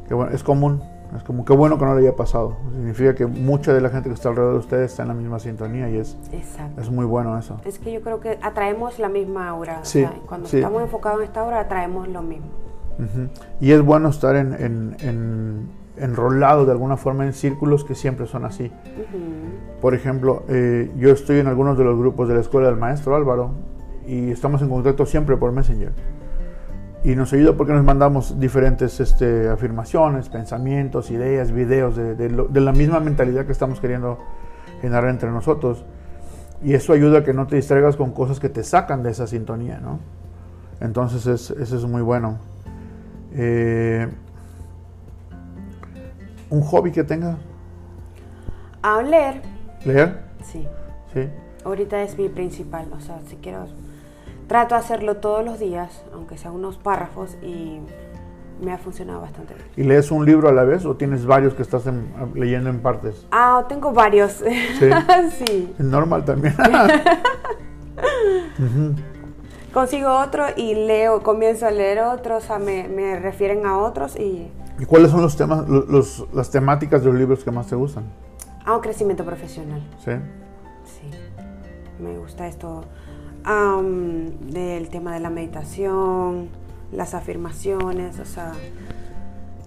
Qué 0.07 0.13
bueno. 0.13 0.31
Es 0.33 0.43
común. 0.43 0.81
Es 1.15 1.23
como 1.23 1.45
qué 1.45 1.53
bueno 1.53 1.77
que 1.77 1.85
no 1.85 1.95
le 1.95 2.01
haya 2.01 2.15
pasado. 2.15 2.57
Significa 2.73 3.15
que 3.15 3.25
mucha 3.25 3.73
de 3.73 3.79
la 3.79 3.89
gente 3.89 4.09
que 4.09 4.15
está 4.15 4.29
alrededor 4.29 4.53
de 4.53 4.59
ustedes 4.59 4.91
está 4.91 5.03
en 5.03 5.09
la 5.09 5.13
misma 5.13 5.39
sintonía 5.39 5.89
y 5.89 5.97
es, 5.97 6.17
es 6.77 6.89
muy 6.89 7.05
bueno 7.05 7.37
eso. 7.37 7.61
Es 7.63 7.79
que 7.79 7.93
yo 7.93 8.01
creo 8.01 8.19
que 8.19 8.37
atraemos 8.41 8.99
la 8.99 9.07
misma 9.07 9.47
aura. 9.47 9.81
cuando 10.27 10.47
estamos 10.47 10.81
enfocados 10.81 11.19
en 11.19 11.25
esta 11.25 11.41
aura, 11.41 11.61
atraemos 11.61 12.07
lo 12.07 12.21
mismo. 12.21 12.47
Y 13.59 13.71
es 13.71 13.81
bueno 13.81 14.09
estar 14.09 14.35
en, 14.35 15.69
enrolado 15.97 16.65
de 16.65 16.71
alguna 16.71 16.97
forma 16.97 17.25
en 17.25 17.33
círculos 17.33 17.83
que 17.83 17.95
siempre 17.95 18.27
son 18.27 18.45
así. 18.45 18.71
Por 19.81 19.93
ejemplo, 19.93 20.43
eh, 20.47 20.91
yo 20.97 21.09
estoy 21.09 21.39
en 21.39 21.47
algunos 21.47 21.77
de 21.77 21.83
los 21.83 21.97
grupos 21.97 22.27
de 22.27 22.35
la 22.35 22.41
escuela 22.41 22.67
del 22.67 22.77
maestro 22.77 23.15
Álvaro 23.15 23.51
y 24.07 24.31
estamos 24.31 24.61
en 24.61 24.69
contacto 24.69 25.05
siempre 25.05 25.37
por 25.37 25.51
Messenger. 25.51 25.91
Y 27.03 27.15
nos 27.15 27.31
ayuda 27.33 27.53
porque 27.53 27.73
nos 27.73 27.83
mandamos 27.83 28.39
diferentes 28.39 28.99
este, 28.99 29.47
afirmaciones, 29.47 30.27
pensamientos, 30.29 31.11
ideas, 31.11 31.51
videos 31.51 31.95
de, 31.95 32.15
de, 32.15 32.61
la 32.61 32.71
misma 32.71 32.99
mentalidad 32.99 33.45
que 33.45 33.51
estamos 33.51 33.79
queriendo 33.79 34.17
generar 34.81 35.09
entre 35.09 35.29
nosotros. 35.29 35.85
Y 36.63 36.73
eso 36.73 36.93
ayuda 36.93 37.19
a 37.19 37.23
que 37.23 37.33
no 37.33 37.45
te 37.45 37.57
distraigas 37.57 37.95
con 37.95 38.11
cosas 38.11 38.39
que 38.39 38.49
te 38.49 38.63
sacan 38.63 39.03
de 39.03 39.11
esa 39.11 39.27
sintonía, 39.27 39.79
¿no? 39.79 39.99
Entonces 40.81 41.27
es, 41.27 41.51
eso 41.51 41.77
es 41.77 41.85
muy 41.85 42.01
bueno. 42.01 42.39
Eh, 43.33 44.07
¿Un 46.55 46.61
hobby 46.61 46.93
que 46.93 47.03
tenga? 47.03 47.37
A 48.81 49.01
leer. 49.01 49.41
¿Leer? 49.83 50.21
Sí. 50.41 50.65
Sí. 51.13 51.27
Ahorita 51.65 52.01
es 52.01 52.17
mi 52.17 52.29
principal, 52.29 52.87
o 52.93 53.01
sea, 53.01 53.19
si 53.27 53.35
quiero... 53.35 53.65
Trato 54.47 54.75
de 54.75 54.79
hacerlo 54.79 55.17
todos 55.17 55.43
los 55.43 55.59
días, 55.59 56.05
aunque 56.13 56.37
sea 56.37 56.51
unos 56.51 56.77
párrafos, 56.77 57.35
y 57.41 57.81
me 58.61 58.71
ha 58.71 58.77
funcionado 58.77 59.19
bastante 59.19 59.53
bien. 59.53 59.67
¿Y 59.75 59.83
lees 59.83 60.11
un 60.11 60.25
libro 60.25 60.47
a 60.47 60.53
la 60.53 60.63
vez 60.63 60.85
o 60.85 60.95
tienes 60.95 61.25
varios 61.25 61.55
que 61.55 61.61
estás 61.61 61.83
leyendo 62.35 62.69
en 62.69 62.79
partes? 62.79 63.27
Ah, 63.31 63.65
tengo 63.67 63.91
varios. 63.91 64.41
Sí. 64.79 64.89
sí. 65.45 65.75
Normal 65.79 66.23
también. 66.23 66.55
consigo 69.73 70.09
otro 70.09 70.45
y 70.55 70.73
leo, 70.73 71.21
comienzo 71.21 71.65
a 71.65 71.71
leer 71.71 71.99
otros, 71.99 72.45
o 72.45 72.47
sea, 72.47 72.59
me, 72.59 72.87
me 72.87 73.19
refieren 73.19 73.65
a 73.65 73.79
otros 73.79 74.15
y... 74.15 74.49
¿Y 74.77 74.85
cuáles 74.85 75.11
son 75.11 75.21
los 75.21 75.37
temas, 75.37 75.67
los, 75.69 76.25
las 76.33 76.49
temáticas 76.49 77.01
de 77.01 77.07
los 77.09 77.17
libros 77.17 77.43
que 77.43 77.51
más 77.51 77.67
te 77.67 77.75
gustan? 77.75 78.03
Ah, 78.65 78.75
un 78.75 78.81
crecimiento 78.81 79.23
profesional. 79.23 79.81
Sí. 80.03 80.11
Sí, 80.83 82.03
me 82.03 82.17
gusta 82.17 82.47
esto 82.47 82.83
del 83.45 84.89
tema 84.89 85.13
de 85.13 85.19
la 85.19 85.29
meditación, 85.29 86.49
las 86.91 87.13
afirmaciones, 87.13 88.19
o 88.19 88.25
sea, 88.25 88.53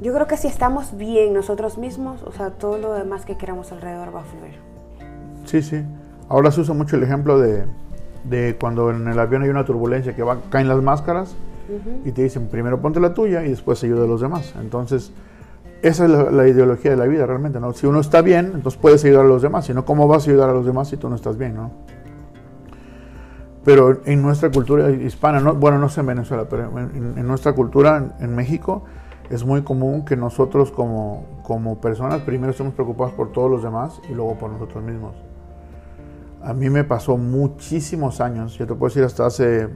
yo 0.01 0.13
creo 0.13 0.27
que 0.27 0.37
si 0.37 0.49
estamos 0.49 0.97
bien 0.97 1.33
nosotros 1.33 1.79
mismos, 1.79 2.23
o 2.25 2.33
sea, 2.33 2.51
todo 2.51 2.79
lo 2.79 2.93
demás 2.93 3.25
que 3.25 3.37
queramos 3.37 3.71
alrededor 3.73 4.15
va 4.15 4.21
a 4.21 4.25
fluir. 4.25 4.57
Sí, 5.45 5.63
sí. 5.63 5.83
Ahora 6.29 6.51
se 6.51 6.61
usa 6.61 6.75
mucho 6.75 6.97
el 6.97 7.05
ejemplo 7.05 7.39
de, 7.39 7.65
de 8.25 8.57
cuando 8.61 8.91
en 8.91 9.07
el 9.07 9.19
avión 9.19 9.43
hay 9.43 9.49
una 9.49 9.65
turbulencia 9.65 10.15
que 10.15 10.23
va, 10.23 10.39
caen 10.51 10.69
las 10.69 10.83
máscaras 10.83 11.35
y 12.05 12.13
te 12.13 12.23
dicen 12.23 12.49
primero 12.49 12.81
ponte 12.81 13.01
la 13.01 13.15
tuya 13.15 13.45
y 13.45 13.51
después 13.51 13.83
ayuda 13.85 14.05
a 14.05 14.07
los 14.07 14.21
demás. 14.21 14.55
Entonces, 14.61 15.13
esa 15.83 16.05
es 16.07 16.33
la, 16.33 16.49
ideología 16.49 16.91
de 16.91 16.97
la 16.97 17.07
vida 17.07 17.25
realmente, 17.27 17.61
¿no? 17.61 17.73
Si 17.73 17.87
uno 17.87 18.01
está 18.01 18.21
bien, 18.21 18.53
entonces 18.55 18.81
puedes 18.81 19.05
ayudar 19.05 19.25
a 19.25 19.29
los 19.29 19.43
demás, 19.43 19.67
si 19.67 19.75
no, 19.75 19.85
¿cómo 19.85 20.09
vas 20.09 20.27
a 20.27 20.31
ayudar 20.31 20.51
a 20.51 20.53
los 20.53 20.67
demás 20.67 20.89
si 20.89 20.97
tú 20.97 21.09
no 21.09 21.15
estás 21.15 21.39
bien, 21.39 21.55
¿no? 21.55 21.71
Pero 23.65 24.01
en 24.05 24.23
nuestra 24.23 24.51
cultura 24.51 24.91
hispana, 24.91 25.41
no, 25.41 25.55
bueno, 25.55 25.79
no 25.79 25.89
sé 25.89 26.01
en 26.01 26.07
Venezuela, 26.07 26.47
pero 26.49 26.71
en, 26.79 27.27
nuestra 27.27 27.53
cultura 27.53 28.17
en, 28.19 28.35
México 28.35 28.85
es 29.31 29.45
muy 29.45 29.63
común 29.63 30.05
que 30.05 30.17
nosotros 30.17 30.73
como, 30.73 31.27
como 31.43 31.81
personas 31.81 32.23
primero 32.23 32.51
estemos 32.51 32.73
preocupados 32.75 33.13
por 33.13 33.31
todos 33.31 33.51
los 33.51 33.63
demás 33.63 34.01
y 34.11 34.15
luego 34.15 34.37
por 34.37 34.51
nosotros 34.51 34.83
mismos. 34.83 35.15
A 36.43 36.55
mí 36.55 36.71
me 36.71 36.83
pasó 36.83 37.19
muchísimos 37.19 38.21
años, 38.21 38.55
yo 38.55 38.67
te 38.67 38.75
puedo 38.75 38.89
decir 38.89 39.05
hasta 39.05 39.27
hace, 39.27 39.69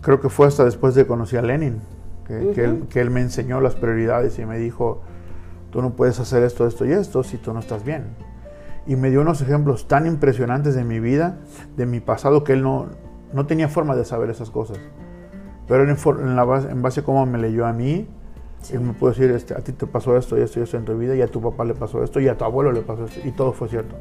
creo 0.00 0.20
que 0.20 0.28
fue 0.28 0.46
hasta 0.46 0.64
después 0.64 0.94
de 0.94 1.06
conocer 1.06 1.40
a 1.40 1.42
Lenin, 1.42 1.80
que, 2.26 3.00
él, 3.00 3.10
me 3.10 3.20
enseñó 3.20 3.60
las 3.60 3.74
prioridades 3.74 4.38
y 4.38 4.46
me 4.46 4.58
dijo, 4.58 5.02
tú 5.70 5.82
no 5.82 5.90
puedes 5.90 6.18
hacer 6.18 6.42
esto, 6.42 6.66
esto 6.66 6.86
y 6.86 6.92
esto 6.92 7.22
si 7.22 7.36
tú 7.36 7.52
no 7.52 7.60
estás 7.60 7.84
bien. 7.84 8.04
Y 8.86 8.96
me 8.96 9.10
dio 9.10 9.20
unos 9.20 9.42
ejemplos 9.42 9.86
tan 9.86 10.06
impresionantes 10.06 10.74
de 10.74 10.84
mi 10.84 10.98
vida, 10.98 11.38
de 11.76 11.86
mi 11.86 12.00
pasado, 12.00 12.42
que 12.42 12.54
él 12.54 12.62
no, 12.62 12.86
no 13.32 13.46
tenía 13.46 13.68
forma 13.68 13.94
de 13.94 14.04
saber 14.04 14.30
esas 14.30 14.50
cosas. 14.50 14.78
Pero 15.68 15.84
en, 15.84 16.36
la 16.36 16.44
base, 16.44 16.70
en 16.70 16.82
base 16.82 17.00
a 17.00 17.04
cómo 17.04 17.24
me 17.26 17.38
leyó 17.38 17.66
a 17.66 17.72
mí, 17.72 18.08
él 18.70 18.80
me 18.80 18.92
pudo 18.92 19.10
decir, 19.10 19.30
este, 19.30 19.54
a 19.54 19.58
ti 19.58 19.72
te 19.72 19.86
pasó 19.86 20.16
esto 20.16 20.38
y 20.38 20.42
esto 20.42 20.60
y 20.60 20.62
esto 20.62 20.76
en 20.76 20.84
tu 20.84 20.96
vida, 20.96 21.14
y 21.14 21.22
a 21.22 21.28
tu 21.28 21.40
papá 21.40 21.64
le 21.64 21.74
pasó 21.74 22.02
esto, 22.02 22.20
y 22.20 22.28
a 22.28 22.36
tu 22.36 22.44
abuelo 22.44 22.72
le 22.72 22.82
pasó 22.82 23.04
esto, 23.04 23.20
y 23.24 23.32
todo 23.32 23.52
fue 23.52 23.68
cierto. 23.68 23.94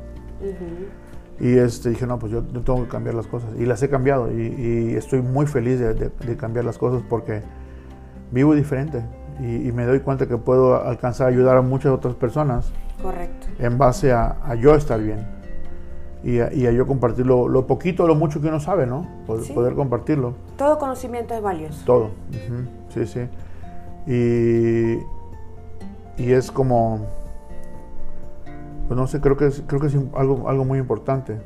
Y 1.41 1.57
este, 1.57 1.89
dije, 1.89 2.05
no, 2.05 2.19
pues 2.19 2.31
yo, 2.31 2.43
tengo 2.43 2.83
que 2.83 2.87
cambiar 2.87 3.15
las 3.15 3.25
cosas. 3.25 3.49
Y 3.57 3.65
las 3.65 3.81
he 3.81 3.89
cambiado 3.89 4.31
y, 4.31 4.93
estoy 4.95 5.23
muy 5.23 5.47
feliz 5.47 5.79
de, 5.79 6.11
cambiar 6.37 6.65
las 6.65 6.77
cosas 6.77 7.01
porque 7.09 7.41
vivo 8.31 8.53
diferente 8.53 9.03
y, 9.39 9.71
me 9.71 9.85
doy 9.85 10.01
cuenta 10.01 10.27
que 10.27 10.37
puedo 10.37 10.75
alcanzar 10.75 11.25
a 11.25 11.29
ayudar 11.31 11.57
a 11.57 11.63
muchas 11.63 11.91
otras 11.91 12.13
personas. 12.13 12.71
Correcto. 13.01 13.47
En 13.57 13.79
base 13.79 14.11
a, 14.13 14.53
yo 14.61 14.75
estar 14.75 15.01
bien. 15.01 15.25
y 16.23 16.39
a, 16.39 16.53
y 16.53 16.67
a 16.67 16.71
yo 16.71 16.85
compartir 16.85 17.25
lo, 17.25 17.47
lo 17.47 17.65
poquito 17.65 18.03
o 18.03 18.07
lo 18.07 18.13
mucho 18.13 18.39
que 18.39 18.47
uno 18.47 18.59
sabe, 18.59 18.85
¿no? 18.85 19.07
Poder, 19.25 19.43
Sí. 19.45 19.53
poder 19.53 19.73
compartirlo. 19.73 20.35
Todo 20.55 20.77
conocimiento 20.77 21.33
es 21.33 21.41
valioso. 21.41 21.81
Todo. 21.85 22.11
ujú, 22.29 22.67
Sí, 22.93 23.07
sí. 23.07 23.21
Y, 24.05 24.99
y 26.23 26.31
es 26.33 26.51
como, 26.51 27.07
pues 28.91 28.99
no 28.99 29.07
sé, 29.07 29.21
creo 29.21 29.37
que 29.37 29.45
es, 29.47 29.63
creo 29.67 29.79
que 29.79 29.87
es 29.87 29.95
algo, 30.17 30.49
algo 30.49 30.65
muy 30.65 30.77
importante. 30.77 31.39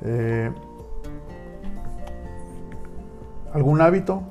Eh, 0.00 0.50
¿Algún 3.52 3.82
hábito? 3.82 4.22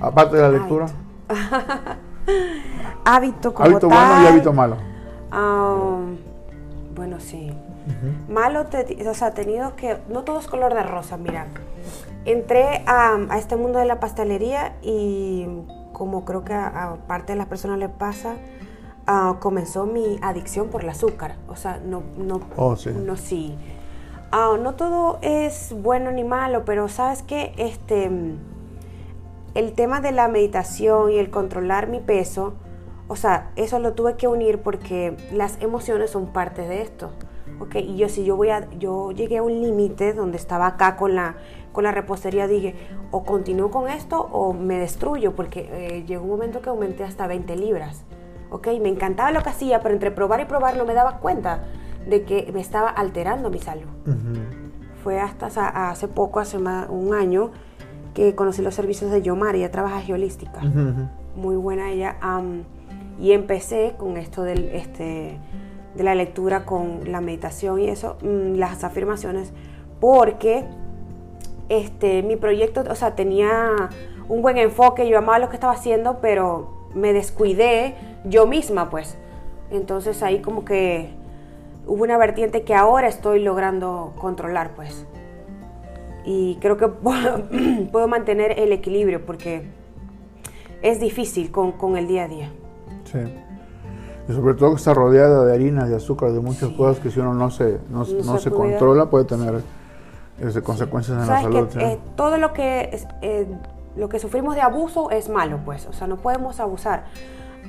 Aparte 0.00 0.34
de 0.38 0.42
la 0.42 0.48
lectura. 0.48 0.86
Hábito 3.04 3.54
como 3.54 3.64
Hábito 3.64 3.86
tal. 3.86 3.96
bueno 3.96 4.22
y 4.24 4.26
hábito 4.26 4.52
malo. 4.52 4.76
bueno, 6.96 7.20
sí. 7.20 7.52
Malo, 8.28 8.66
te- 8.66 9.08
o 9.08 9.14
sea, 9.14 9.30
tenido 9.30 9.76
que... 9.76 9.98
No 10.08 10.24
todo 10.24 10.40
es 10.40 10.48
color 10.48 10.74
de 10.74 10.82
rosa, 10.82 11.16
mira. 11.16 11.46
Entré 12.24 12.82
a, 12.88 13.14
a 13.30 13.38
este 13.38 13.54
mundo 13.54 13.78
de 13.78 13.84
la 13.84 14.00
pastelería 14.00 14.74
y 14.82 15.46
como 15.92 16.24
creo 16.24 16.42
que 16.44 16.54
a, 16.54 16.66
a 16.66 16.94
parte 17.06 17.34
de 17.34 17.38
las 17.38 17.46
personas 17.46 17.78
le 17.78 17.88
pasa, 17.88 18.34
ah, 19.06 19.36
comenzó 19.40 19.86
mi 19.86 20.18
adicción 20.22 20.68
por 20.68 20.82
el 20.82 20.90
azúcar. 20.90 21.36
O 21.48 21.56
sea, 21.56 21.80
no... 21.84 22.02
no 22.16 22.40
Oh, 22.56 22.76
sí. 22.76 22.90
No, 22.90 23.16
sí. 23.16 23.56
Ah, 24.32 24.56
no 24.60 24.74
todo 24.74 25.18
es 25.22 25.74
bueno 25.82 26.10
ni 26.10 26.24
malo, 26.24 26.64
pero 26.64 26.88
sabes 26.88 27.22
que 27.22 27.54
este 27.56 28.10
el 29.54 29.72
tema 29.72 30.02
de 30.02 30.12
la 30.12 30.28
meditación 30.28 31.10
y 31.10 31.16
el 31.16 31.30
controlar 31.30 31.88
mi 31.88 32.00
peso, 32.00 32.52
o 33.08 33.16
sea, 33.16 33.52
eso 33.56 33.78
lo 33.78 33.94
tuve 33.94 34.16
que 34.16 34.28
unir 34.28 34.60
porque 34.60 35.16
las 35.32 35.60
emociones 35.62 36.10
son 36.10 36.26
parte 36.26 36.62
de 36.62 36.82
esto. 36.82 37.10
¿ok? 37.60 37.76
Y 37.76 37.96
yo 37.96 38.08
si 38.08 38.24
yo 38.24 38.36
voy 38.36 38.50
a, 38.50 38.68
yo 38.78 39.12
llegué 39.12 39.38
a 39.38 39.42
un 39.42 39.60
límite 39.62 40.12
donde 40.12 40.36
estaba 40.36 40.66
acá 40.66 40.96
con 40.96 41.14
la, 41.14 41.36
con 41.72 41.84
la 41.84 41.92
repostería, 41.92 42.46
dije, 42.46 42.74
o 43.10 43.24
continúo 43.24 43.70
con 43.70 43.88
esto 43.88 44.20
o 44.32 44.52
me 44.52 44.78
destruyo, 44.78 45.34
porque 45.34 45.68
eh, 45.72 46.04
llegó 46.06 46.24
un 46.24 46.30
momento 46.30 46.60
que 46.60 46.68
aumenté 46.68 47.04
hasta 47.04 47.26
20 47.26 47.56
libras. 47.56 48.04
¿Ok? 48.50 48.68
Me 48.80 48.88
encantaba 48.88 49.30
lo 49.30 49.42
que 49.42 49.50
hacía, 49.50 49.80
pero 49.80 49.94
entre 49.94 50.10
probar 50.10 50.40
y 50.40 50.44
probar 50.44 50.76
no 50.76 50.84
me 50.84 50.94
daba 50.94 51.18
cuenta 51.18 51.64
de 52.06 52.24
que 52.24 52.50
me 52.52 52.60
estaba 52.60 52.88
alterando 52.88 53.50
mi 53.50 53.58
salud. 53.58 53.88
Fue 55.02 55.20
hasta 55.20 55.46
hace 55.90 56.08
poco, 56.08 56.40
hace 56.40 56.56
un 56.58 57.14
año, 57.14 57.50
que 58.14 58.34
conocí 58.34 58.62
los 58.62 58.74
servicios 58.74 59.10
de 59.10 59.22
Yomar, 59.22 59.56
ella 59.56 59.70
trabaja 59.70 60.00
geolística, 60.00 60.60
muy 61.36 61.56
buena 61.56 61.90
ella, 61.90 62.16
y 63.20 63.32
empecé 63.32 63.94
con 63.98 64.16
esto 64.16 64.42
del, 64.42 64.70
este, 64.70 65.38
de 65.94 66.02
la 66.02 66.14
lectura, 66.14 66.64
con 66.64 67.12
la 67.12 67.20
meditación 67.20 67.80
y 67.80 67.88
eso, 67.88 68.16
mm, 68.22 68.54
las 68.54 68.84
afirmaciones, 68.84 69.52
porque 70.00 70.64
este, 71.68 72.22
mi 72.22 72.36
proyecto, 72.36 72.84
o 72.88 72.94
sea, 72.94 73.14
tenía 73.14 73.90
un 74.28 74.42
buen 74.42 74.58
enfoque, 74.58 75.08
yo 75.08 75.18
amaba 75.18 75.38
lo 75.38 75.48
que 75.48 75.56
estaba 75.56 75.72
haciendo, 75.72 76.18
pero 76.20 76.75
me 76.96 77.12
descuidé 77.12 77.94
yo 78.24 78.46
misma, 78.46 78.90
pues. 78.90 79.16
Entonces 79.70 80.22
ahí 80.22 80.40
como 80.40 80.64
que 80.64 81.10
hubo 81.86 82.02
una 82.02 82.18
vertiente 82.18 82.62
que 82.62 82.74
ahora 82.74 83.06
estoy 83.06 83.40
logrando 83.42 84.14
controlar, 84.18 84.70
pues. 84.74 85.06
Y 86.24 86.56
creo 86.60 86.76
que 86.76 86.88
puedo 87.92 88.08
mantener 88.08 88.58
el 88.58 88.72
equilibrio 88.72 89.24
porque 89.24 89.62
es 90.82 90.98
difícil 91.00 91.50
con, 91.50 91.72
con 91.72 91.96
el 91.96 92.08
día 92.08 92.24
a 92.24 92.28
día. 92.28 92.50
Sí. 93.04 93.18
Y 94.28 94.32
sobre 94.32 94.54
todo 94.54 94.70
que 94.70 94.76
está 94.76 94.92
rodeada 94.92 95.44
de 95.44 95.54
harina, 95.54 95.86
de 95.86 95.94
azúcar, 95.94 96.32
de 96.32 96.40
muchas 96.40 96.70
cosas 96.70 96.98
que 97.00 97.10
si 97.10 97.20
uno 97.20 97.32
no 97.34 97.50
se, 97.50 97.78
no, 97.90 98.04
No 98.04 98.24
no 98.24 98.38
se 98.38 98.50
controla 98.50 99.08
puede 99.08 99.24
tener 99.24 99.62
este, 100.40 100.62
consecuencias 100.62 101.16
en 101.22 101.28
la 101.28 101.40
salud. 101.42 101.68
que 101.68 101.72
sí. 101.72 101.78
eh, 101.80 101.98
todo 102.16 102.36
lo 102.36 102.52
que 102.52 102.90
eh, 103.22 103.46
lo 103.96 104.08
que 104.08 104.18
sufrimos 104.18 104.54
de 104.54 104.60
abuso 104.60 105.10
es 105.10 105.28
malo, 105.28 105.60
pues. 105.64 105.86
O 105.86 105.92
sea, 105.92 106.06
no 106.06 106.16
podemos 106.16 106.60
abusar. 106.60 107.04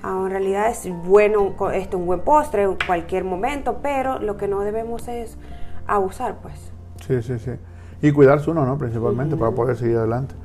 Ah, 0.04 0.22
en 0.26 0.30
realidad 0.30 0.70
es 0.70 0.88
bueno 1.06 1.56
esto, 1.74 1.98
un 1.98 2.06
buen 2.06 2.20
postre 2.20 2.64
en 2.64 2.78
cualquier 2.86 3.24
momento, 3.24 3.80
pero 3.82 4.20
lo 4.20 4.38
que 4.38 4.48
no 4.48 4.62
debemos 4.62 5.08
es 5.08 5.38
abusar, 5.88 6.36
pues. 6.42 6.72
Sí, 7.06 7.22
sí, 7.22 7.40
sí. 7.40 7.52
Y 8.02 8.12
cuidarse 8.12 8.52
uno, 8.52 8.66
¿no? 8.66 8.78
Principalmente 8.78 9.36
para 9.36 9.52
poder 9.52 9.76
seguir 9.76 9.98
adelante. 9.98 10.36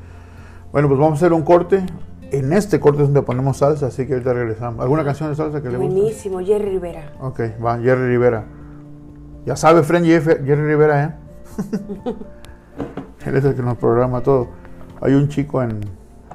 Bueno, 0.70 0.88
pues 0.88 0.98
vamos 0.98 1.14
a 1.14 1.16
hacer 1.16 1.32
un 1.32 1.42
corte. 1.42 1.84
En 2.30 2.52
este 2.54 2.80
corte 2.80 3.02
es 3.02 3.08
donde 3.08 3.20
ponemos 3.20 3.58
salsa, 3.58 3.88
así 3.88 4.06
que 4.06 4.14
ahorita 4.14 4.32
regresamos. 4.32 4.80
¿Alguna 4.80 5.04
canción 5.04 5.28
de 5.28 5.36
salsa 5.36 5.60
que 5.60 5.68
le 5.68 5.76
guste? 5.76 5.92
Buenísimo, 5.92 6.40
Jerry 6.40 6.70
Rivera. 6.70 7.12
Ok, 7.20 7.40
va, 7.62 7.78
Jerry 7.78 8.06
Rivera. 8.06 8.44
Ya 9.44 9.56
sabe, 9.56 9.82
friend 9.82 10.06
Jerry 10.06 10.62
Rivera, 10.62 11.04
¿eh? 11.04 11.14
Él 13.26 13.36
es 13.36 13.44
el 13.44 13.54
que 13.54 13.62
nos 13.62 13.76
programa 13.76 14.22
todo. 14.22 14.61
Hay 15.02 15.14
un 15.14 15.28
chico 15.28 15.62
en, 15.62 15.80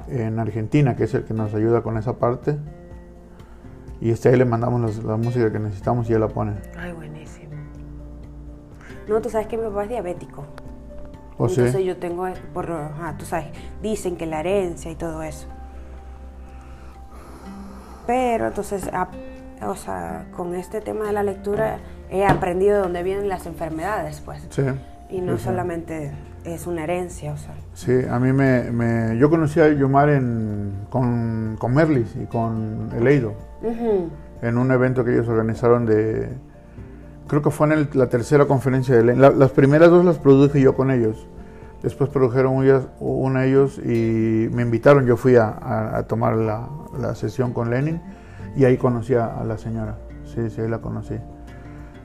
en 0.08 0.38
Argentina 0.38 0.94
que 0.94 1.04
es 1.04 1.14
el 1.14 1.24
que 1.24 1.34
nos 1.34 1.54
ayuda 1.54 1.82
con 1.82 1.96
esa 1.96 2.14
parte. 2.18 2.56
Y 4.00 4.10
este 4.10 4.28
ahí 4.28 4.36
le 4.36 4.44
mandamos 4.44 5.02
la 5.02 5.16
música 5.16 5.50
que 5.50 5.58
necesitamos 5.58 6.08
y 6.08 6.12
él 6.12 6.20
la 6.20 6.28
pone. 6.28 6.52
Ay, 6.78 6.92
buenísimo. 6.92 7.54
No, 9.08 9.20
tú 9.20 9.28
sabes 9.30 9.46
que 9.48 9.56
mi 9.56 9.64
papá 9.64 9.84
es 9.84 9.88
diabético. 9.88 10.44
¿O 11.38 11.48
sí? 11.48 11.60
Entonces 11.60 11.84
yo 11.84 11.96
tengo, 11.96 12.26
por, 12.52 12.70
ajá, 12.70 13.16
tú 13.18 13.24
sabes, 13.24 13.46
dicen 13.82 14.16
que 14.16 14.26
la 14.26 14.40
herencia 14.40 14.90
y 14.90 14.94
todo 14.96 15.22
eso. 15.22 15.48
Pero 18.06 18.46
entonces, 18.48 18.88
a- 18.92 19.08
o 19.66 19.74
sea, 19.74 20.26
con 20.36 20.54
este 20.54 20.80
tema 20.80 21.06
de 21.06 21.12
la 21.12 21.22
lectura 21.22 21.78
he 22.10 22.24
aprendido 22.24 22.76
de 22.76 22.82
dónde 22.82 23.02
vienen 23.02 23.28
las 23.28 23.46
enfermedades, 23.46 24.20
pues. 24.20 24.46
Sí. 24.50 24.62
Y 25.10 25.20
no 25.20 25.36
sí. 25.38 25.44
solamente 25.44 26.12
es 26.44 26.66
una 26.66 26.84
herencia, 26.84 27.32
o 27.32 27.36
sea. 27.36 27.54
Sí, 27.78 27.92
a 28.10 28.18
mí 28.18 28.32
me, 28.32 28.72
me- 28.72 29.16
Yo 29.18 29.30
conocí 29.30 29.60
a 29.60 29.68
Yomar 29.72 30.08
en, 30.08 30.72
con, 30.90 31.54
con 31.60 31.72
Merlis 31.74 32.12
y 32.20 32.26
con 32.26 32.88
Eleido 32.96 33.34
Ujú. 33.62 34.10
en 34.42 34.58
un 34.58 34.72
evento 34.72 35.04
que 35.04 35.12
ellos 35.12 35.28
organizaron 35.28 35.86
de... 35.86 36.28
Creo 37.28 37.40
que 37.40 37.50
fue 37.50 37.68
en 37.68 37.72
el- 37.74 37.88
la 37.94 38.08
tercera 38.08 38.46
conferencia 38.46 38.96
de 38.96 39.04
Lenin. 39.04 39.22
La- 39.22 39.30
las 39.30 39.52
primeras 39.52 39.90
dos 39.90 40.04
las 40.04 40.18
produje 40.18 40.60
yo 40.60 40.74
con 40.74 40.90
ellos. 40.90 41.28
Después 41.80 42.10
produjeron 42.10 42.54
una 42.98 43.44
ellos 43.44 43.78
y 43.78 44.48
me 44.52 44.62
invitaron. 44.62 45.06
Yo 45.06 45.16
fui 45.16 45.36
a, 45.36 45.44
a- 45.48 45.98
a 45.98 46.02
tomar 46.08 46.34
la, 46.36 46.68
la 46.98 47.14
sesión 47.14 47.52
con 47.52 47.70
Lenin 47.70 48.00
y 48.56 48.64
ahí 48.64 48.76
conocí 48.76 49.14
a, 49.14 49.26
a 49.26 49.44
la 49.44 49.56
señora. 49.56 49.98
Sí, 50.24 50.50
sí, 50.50 50.62
ahí 50.62 50.68
la 50.68 50.78
conocí. 50.80 51.14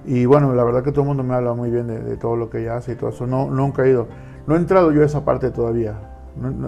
Y 0.06 0.26
bueno, 0.28 0.54
la 0.54 0.64
verdad 0.64 0.84
que 0.84 0.92
todo 0.92 1.02
el 1.02 1.08
mundo 1.08 1.24
me 1.24 1.34
habla 1.34 1.54
muy 1.56 1.72
bien 1.72 1.88
de, 1.88 2.00
de 2.00 2.16
todo 2.16 2.36
lo 2.36 2.52
que 2.52 2.60
ella 2.62 2.76
hace 2.76 2.92
y 2.92 2.96
todo 2.96 3.10
eso. 3.10 3.26
No, 3.26 3.50
nunca 3.50 3.84
he 3.86 3.90
ido. 3.90 4.08
No 4.48 4.56
he 4.56 4.58
entrado 4.58 4.92
yo 4.92 5.02
a 5.02 5.06
esa 5.06 5.24
parte 5.26 5.52
todavía. 5.52 5.94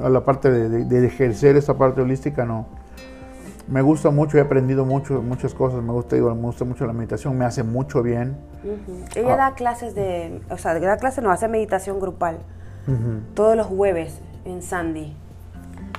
A 0.03 0.09
la 0.09 0.23
parte 0.23 0.51
de, 0.51 0.69
de- 0.69 0.86
de 0.86 1.07
ejercer 1.07 1.55
esa 1.57 1.78
parte 1.78 2.01
holística 2.01 2.45
no. 2.45 2.67
Me 3.67 3.82
gusta 3.82 4.11
mucho, 4.11 4.38
he 4.38 4.41
aprendido 4.41 4.86
mucho, 4.86 5.21
muchas 5.23 5.55
cosas. 5.55 5.82
Me 5.82 5.91
gusta, 5.91 6.15
digo, 6.15 6.34
me 6.36 6.41
gusta 6.41 6.65
mucho 6.65 6.86
la 6.86 6.93
meditación, 6.93 7.36
me 7.38 7.45
hace 7.45 7.63
mucho 7.63 8.03
bien. 8.03 8.38
Ella 9.15 9.34
Ah. 9.34 9.38
da 9.38 9.55
clases 9.55 9.95
de, 9.95 10.39
o 10.51 10.57
sea, 10.57 10.80
da 10.80 10.97
clases, 10.97 11.23
no, 11.23 11.32
hace 11.32 11.47
meditación 11.47 11.99
grupal. 11.99 12.38
Todos 13.34 13.57
los 13.57 13.65
jueves 13.65 14.19
en 14.45 14.61
Sandy. 14.61 15.15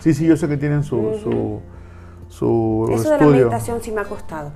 Sí, 0.00 0.14
sí, 0.14 0.26
yo 0.26 0.36
sé 0.36 0.46
que 0.46 0.56
tienen 0.56 0.84
su, 0.84 1.18
su, 1.20 1.60
su 2.28 2.88
Eso 2.92 3.10
de 3.10 3.18
la 3.18 3.26
meditación 3.26 3.80
sí 3.82 3.90
me 3.90 4.02
ha 4.02 4.04
costado. 4.04 4.52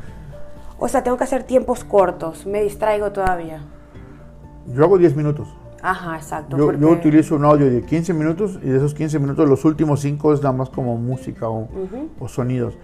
O 0.79 0.87
sea, 0.87 1.03
tengo 1.03 1.17
que 1.17 1.25
hacer 1.25 1.43
tiempos 1.43 1.83
cortos, 1.83 2.47
me 2.47 2.63
distraigo 2.63 3.11
todavía. 3.11 3.65
Yo 4.69 4.85
hago 4.85 4.97
10 4.99 5.17
minutos. 5.17 5.49
Ajá, 5.83 6.17
exacto. 6.17 6.57
Yo, 6.57 6.67
porque- 6.67 6.81
yo 6.81 6.91
utilizo 6.91 7.37
un 7.37 7.45
audio 7.45 7.71
de 7.71 7.83
15 7.83 8.13
minutos 8.15 8.59
y 8.63 8.69
de 8.69 8.77
esos 8.77 8.95
15 8.95 9.19
minutos 9.19 9.49
los 9.49 9.65
últimos 9.65 10.01
5 10.01 10.33
es 10.35 10.43
nada 10.43 10.53
más 10.55 10.71
como 10.71 10.97
música 10.97 11.49
o, 11.49 11.61
Ujú. 11.63 12.09
o 12.19 12.29
sonidos. 12.29 12.77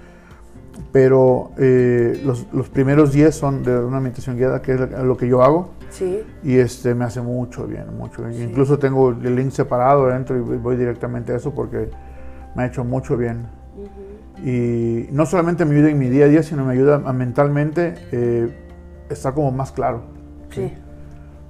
Pero 0.92 1.52
eh, 1.58 2.20
los, 2.24 2.46
los 2.52 2.68
primeros 2.68 3.12
10 3.12 3.34
son 3.34 3.62
de 3.62 3.78
una 3.78 3.98
meditación 4.00 4.36
guiada, 4.36 4.60
que 4.60 4.72
es 4.74 4.80
lo- 4.80 5.16
que 5.16 5.26
yo 5.28 5.42
hago. 5.42 5.70
Sí. 5.90 6.20
Y 6.42 6.56
este 6.56 6.94
me 6.94 7.04
hace 7.04 7.20
mucho 7.22 7.66
bien, 7.66 7.84
mucho 7.96 8.22
bien. 8.22 8.50
Incluso 8.50 8.78
tengo 8.78 9.10
el 9.10 9.36
link 9.36 9.50
separado 9.52 10.06
dentro 10.08 10.36
y 10.36 10.40
voy 10.58 10.76
directamente 10.76 11.32
a 11.32 11.36
eso 11.36 11.54
porque 11.54 11.88
me 12.54 12.62
ha 12.64 12.66
hecho 12.66 12.84
mucho 12.84 13.16
bien. 13.16 13.46
Y 14.44 15.06
no 15.12 15.24
solamente 15.24 15.64
me 15.64 15.74
ayuda 15.76 15.90
en 15.90 15.98
mi 15.98 16.08
día 16.10 16.26
a 16.26 16.28
día, 16.28 16.42
sino 16.42 16.64
me 16.64 16.72
ayuda 16.74 17.00
a 17.04 17.12
mentalmente 17.12 17.94
eh, 18.12 18.54
estar 19.08 19.32
como 19.32 19.50
más 19.52 19.72
claro. 19.72 20.02
Sí. 20.50 20.72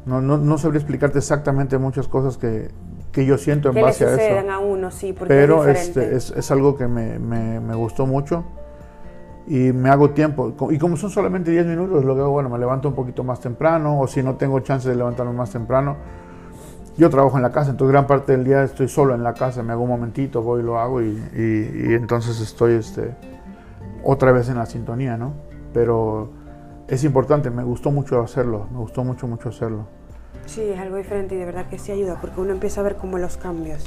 No, 0.07 0.21
no, 0.21 0.39
no 0.39 0.57
sabría 0.57 0.79
explicarte 0.79 1.19
exactamente 1.19 1.79
muchas 1.79 2.07
cosas 2.09 2.39
que, 2.39 2.71
que 3.13 3.27
yo 3.27 3.37
siento 3.39 3.69
en 3.69 3.75
Que 3.75 3.81
le 3.81 3.87
base 3.87 4.05
a 4.07 4.15
eso. 4.15 4.51
a 4.51 4.59
uno, 4.61 4.91
sí, 4.93 5.13
porque 5.13 5.35
Pero 5.35 5.67
es 5.67 5.89
este, 5.89 6.15
es, 6.17 6.31
es 6.31 6.51
algo 6.53 6.77
que 6.77 6.87
me, 6.87 7.19
me- 7.19 7.59
me 7.61 7.75
gustó 7.75 8.07
mucho 8.07 8.45
y 9.49 9.73
me 9.73 9.91
hago 9.91 10.11
tiempo. 10.11 10.55
Y 10.71 10.79
como 10.79 10.97
son 10.97 11.11
solamente 11.11 11.51
10 11.51 11.67
minutos, 11.67 12.05
lo 12.05 12.15
que 12.15 12.21
hago, 12.21 12.31
bueno, 12.31 12.49
me 12.49 12.59
levanto 12.59 12.89
un 12.89 12.95
poquito 12.95 13.25
más 13.25 13.41
temprano 13.41 14.01
o 14.01 14.07
si 14.07 14.23
no 14.23 14.37
tengo 14.37 14.61
chance 14.61 14.89
de 14.89 14.95
levantarme 14.95 15.33
más 15.33 15.51
temprano. 15.51 15.97
Yo 16.97 17.11
trabajo 17.11 17.37
en 17.37 17.43
la 17.43 17.53
casa, 17.53 17.73
entonces 17.73 17.93
gran 17.93 18.07
parte 18.07 18.33
del 18.33 18.45
día 18.45 18.63
estoy 18.63 18.89
solo 18.89 19.15
en 19.15 19.23
la 19.23 19.35
casa, 19.35 19.63
me 19.63 19.73
hago 19.73 19.83
un 19.83 19.91
momentito, 19.91 20.41
voy 20.41 20.61
y 20.61 20.65
lo 20.65 20.79
hago 20.79 21.03
y, 21.03 21.07
y- 21.37 21.91
y 21.91 21.95
entonces 21.95 22.41
estoy 22.41 22.75
este, 22.75 23.15
otra 24.03 24.33
vez 24.33 24.49
en 24.49 24.57
la 24.57 24.65
sintonía, 24.67 25.17
¿no? 25.19 25.35
Pero 25.75 26.31
es 26.89 27.05
importante, 27.05 27.51
me 27.51 27.65
gustó 27.65 27.91
mucho 27.91 28.21
hacerlo, 28.23 28.67
me 28.73 28.79
gustó 28.79 29.05
mucho, 29.05 29.27
mucho 29.27 29.49
hacerlo. 29.51 29.96
Sí, 30.45 30.63
es 30.63 30.79
algo 30.79 30.97
diferente 30.97 31.35
y 31.35 31.39
de 31.39 31.45
verdad 31.47 31.67
que 31.69 31.79
sí 31.79 31.93
ayuda 31.93 32.19
porque 32.21 32.41
uno 32.41 32.53
empieza 32.53 32.81
a 32.81 32.85
ver 32.85 32.97
como 32.97 33.19
los 33.19 33.37
cambios. 33.37 33.85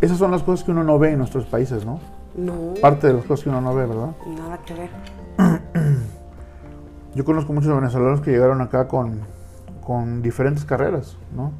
Esas 0.00 0.18
son 0.18 0.30
las 0.30 0.42
cosas 0.42 0.64
que 0.64 0.70
uno 0.70 0.82
no 0.82 0.98
ve 0.98 1.12
en 1.12 1.18
nuestros 1.18 1.44
países, 1.44 1.84
¿no? 1.84 2.00
No, 2.34 2.74
Parte 2.80 3.08
de 3.08 3.14
las 3.14 3.24
cosas 3.24 3.44
que 3.44 3.50
uno 3.50 3.60
no 3.60 3.74
ve, 3.74 3.86
¿verdad? 3.86 4.10
nada 4.26 4.58
que 4.64 4.74
ver. 4.74 4.90
Yo 7.14 7.24
conozco 7.24 7.52
muchos 7.52 7.74
venezolanos 7.74 8.20
que 8.20 8.30
llegaron 8.30 8.60
acá 8.60 8.88
con, 8.88 9.20
con 9.84 10.22
diferentes 10.22 10.64
carreras, 10.64 11.16
¿no? 11.34 11.52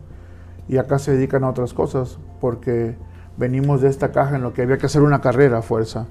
Y 0.68 0.78
acá 0.78 0.98
se 0.98 1.12
dedican 1.12 1.42
a 1.44 1.50
otras 1.50 1.74
cosas 1.74 2.18
porque 2.40 2.94
venimos 3.36 3.80
de 3.80 3.88
esta 3.88 4.12
caja 4.12 4.36
en 4.36 4.42
lo 4.42 4.52
que 4.52 4.62
había 4.62 4.78
que 4.78 4.86
hacer 4.86 5.02
una 5.02 5.20
carrera 5.20 5.58
a 5.58 5.62
fuerza. 5.62 6.06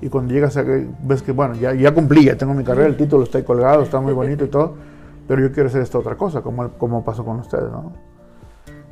Y 0.00 0.08
cuando 0.08 0.34
llegas 0.34 0.56
a 0.56 0.64
ves 0.64 1.22
que, 1.22 1.30
bueno, 1.30 1.54
ya, 1.54 1.72
ya 1.74 1.94
cumplí, 1.94 2.24
ya 2.24 2.36
tengo 2.36 2.54
mi 2.54 2.64
carrera, 2.64 2.88
el 2.88 2.96
título 2.96 3.22
está 3.22 3.38
ahí 3.38 3.44
colgado, 3.44 3.82
está 3.82 4.00
muy 4.00 4.12
bonito 4.12 4.44
y 4.44 4.48
todo, 4.48 4.74
pero 5.32 5.48
yo 5.48 5.52
quiero 5.54 5.70
hacer 5.70 5.80
esta 5.80 5.98
otra 5.98 6.14
cosa, 6.14 6.42
como, 6.42 6.68
como 6.72 7.02
pasó 7.06 7.24
con 7.24 7.38
ustedes, 7.40 7.72
¿no? 7.72 7.90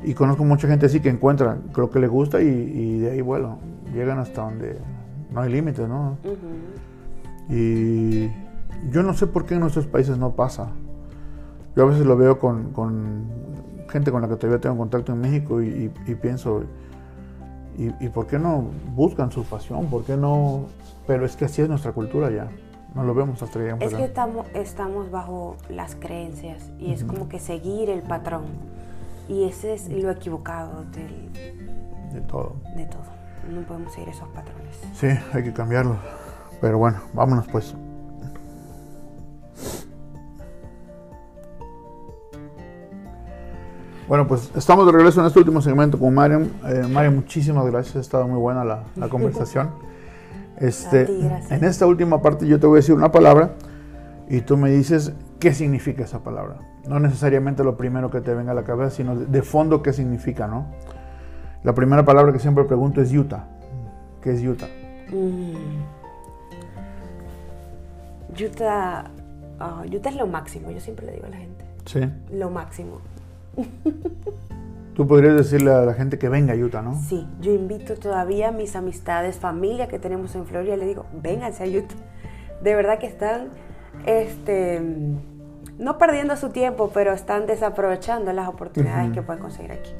Y 0.03 0.15
conozco 0.15 0.43
mucha 0.43 0.67
gente 0.67 0.87
así 0.87 1.01
que 1.01 1.11
encuentra 1.11 1.59
lo 1.77 1.91
que 1.91 1.99
le 1.99 2.07
gusta 2.09 2.41
y, 2.41 2.47
y 2.47 2.99
de 3.01 3.11
ahí, 3.11 3.21
bueno, 3.21 3.59
llegan 3.93 4.19
hasta 4.19 4.41
donde 4.41 4.79
no 5.31 5.43
hay 5.43 5.53
límites, 5.53 5.87
¿no? 5.87 6.17
Y 7.51 8.29
yo 8.91 9.03
no 9.03 9.13
sé 9.13 9.27
por 9.27 9.45
qué 9.45 9.53
en 9.57 9.61
nuestros 9.61 9.87
países 9.87 10.17
no 10.17 10.31
pasa. 10.31 10.69
Yo 11.77 11.83
a 11.83 11.87
veces 11.87 12.07
lo 12.07 12.17
veo 12.17 12.39
con, 12.39 12.73
con 12.73 13.27
gente 13.91 14.11
con 14.11 14.23
la 14.23 14.29
que 14.29 14.37
todavía 14.37 14.63
tengo 14.63 14.79
contacto 14.79 15.13
en 15.13 15.21
México 15.21 15.61
y, 15.61 15.67
y- 15.69 16.11
y 16.13 16.15
pienso, 16.15 16.63
y, 17.77 17.93
y 18.03 18.09
por 18.09 18.27
qué 18.27 18.39
no 18.39 18.65
buscan 18.95 19.31
su 19.31 19.45
pasión? 19.45 19.89
¿Por 19.91 20.05
qué 20.05 20.17
no? 20.17 20.69
Pero 21.07 21.27
es 21.27 21.37
que 21.37 21.45
así 21.45 21.61
es 21.61 21.69
nuestra 21.69 21.93
cultura 21.93 22.31
ya. 22.31 22.49
No 22.95 23.05
lo 23.05 23.15
vemos 23.15 23.41
hasta 23.43 23.59
en 23.61 23.81
Es 23.83 23.95
que 23.95 24.05
estamos, 24.05 24.47
estamos 24.55 25.11
bajo 25.11 25.57
las 25.69 25.95
creencias 25.95 26.71
y 26.79 26.93
es 26.93 27.05
como 27.05 27.29
que 27.29 27.39
seguir 27.39 27.89
el 27.89 28.03
patrón. 28.03 28.45
Y 29.29 29.45
ese 29.45 29.75
es 29.75 29.89
lo 29.89 30.11
equivocado 30.11 30.85
del- 30.91 31.31
De 32.13 32.21
todo. 32.23 32.57
de 32.77 32.85
todo. 32.87 33.03
No 33.49 33.63
podemos 33.63 33.93
seguir 33.93 34.09
esos 34.09 34.29
patrones. 34.31 34.77
Sí, 34.95 35.07
hay 35.33 35.45
que 35.45 35.53
cambiarlo. 35.53 35.97
Pero 36.61 36.79
bueno, 36.79 36.99
vámonos 37.15 37.47
pues. 37.49 37.75
Bueno, 44.09 44.27
pues 44.27 44.51
estamos 44.57 44.87
de 44.87 44.93
regreso 44.93 45.21
en 45.21 45.27
este 45.27 45.39
último 45.39 45.61
segmento 45.61 45.99
con 45.99 46.13
Mariam. 46.13 46.49
Eh, 46.67 46.87
Mariam, 46.91 47.15
muchísimas 47.15 47.65
gracias, 47.67 47.97
ha 47.97 48.01
estado 48.01 48.27
muy 48.27 48.39
buena 48.39 48.65
la, 48.65 48.85
la 48.97 49.09
conversación. 49.09 49.71
Este, 50.61 51.07
ti, 51.07 51.29
en 51.51 51.65
esta 51.65 51.87
última 51.87 52.21
parte 52.21 52.47
yo 52.47 52.61
te 52.61 52.67
voy 52.67 52.77
a 52.77 52.81
decir 52.81 52.95
una 52.95 53.11
palabra 53.11 53.55
y 54.29 54.43
tú 54.43 54.59
me 54.59 54.71
dices 54.71 55.13
qué 55.39 55.55
significa 55.55 56.05
esa 56.05 56.23
palabra. 56.23 56.59
No 56.87 57.01
necesariamente 57.01 57.65
lo 57.65 57.77
primero 57.77 58.11
que 58.11 58.21
te 58.21 58.35
venga 58.35 58.53
a 58.53 58.55
la 58.55 58.65
cabeza, 58.65 58.91
sino 58.91 59.17
de, 59.17 59.43
fondo 59.43 59.83
qué 59.83 59.93
significa, 59.93 60.47
¿no? 60.47 60.67
La 61.65 61.75
primera 61.75 62.05
palabra 62.05 62.33
que 62.33 62.39
siempre 62.39 62.65
pregunto 62.65 63.01
es 63.01 63.13
Utah. 63.13 63.47
¿Qué 64.23 64.33
es 64.33 64.45
Utah? 64.45 64.69
Mm. 65.11 65.83
Utah, 68.43 69.05
ah, 69.59 69.83
Utah 69.91 70.11
es 70.11 70.17
lo 70.17 70.27
máximo, 70.27 70.71
yo 70.71 70.81
siempre 70.81 71.07
le 71.07 71.13
digo 71.13 71.27
a 71.27 71.31
la 71.31 71.37
gente. 71.37 71.65
Sí. 71.87 72.01
Lo 72.33 72.51
máximo. 72.51 73.01
Tú 74.95 75.07
podrías 75.07 75.35
decirle 75.37 75.73
a 75.73 75.83
la 75.83 75.95
gente 75.95 76.19
que 76.19 76.29
venga 76.29 76.53
a 76.53 76.57
Utah, 76.57 76.83
¿no? 76.83 76.95
Sí, 77.01 77.27
yo 77.41 77.53
invito 77.53 77.95
todavía 77.95 78.49
a 78.49 78.53
mis 78.53 78.77
amistades, 78.77 79.39
familia 79.39 79.89
que 79.89 79.99
tenemos 79.99 80.35
en 80.35 80.47
Florida, 80.47 80.77
le 80.77 80.85
digo, 80.87 81.07
vénganse 81.13 81.65
a 81.65 81.67
Utah. 81.67 81.95
De 82.63 82.75
verdad 82.75 82.99
que 82.99 83.07
están, 83.07 83.49
este, 84.05 84.83
no 85.79 85.97
perdiendo 85.99 86.37
su 86.37 86.51
tiempo, 86.51 86.91
pero 86.93 87.13
están 87.13 87.47
desaprovechando 87.47 88.33
las 88.33 88.49
oportunidades 88.49 89.13
que 89.13 89.23
pueden 89.23 89.41
conseguir 89.43 89.73
aquí. 89.73 89.91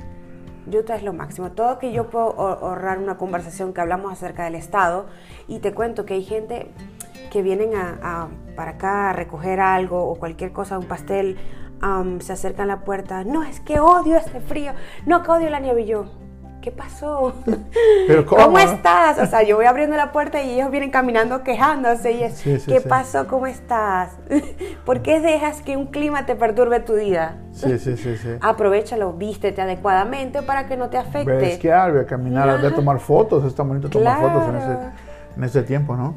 Utah 0.77 0.97
es 0.97 1.03
lo 1.03 1.13
máximo. 1.15 1.53
Todo 1.53 1.79
que 1.79 1.93
yo 1.93 2.11
puedo 2.11 2.37
ahor- 2.37 2.59
ahorrar 2.63 2.99
una 2.99 3.17
conversación 3.17 3.73
que 3.73 3.81
hablamos 3.81 4.13
acerca 4.13 4.45
del 4.45 4.55
Estado 4.57 5.07
y 5.49 5.61
te 5.61 5.73
cuento 5.73 6.05
que 6.05 6.15
hay 6.15 6.23
gente 6.23 6.67
que 7.33 7.43
vienen 7.43 7.75
a, 7.75 7.99
a- 8.03 8.29
para 8.57 8.73
acá 8.73 9.11
a 9.11 9.13
recoger 9.15 9.61
algo 9.61 10.05
o 10.11 10.17
cualquier 10.17 10.53
cosa, 10.53 10.79
un 10.79 10.85
pastel, 10.87 11.39
se 12.21 12.33
acercan 12.33 12.65
a 12.71 12.77
la 12.77 12.81
puerta. 12.85 13.25
No, 13.25 13.43
es 13.43 13.61
que 13.61 13.81
odio 13.81 14.17
este 14.17 14.41
frío. 14.41 14.73
No, 15.07 15.23
que 15.23 15.31
odio 15.31 15.51
la 15.51 15.61
nieve. 15.61 15.83
Y 15.83 15.87
yo, 15.87 16.05
¿qué 16.61 16.71
pasó? 16.71 17.33
Pero 18.07 18.27
¿cómo, 18.27 18.51
no? 18.51 18.59
estás? 18.59 19.19
O 19.19 19.27
sea, 19.27 19.43
yo 19.43 19.57
voy 19.57 19.65
abriendo 19.67 19.97
la 19.97 20.13
puerta 20.13 20.43
y 20.43 20.51
ellos 20.51 20.71
vienen 20.71 20.91
caminando 20.91 21.43
quejándose 21.43 22.13
y 22.13 22.23
es, 22.25 22.35
Sí, 22.37 22.59
sí, 22.61 22.71
¿qué 22.71 22.81
sí. 22.81 22.89
pasó? 22.89 23.27
¿Cómo 23.27 23.47
estás? 23.47 24.11
¿Por 24.85 25.01
qué 25.03 25.21
dejas 25.21 25.63
que 25.63 25.77
un 25.77 25.87
clima 25.87 26.27
te 26.27 26.35
perturbe 26.35 26.81
tu 26.81 26.95
día? 26.95 27.39
Sí, 27.53 27.79
sí, 27.79 27.97
sí, 27.97 28.17
sí. 28.17 28.29
Aprovechalo, 28.41 29.13
vístete 29.15 29.63
adecuadamente 29.63 30.43
para 30.43 30.67
que 30.67 30.77
no 30.77 30.91
te 30.91 30.99
afecte. 30.99 31.33
Ve 31.33 31.47
a 31.47 31.49
esquiar, 31.49 31.93
ve 31.93 32.01
a 32.01 32.07
caminar, 32.07 32.61
ve 32.61 32.69
a 32.69 32.75
tomar 32.75 33.01
fotos. 33.01 33.45
Está 33.45 33.63
bonito 33.63 33.89
tomar 33.89 34.19
Claro. 34.19 34.29
fotos 34.41 34.49
en 34.51 34.57
este, 34.57 34.73
en 35.37 35.45
este 35.45 35.63
tiempo, 35.63 35.97
¿no? 35.97 36.15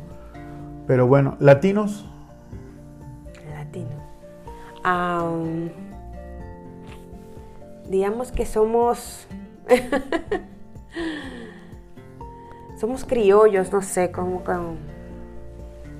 Pero 0.88 1.07
bueno, 1.07 1.38
latinos, 1.39 2.05
Latino. 2.05 2.12
Am, 4.84 5.70
digamos 7.88 8.32
que 8.32 8.46
somos. 8.46 9.28
somos 12.80 13.06
criollos, 13.06 13.72
no 13.72 13.82
sé, 13.82 14.12
como- 14.12 14.42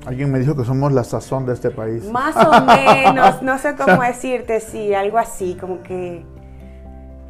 alguien 0.06 0.32
me 0.32 0.40
dijo 0.40 0.56
que 0.56 0.66
somos 0.66 0.92
la 0.92 1.04
sazón 1.06 1.46
de 1.46 1.54
este 1.54 1.72
país. 1.72 2.04
más 2.12 2.36
o 2.36 2.62
menos, 2.66 3.42
no 3.42 3.58
sé 3.58 3.76
cómo 3.76 4.02
decirte, 4.04 4.60
sí, 4.60 4.94
algo 4.94 5.18
así, 5.18 5.56
como 5.60 5.82
que 5.82 6.26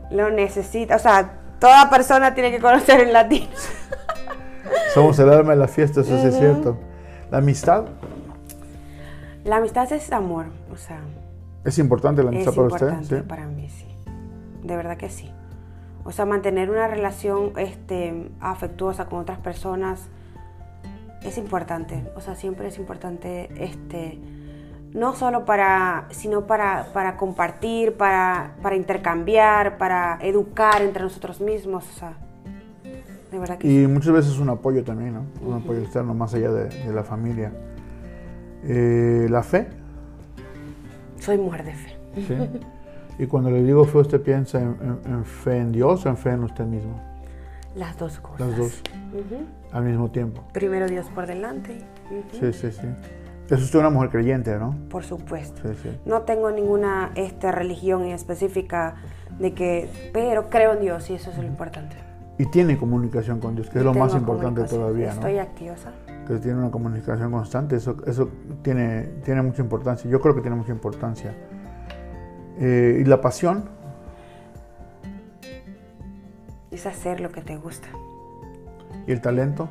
lo 0.10 0.32
necesita. 0.32 0.96
O 0.96 1.00
sea, 1.00 1.34
toda 1.60 1.90
persona 1.90 2.34
tiene 2.34 2.52
que 2.52 2.60
conocer 2.60 3.00
el 3.02 3.14
latino. 3.14 3.48
Somos 4.94 5.20
el 5.20 5.30
alma 5.30 5.52
de 5.52 5.58
la 5.58 5.68
fiesta, 5.68 6.02
eso 6.02 6.20
sí 6.20 6.28
es 6.28 6.38
cierto. 6.38 6.78
La 7.30 7.38
amistad, 7.40 7.86
La 9.44 9.58
amistad 9.58 9.92
es 9.92 10.12
amor, 10.12 10.46
o 10.72 10.78
sea. 10.78 11.00
¿Es 11.64 11.80
importante 11.80 12.24
la 12.24 12.30
Es 12.30 12.36
amistad 12.36 12.54
para 12.54 12.64
importante 12.64 13.02
usted? 13.04 13.22
¿Sí? 13.22 13.28
para 13.28 13.48
mí, 13.48 13.70
sí. 13.70 13.88
De 14.64 14.76
verdad 14.76 14.98
que 14.98 15.10
sí. 15.10 15.32
O 16.06 16.12
sea, 16.12 16.26
mantener 16.26 16.70
una 16.70 16.88
relación 16.88 17.54
este, 17.58 18.30
afectuosa 18.40 19.06
con 19.06 19.20
otras 19.20 19.40
personas 19.40 20.10
es 21.24 21.38
importante. 21.38 22.04
O 22.16 22.22
sea, 22.22 22.36
siempre 22.36 22.68
es 22.68 22.78
importante, 22.78 23.50
este, 23.58 24.20
no 24.94 25.16
solo 25.16 25.46
para, 25.46 26.08
sino 26.10 26.46
para, 26.46 26.88
para 26.94 27.16
compartir, 27.16 27.96
para, 27.96 28.56
para 28.62 28.76
intercambiar, 28.76 29.78
para 29.78 30.20
educar 30.22 30.82
entre 30.82 31.04
nosotros 31.04 31.40
mismos. 31.40 31.86
O 31.90 32.00
sea, 32.00 32.18
de 33.32 33.40
verdad 33.40 33.58
que 33.58 33.68
sí. 33.68 33.84
Y 33.84 33.88
muchas 33.88 34.12
veces 34.12 34.38
un 34.40 34.50
apoyo 34.50 34.84
también, 34.84 35.14
¿no? 35.14 35.26
Un 35.42 35.62
apoyo 35.62 35.80
externo 35.80 36.14
más 36.14 36.34
allá 36.34 36.52
de, 36.52 36.68
de 36.68 36.94
la 36.94 37.04
familia. 37.04 37.52
Eh, 38.66 39.28
la 39.30 39.44
fe, 39.44 39.68
Soy 41.24 41.38
mujer 41.38 41.64
de 41.64 41.74
fe. 41.74 41.98
¿sí? 42.28 42.36
Y 43.20 43.28
cuando 43.28 43.50
le 43.52 43.64
digo 43.64 43.86
fe, 43.86 44.00
¿usted 44.00 44.22
piensa 44.22 44.60
en, 44.60 44.76
en- 45.06 45.14
en 45.14 45.24
fe 45.26 45.58
en 45.58 45.72
Dios 45.72 46.06
o 46.06 46.10
en 46.10 46.18
fe 46.18 46.32
en 46.32 46.44
usted 46.44 46.66
mismo? 46.66 47.00
Las 47.76 47.98
dos 47.98 48.20
cosas. 48.20 48.40
Las 48.48 48.58
dos 48.58 48.82
Ujú. 49.14 49.44
al 49.72 49.84
mismo 49.84 50.12
tiempo. 50.12 50.44
Primero 50.52 50.88
Dios 50.88 51.08
por 51.16 51.26
delante. 51.26 51.78
Ujú. 52.12 52.40
Sí, 52.40 52.54
sí, 52.54 52.72
sí. 52.72 52.88
Es 53.50 53.62
usted 53.62 53.80
una 53.80 53.90
mujer 53.90 54.10
creyente, 54.10 54.58
¿no? 54.58 54.76
Por 54.90 55.04
supuesto. 55.04 55.62
Sí, 55.64 55.80
sí. 55.84 55.98
No 56.06 56.22
tengo 56.24 56.52
ninguna 56.52 57.12
este, 57.16 57.52
religión 57.52 58.04
en 58.04 58.12
específica 58.12 58.96
de 59.40 59.54
que, 59.54 59.90
pero 60.14 60.50
creo 60.50 60.74
en 60.74 60.82
Dios 60.82 61.10
y 61.10 61.16
eso 61.16 61.32
es 61.32 61.38
lo 61.38 61.44
importante. 61.44 61.96
Y 62.38 62.46
tiene 62.48 62.78
comunicación 62.78 63.40
con 63.40 63.56
Dios, 63.56 63.70
que 63.70 63.80
es 63.80 63.86
lo 63.86 63.94
más 63.94 64.14
importante 64.16 64.64
todavía, 64.64 65.10
Estoy 65.12 65.36
¿no? 65.36 65.42
Que 66.28 66.38
tiene 66.38 66.58
una 66.60 66.72
comunicación 66.72 67.32
constante, 67.32 67.76
eso, 67.76 67.98
eso 68.08 68.30
tiene, 68.62 69.10
tiene 69.26 69.42
mucha 69.42 69.62
importancia. 69.62 70.10
Yo 70.10 70.22
creo 70.22 70.34
que 70.34 70.42
tiene 70.42 70.56
mucha 70.56 70.72
importancia. 70.72 71.34
Eh, 72.60 73.00
y 73.02 73.04
la 73.06 73.20
pasión, 73.22 73.70
Es 76.72 76.86
hacer 76.88 77.20
lo 77.20 77.30
que 77.32 77.42
te 77.42 77.56
gusta. 77.58 77.88
y 79.06 79.12
el 79.12 79.22
talento. 79.22 79.70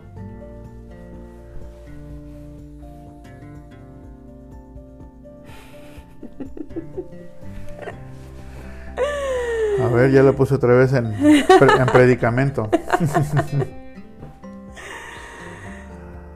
A 9.82 9.88
ver, 9.88 10.10
ya 10.10 10.22
lo 10.22 10.34
puse 10.36 10.54
otra 10.54 10.74
vez 10.74 10.92
en, 10.92 11.06
en 11.06 11.86
predicamento. 11.92 12.68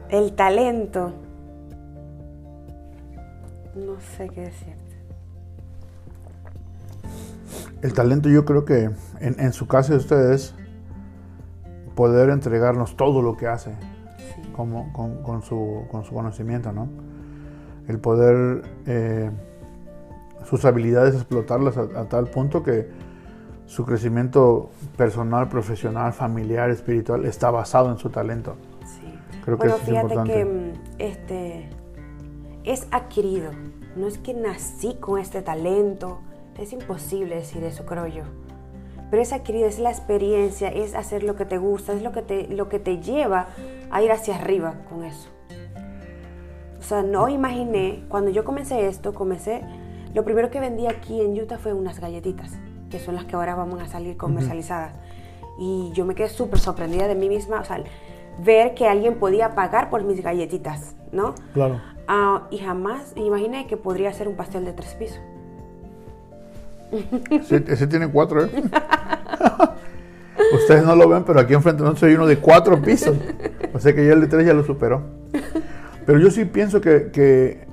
El 0.09 0.33
talento. 0.35 1.11
No 3.75 3.99
sé 4.17 4.29
qué 4.29 4.41
decirte. 4.41 4.77
El 7.81 7.93
talento 7.93 8.29
yo 8.29 8.43
creo 8.45 8.65
que 8.65 8.89
en, 9.19 9.39
en 9.39 9.53
su 9.53 9.67
caso 9.67 9.91
de 9.93 9.99
ustedes, 9.99 10.55
poder 11.95 12.29
entregarnos 12.29 12.95
todo 12.95 13.21
lo 13.21 13.37
que 13.37 13.47
hace 13.47 13.71
Sí. 14.35 14.41
como, 14.55 14.91
con, 14.93 15.21
con 15.23 15.41
su, 15.43 15.85
con 15.91 16.03
su 16.03 16.13
conocimiento, 16.13 16.71
¿no? 16.71 16.87
El 17.87 17.99
poder, 17.99 18.63
eh, 18.85 19.31
sus 20.45 20.65
habilidades 20.65 21.15
explotarlas 21.15 21.77
a, 21.77 21.81
a 21.99 22.05
tal 22.05 22.27
punto 22.27 22.63
que 22.63 22.89
su 23.65 23.85
crecimiento 23.85 24.69
personal, 24.95 25.49
profesional, 25.49 26.13
familiar, 26.13 26.69
espiritual 26.69 27.25
está 27.25 27.51
basado 27.51 27.91
en 27.91 27.97
su 27.97 28.09
talento. 28.09 28.55
Creo 29.47 29.57
que 29.57 29.67
bueno, 29.69 29.75
eso 29.75 29.83
es 29.83 29.89
fíjate 29.89 30.29
que 30.29 30.43
mm, 30.43 30.73
este 30.99 31.69
es 32.65 32.85
adquirido. 32.91 33.51
No 33.95 34.05
es 34.05 34.17
que 34.17 34.33
nací 34.33 34.95
con 34.95 35.21
este 35.21 35.41
talento. 35.41 36.19
Es 36.57 36.73
imposible 36.73 37.35
decir 37.35 37.63
eso, 37.63 37.85
creo 37.85 38.07
yo. 38.07 38.23
Pero 39.09 39.23
es 39.23 39.31
adquirido, 39.31 39.65
es 39.65 39.79
la 39.79 39.89
experiencia, 39.89 40.67
es 40.67 40.95
hacer 40.95 41.23
lo 41.23 41.37
que 41.37 41.45
te 41.45 41.57
gusta, 41.59 41.93
es 41.93 42.03
lo 42.03 42.11
que 42.11 42.23
te, 42.23 42.49
lo 42.49 42.67
que 42.67 42.79
te 42.79 42.99
lleva 42.99 43.47
a 43.89 44.01
ir 44.01 44.11
hacia 44.11 44.35
arriba 44.35 44.81
con 44.89 45.05
eso. 45.05 45.29
O 46.77 46.83
sea, 46.83 47.01
no 47.03 47.29
imaginé, 47.29 48.03
cuando 48.09 48.31
yo 48.31 48.43
comencé 48.43 48.89
esto, 48.89 49.13
comencé, 49.13 49.61
lo 50.13 50.25
primero 50.25 50.49
que 50.49 50.59
vendí 50.59 50.87
aquí 50.87 51.21
en 51.21 51.39
Utah 51.39 51.57
fue 51.57 51.71
unas 51.71 52.01
galletitas, 52.01 52.51
que 52.89 52.99
son 52.99 53.15
las 53.15 53.23
que 53.23 53.37
ahora 53.37 53.55
vamos 53.55 53.81
a 53.81 53.87
salir 53.87 54.17
comercializadas. 54.17 54.91
Y 55.57 55.91
yo 55.93 56.03
me 56.03 56.15
quedé 56.15 56.27
súper 56.27 56.59
sorprendida 56.59 57.07
de 57.07 57.15
mí 57.15 57.29
misma, 57.29 57.61
o 57.61 57.63
sea, 57.63 57.81
ver 58.43 58.73
que 58.73 58.87
alguien 58.87 59.15
podía 59.15 59.55
pagar 59.55 59.89
por 59.89 60.03
mis 60.03 60.21
galletitas, 60.21 60.95
¿no? 61.11 61.33
Claro. 61.53 61.81
Ah, 62.07 62.47
y 62.51 62.59
jamás 62.59 63.13
imaginé 63.15 63.67
que 63.67 63.77
podría 63.77 64.13
ser 64.13 64.27
un 64.27 64.35
pastel 64.35 64.65
de 64.65 64.73
tres 64.73 64.95
pisos. 64.95 65.19
Ese, 67.29 67.63
ese 67.67 67.87
tiene 67.87 68.07
cuatro, 68.09 68.45
¿eh? 68.45 68.49
Ustedes 70.53 70.85
no 70.85 70.95
lo 70.95 71.09
ven, 71.09 71.23
pero 71.25 71.39
aquí 71.39 71.53
enfrente 71.53 71.83
no 71.83 71.95
soy 71.95 72.13
uno 72.13 72.25
de 72.27 72.37
cuatro 72.37 72.81
pisos. 72.81 73.17
O 73.73 73.79
sea 73.79 73.93
que 73.93 74.05
ya 74.05 74.13
el 74.13 74.21
de 74.21 74.27
tres 74.27 74.45
ya 74.45 74.53
lo 74.53 74.63
superó. 74.63 75.01
Pero 76.05 76.19
yo 76.19 76.31
sí 76.31 76.45
pienso 76.45 76.79
que, 76.79 77.11
que, 77.11 77.67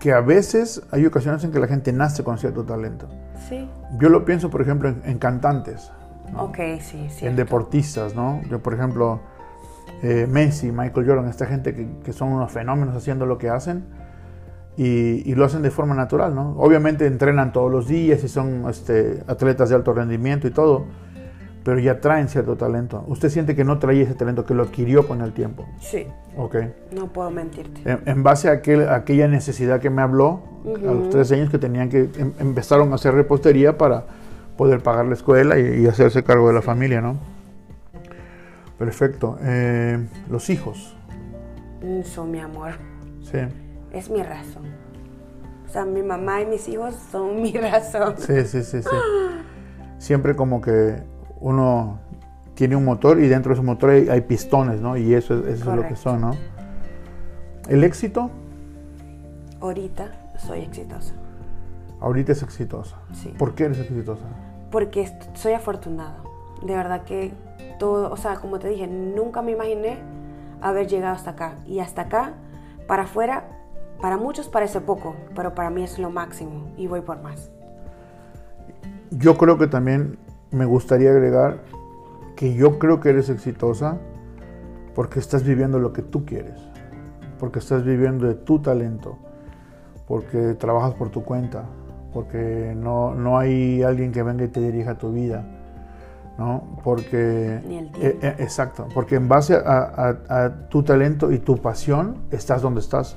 que 0.00 0.12
a 0.12 0.20
veces 0.20 0.82
hay 0.90 1.06
ocasiones 1.06 1.44
en 1.44 1.52
que 1.52 1.60
la 1.60 1.68
gente 1.68 1.92
nace 1.92 2.24
con 2.24 2.38
cierto 2.38 2.64
talento. 2.64 3.06
Sí. 3.48 3.68
Yo 4.00 4.08
lo 4.08 4.24
pienso, 4.24 4.50
por 4.50 4.62
ejemplo, 4.62 4.88
en, 4.88 5.02
en 5.04 5.18
cantantes, 5.18 5.92
Ok, 6.36 6.58
sí, 6.80 7.06
sí. 7.10 7.26
en 7.26 7.36
deportistas, 7.36 8.16
¿no? 8.16 8.40
Yo, 8.50 8.58
por 8.60 8.74
ejemplo, 8.74 9.20
eh, 10.02 10.26
Messi, 10.30 10.70
Michael 10.72 11.06
Jordan, 11.06 11.28
esta 11.28 11.46
gente 11.46 11.74
que, 11.74 11.88
que 12.04 12.12
son 12.12 12.32
unos 12.32 12.52
fenómenos 12.52 12.94
haciendo 12.96 13.26
lo 13.26 13.38
que 13.38 13.48
hacen 13.48 13.84
y, 14.76 15.22
y 15.30 15.34
lo 15.34 15.44
hacen 15.44 15.62
de 15.62 15.70
forma 15.70 15.94
natural, 15.94 16.34
¿no? 16.34 16.54
Obviamente 16.58 17.06
entrenan 17.06 17.52
todos 17.52 17.70
los 17.70 17.88
días 17.88 18.22
y 18.24 18.28
son 18.28 18.64
este, 18.68 19.22
atletas 19.26 19.70
de 19.70 19.74
alto 19.76 19.94
rendimiento 19.94 20.46
y 20.46 20.50
todo, 20.50 20.84
pero 21.64 21.78
ya 21.80 21.98
traen 22.00 22.28
cierto 22.28 22.56
talento. 22.56 23.02
Usted 23.08 23.30
siente 23.30 23.56
que 23.56 23.64
no 23.64 23.78
traía 23.78 24.02
ese 24.04 24.14
talento, 24.14 24.44
que 24.44 24.52
lo 24.54 24.64
adquirió 24.64 25.08
con 25.08 25.22
el 25.22 25.32
tiempo, 25.32 25.66
Sí, 25.80 26.06
¿ok? 26.36 26.56
no 26.92 27.06
puedo 27.06 27.30
mentirte. 27.30 27.80
En, 27.90 28.00
en 28.04 28.22
base 28.22 28.48
a, 28.50 28.52
aquel- 28.62 28.86
a 28.88 28.96
aquella 28.96 29.28
necesidad 29.28 29.80
que 29.80 29.88
me 29.90 30.02
habló 30.02 30.42
a 30.66 30.92
los 30.92 31.08
tres 31.10 31.32
años 31.32 31.48
que 31.50 31.58
tenían 31.58 31.88
que 31.88 32.10
em- 32.18 32.32
empezaron 32.38 32.92
a 32.92 32.96
hacer 32.96 33.14
repostería 33.14 33.78
para 33.78 34.04
poder 34.58 34.82
pagar 34.82 35.06
la 35.06 35.14
escuela 35.14 35.58
y, 35.58 35.82
y 35.82 35.86
hacerse 35.86 36.22
cargo 36.22 36.48
de 36.48 36.54
la 36.54 36.62
familia, 36.62 37.00
¿no? 37.00 37.16
Perfecto. 38.78 39.38
Eh, 39.42 40.06
los 40.28 40.50
hijos, 40.50 40.94
Son 42.04 42.30
mi 42.30 42.40
amor, 42.40 42.72
sí, 43.22 43.38
es 43.92 44.10
mi 44.10 44.22
razón. 44.22 44.64
O 45.66 45.68
sea, 45.68 45.84
mi 45.84 46.02
mamá 46.02 46.42
y 46.42 46.46
mis 46.46 46.68
hijos 46.68 46.94
son 47.10 47.42
mi 47.42 47.52
razón. 47.52 48.14
sí, 48.18 48.44
sí, 48.44 48.62
sí, 48.62 48.82
sí. 48.82 48.88
Siempre 49.98 50.36
como 50.36 50.60
que 50.60 51.02
uno 51.40 51.98
tiene 52.54 52.76
un 52.76 52.84
motor 52.84 53.18
y 53.20 53.28
dentro 53.28 53.50
de 53.50 53.54
ese 53.60 53.66
motor 53.66 53.90
hay, 53.90 54.08
hay 54.08 54.20
pistones, 54.22 54.80
¿no? 54.80 54.96
Y 54.96 55.14
eso, 55.14 55.34
es- 55.40 55.60
eso 55.60 55.70
es 55.70 55.76
lo 55.76 55.86
que 55.88 55.96
son, 55.96 56.20
¿no? 56.20 56.36
El 57.68 57.82
éxito 57.84 58.30
Ahorita 59.60 60.12
soy 60.38 60.60
exitosa. 60.60 61.14
ahorita 62.00 62.32
es 62.32 62.42
exitosa. 62.42 62.96
Sí. 63.14 63.34
¿Por 63.38 63.54
qué 63.54 63.64
eres 63.64 63.78
exitosa? 63.78 64.24
Porque 64.70 65.10
soy 65.34 65.54
afortunada. 65.54 66.18
De 66.64 66.74
verdad 66.76 67.02
que 67.04 67.32
todo, 67.78 68.10
o 68.10 68.16
sea, 68.16 68.36
como 68.36 68.58
te 68.58 68.68
dije, 68.68 68.86
nunca 68.86 69.42
me 69.42 69.52
imaginé 69.52 69.98
haber 70.60 70.86
llegado 70.86 71.14
hasta 71.14 71.30
acá. 71.30 71.54
Y 71.66 71.80
hasta 71.80 72.02
acá, 72.02 72.34
para 72.86 73.04
afuera, 73.04 73.48
para 74.00 74.16
muchos 74.16 74.48
parece 74.48 74.80
poco, 74.80 75.16
pero 75.34 75.54
para 75.54 75.70
mí 75.70 75.82
es 75.82 75.98
lo 75.98 76.10
máximo 76.10 76.68
y 76.76 76.86
voy 76.86 77.00
por 77.00 77.22
más. 77.22 77.50
Yo 79.10 79.36
creo 79.36 79.58
que 79.58 79.66
también 79.66 80.18
me 80.50 80.64
gustaría 80.64 81.10
agregar 81.10 81.60
que 82.34 82.54
yo 82.54 82.78
creo 82.78 83.00
que 83.00 83.10
eres 83.10 83.28
exitosa 83.28 83.98
porque 84.94 85.18
estás 85.18 85.44
viviendo 85.44 85.78
lo 85.78 85.92
que 85.92 86.02
tú 86.02 86.24
quieres, 86.24 86.58
porque 87.38 87.58
estás 87.58 87.84
viviendo 87.84 88.26
de 88.26 88.34
tu 88.34 88.60
talento, 88.60 89.16
porque 90.06 90.54
trabajas 90.54 90.94
por 90.94 91.10
tu 91.10 91.22
cuenta, 91.24 91.64
porque 92.12 92.74
no, 92.76 93.14
no 93.14 93.38
hay 93.38 93.82
alguien 93.82 94.12
que 94.12 94.22
venga 94.22 94.44
y 94.44 94.48
te 94.48 94.60
dirija 94.60 94.96
tu 94.96 95.12
vida, 95.12 95.55
¿no? 96.38 96.78
Porque... 96.84 97.60
Ni 97.66 97.78
el 97.78 97.86
eh, 98.00 98.18
eh, 98.22 98.34
exacto, 98.38 98.86
porque 98.94 99.14
en 99.16 99.28
base 99.28 99.54
a, 99.54 99.60
a- 100.28 100.44
a 100.44 100.68
tu 100.68 100.82
talento 100.82 101.32
y 101.32 101.38
tu 101.38 101.56
pasión 101.58 102.18
estás 102.30 102.62
donde 102.62 102.80
estás 102.80 103.16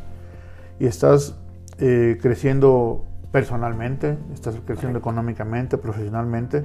y 0.80 0.86
estás 0.86 1.36
eh, 1.80 2.18
creciendo 2.22 3.06
personalmente, 3.32 4.18
estás 4.34 4.56
creciendo 4.66 4.98
económicamente, 5.00 5.78
profesionalmente, 5.78 6.64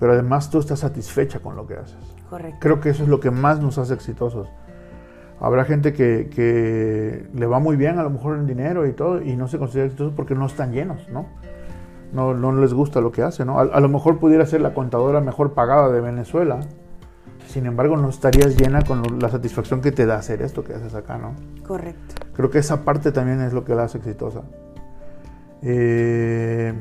pero 0.00 0.12
además 0.12 0.50
tú 0.50 0.58
estás 0.58 0.80
satisfecha 0.80 1.40
con 1.40 1.54
lo 1.56 1.66
que 1.66 1.74
haces. 1.74 1.96
Correcto. 2.30 2.58
Creo 2.60 2.80
que 2.80 2.90
eso 2.90 3.02
es 3.04 3.08
lo 3.08 3.20
que 3.20 3.30
más 3.30 3.60
nos 3.60 3.78
hace 3.78 3.94
exitosos. 3.94 4.48
Habrá 5.40 5.64
gente 5.64 5.92
que, 5.92 6.28
que 6.34 7.28
le 7.32 7.46
va 7.46 7.60
muy 7.60 7.76
bien 7.76 7.98
a 7.98 8.02
lo 8.02 8.10
mejor 8.10 8.36
en 8.38 8.46
dinero 8.46 8.86
y 8.86 8.92
todo 8.92 9.22
y 9.22 9.36
no 9.36 9.46
se 9.46 9.56
considera 9.58 9.86
exitosos 9.86 10.12
porque 10.16 10.34
no 10.34 10.46
están 10.46 10.72
llenos, 10.72 11.08
¿no? 11.10 11.26
No, 12.12 12.32
no 12.34 12.52
les 12.52 12.72
gusta 12.72 13.00
lo 13.00 13.12
que 13.12 13.22
hacen, 13.22 13.48
¿no? 13.48 13.58
A, 13.58 13.62
a 13.62 13.80
lo 13.80 13.88
mejor 13.88 14.18
pudiera 14.18 14.46
ser 14.46 14.60
la 14.62 14.72
contadora 14.74 15.20
mejor 15.20 15.52
pagada 15.52 15.90
de 15.90 16.00
Venezuela, 16.00 16.60
sin 17.46 17.66
embargo 17.66 17.96
no 17.98 18.08
estarías 18.08 18.56
llena 18.56 18.82
con 18.82 19.02
lo- 19.02 19.16
la 19.18 19.28
satisfacción 19.28 19.80
que 19.82 19.92
te 19.92 20.06
da 20.06 20.16
hacer 20.16 20.40
esto 20.42 20.64
que 20.64 20.72
haces 20.74 20.94
acá, 20.94 21.18
¿no? 21.18 21.34
Correcto. 21.66 22.14
Creo 22.34 22.50
que 22.50 22.58
esa 22.58 22.82
parte 22.84 23.12
también 23.12 23.40
es 23.42 23.52
lo 23.52 23.64
que 23.64 23.74
la 23.74 23.84
hace 23.84 23.98
exitosa. 23.98 24.42
Eh, 25.62 26.72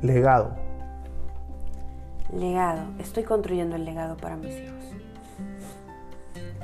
legado. 0.00 0.54
Legado. 2.32 2.80
Estoy 2.98 3.24
construyendo 3.24 3.76
el 3.76 3.84
legado 3.84 4.16
para 4.16 4.36
mis 4.36 4.56
hijos. 4.58 4.84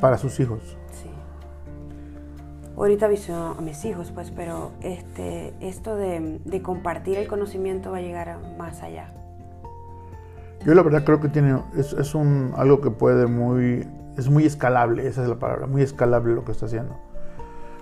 Para 0.01 0.17
sus 0.19 0.41
hijos. 0.41 0.77
Sí. 0.93 1.11
Ahorita 2.83 3.07
visiono 3.07 3.55
a 3.57 3.61
mis 3.62 3.85
hijos, 3.85 4.11
pues, 4.12 4.33
pero 4.33 4.72
este, 4.80 5.55
esto 5.61 5.95
de, 5.95 6.41
de 6.45 6.62
compartir 6.62 7.16
el 7.16 7.28
conocimiento 7.28 7.93
va 7.93 7.99
a 7.99 8.01
llegar 8.01 8.37
más 8.59 8.83
allá. 8.83 9.12
Yo 10.66 10.74
la 10.74 10.83
verdad 10.83 11.05
creo 11.05 11.20
que 11.20 11.28
tiene, 11.28 11.61
es, 11.76 11.93
es 11.93 12.12
un, 12.16 12.53
algo 12.57 12.80
que 12.80 12.91
puede 12.91 13.28
muy, 13.28 13.87
es 14.18 14.28
muy 14.28 14.47
escalable, 14.47 15.07
esa 15.07 15.22
es 15.22 15.28
la 15.28 15.37
palabra, 15.37 15.68
muy 15.68 15.83
escalable 15.83 16.35
lo 16.35 16.45
que 16.45 16.51
está 16.51 16.66
haciendo. 16.66 16.97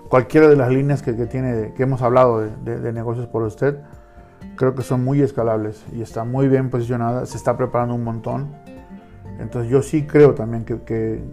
Cualquiera 0.07 0.47
de 0.47 0.55
las 0.55 0.69
líneas 0.69 1.01
que, 1.01 1.15
que 1.15 1.25
tiene, 1.25 1.73
que 1.73 1.81
hemos 1.81 2.03
hablado 2.03 2.41
de, 2.41 2.55
de- 2.57 2.79
de 2.79 2.93
negocios 2.93 3.25
por 3.25 3.41
usted, 3.41 3.79
creo 4.55 4.75
que 4.75 4.83
son 4.83 5.03
muy 5.03 5.19
escalables 5.23 5.83
y 5.93 6.03
está 6.03 6.25
muy 6.25 6.47
bien 6.47 6.69
posicionada, 6.69 7.25
se 7.25 7.37
está 7.37 7.57
preparando 7.57 7.95
un 7.95 8.03
montón. 8.03 8.49
Entonces 9.39 9.71
yo 9.71 9.81
sí 9.81 10.05
creo 10.05 10.35
también 10.35 10.63
que, 10.63 10.79
que, 10.83 11.23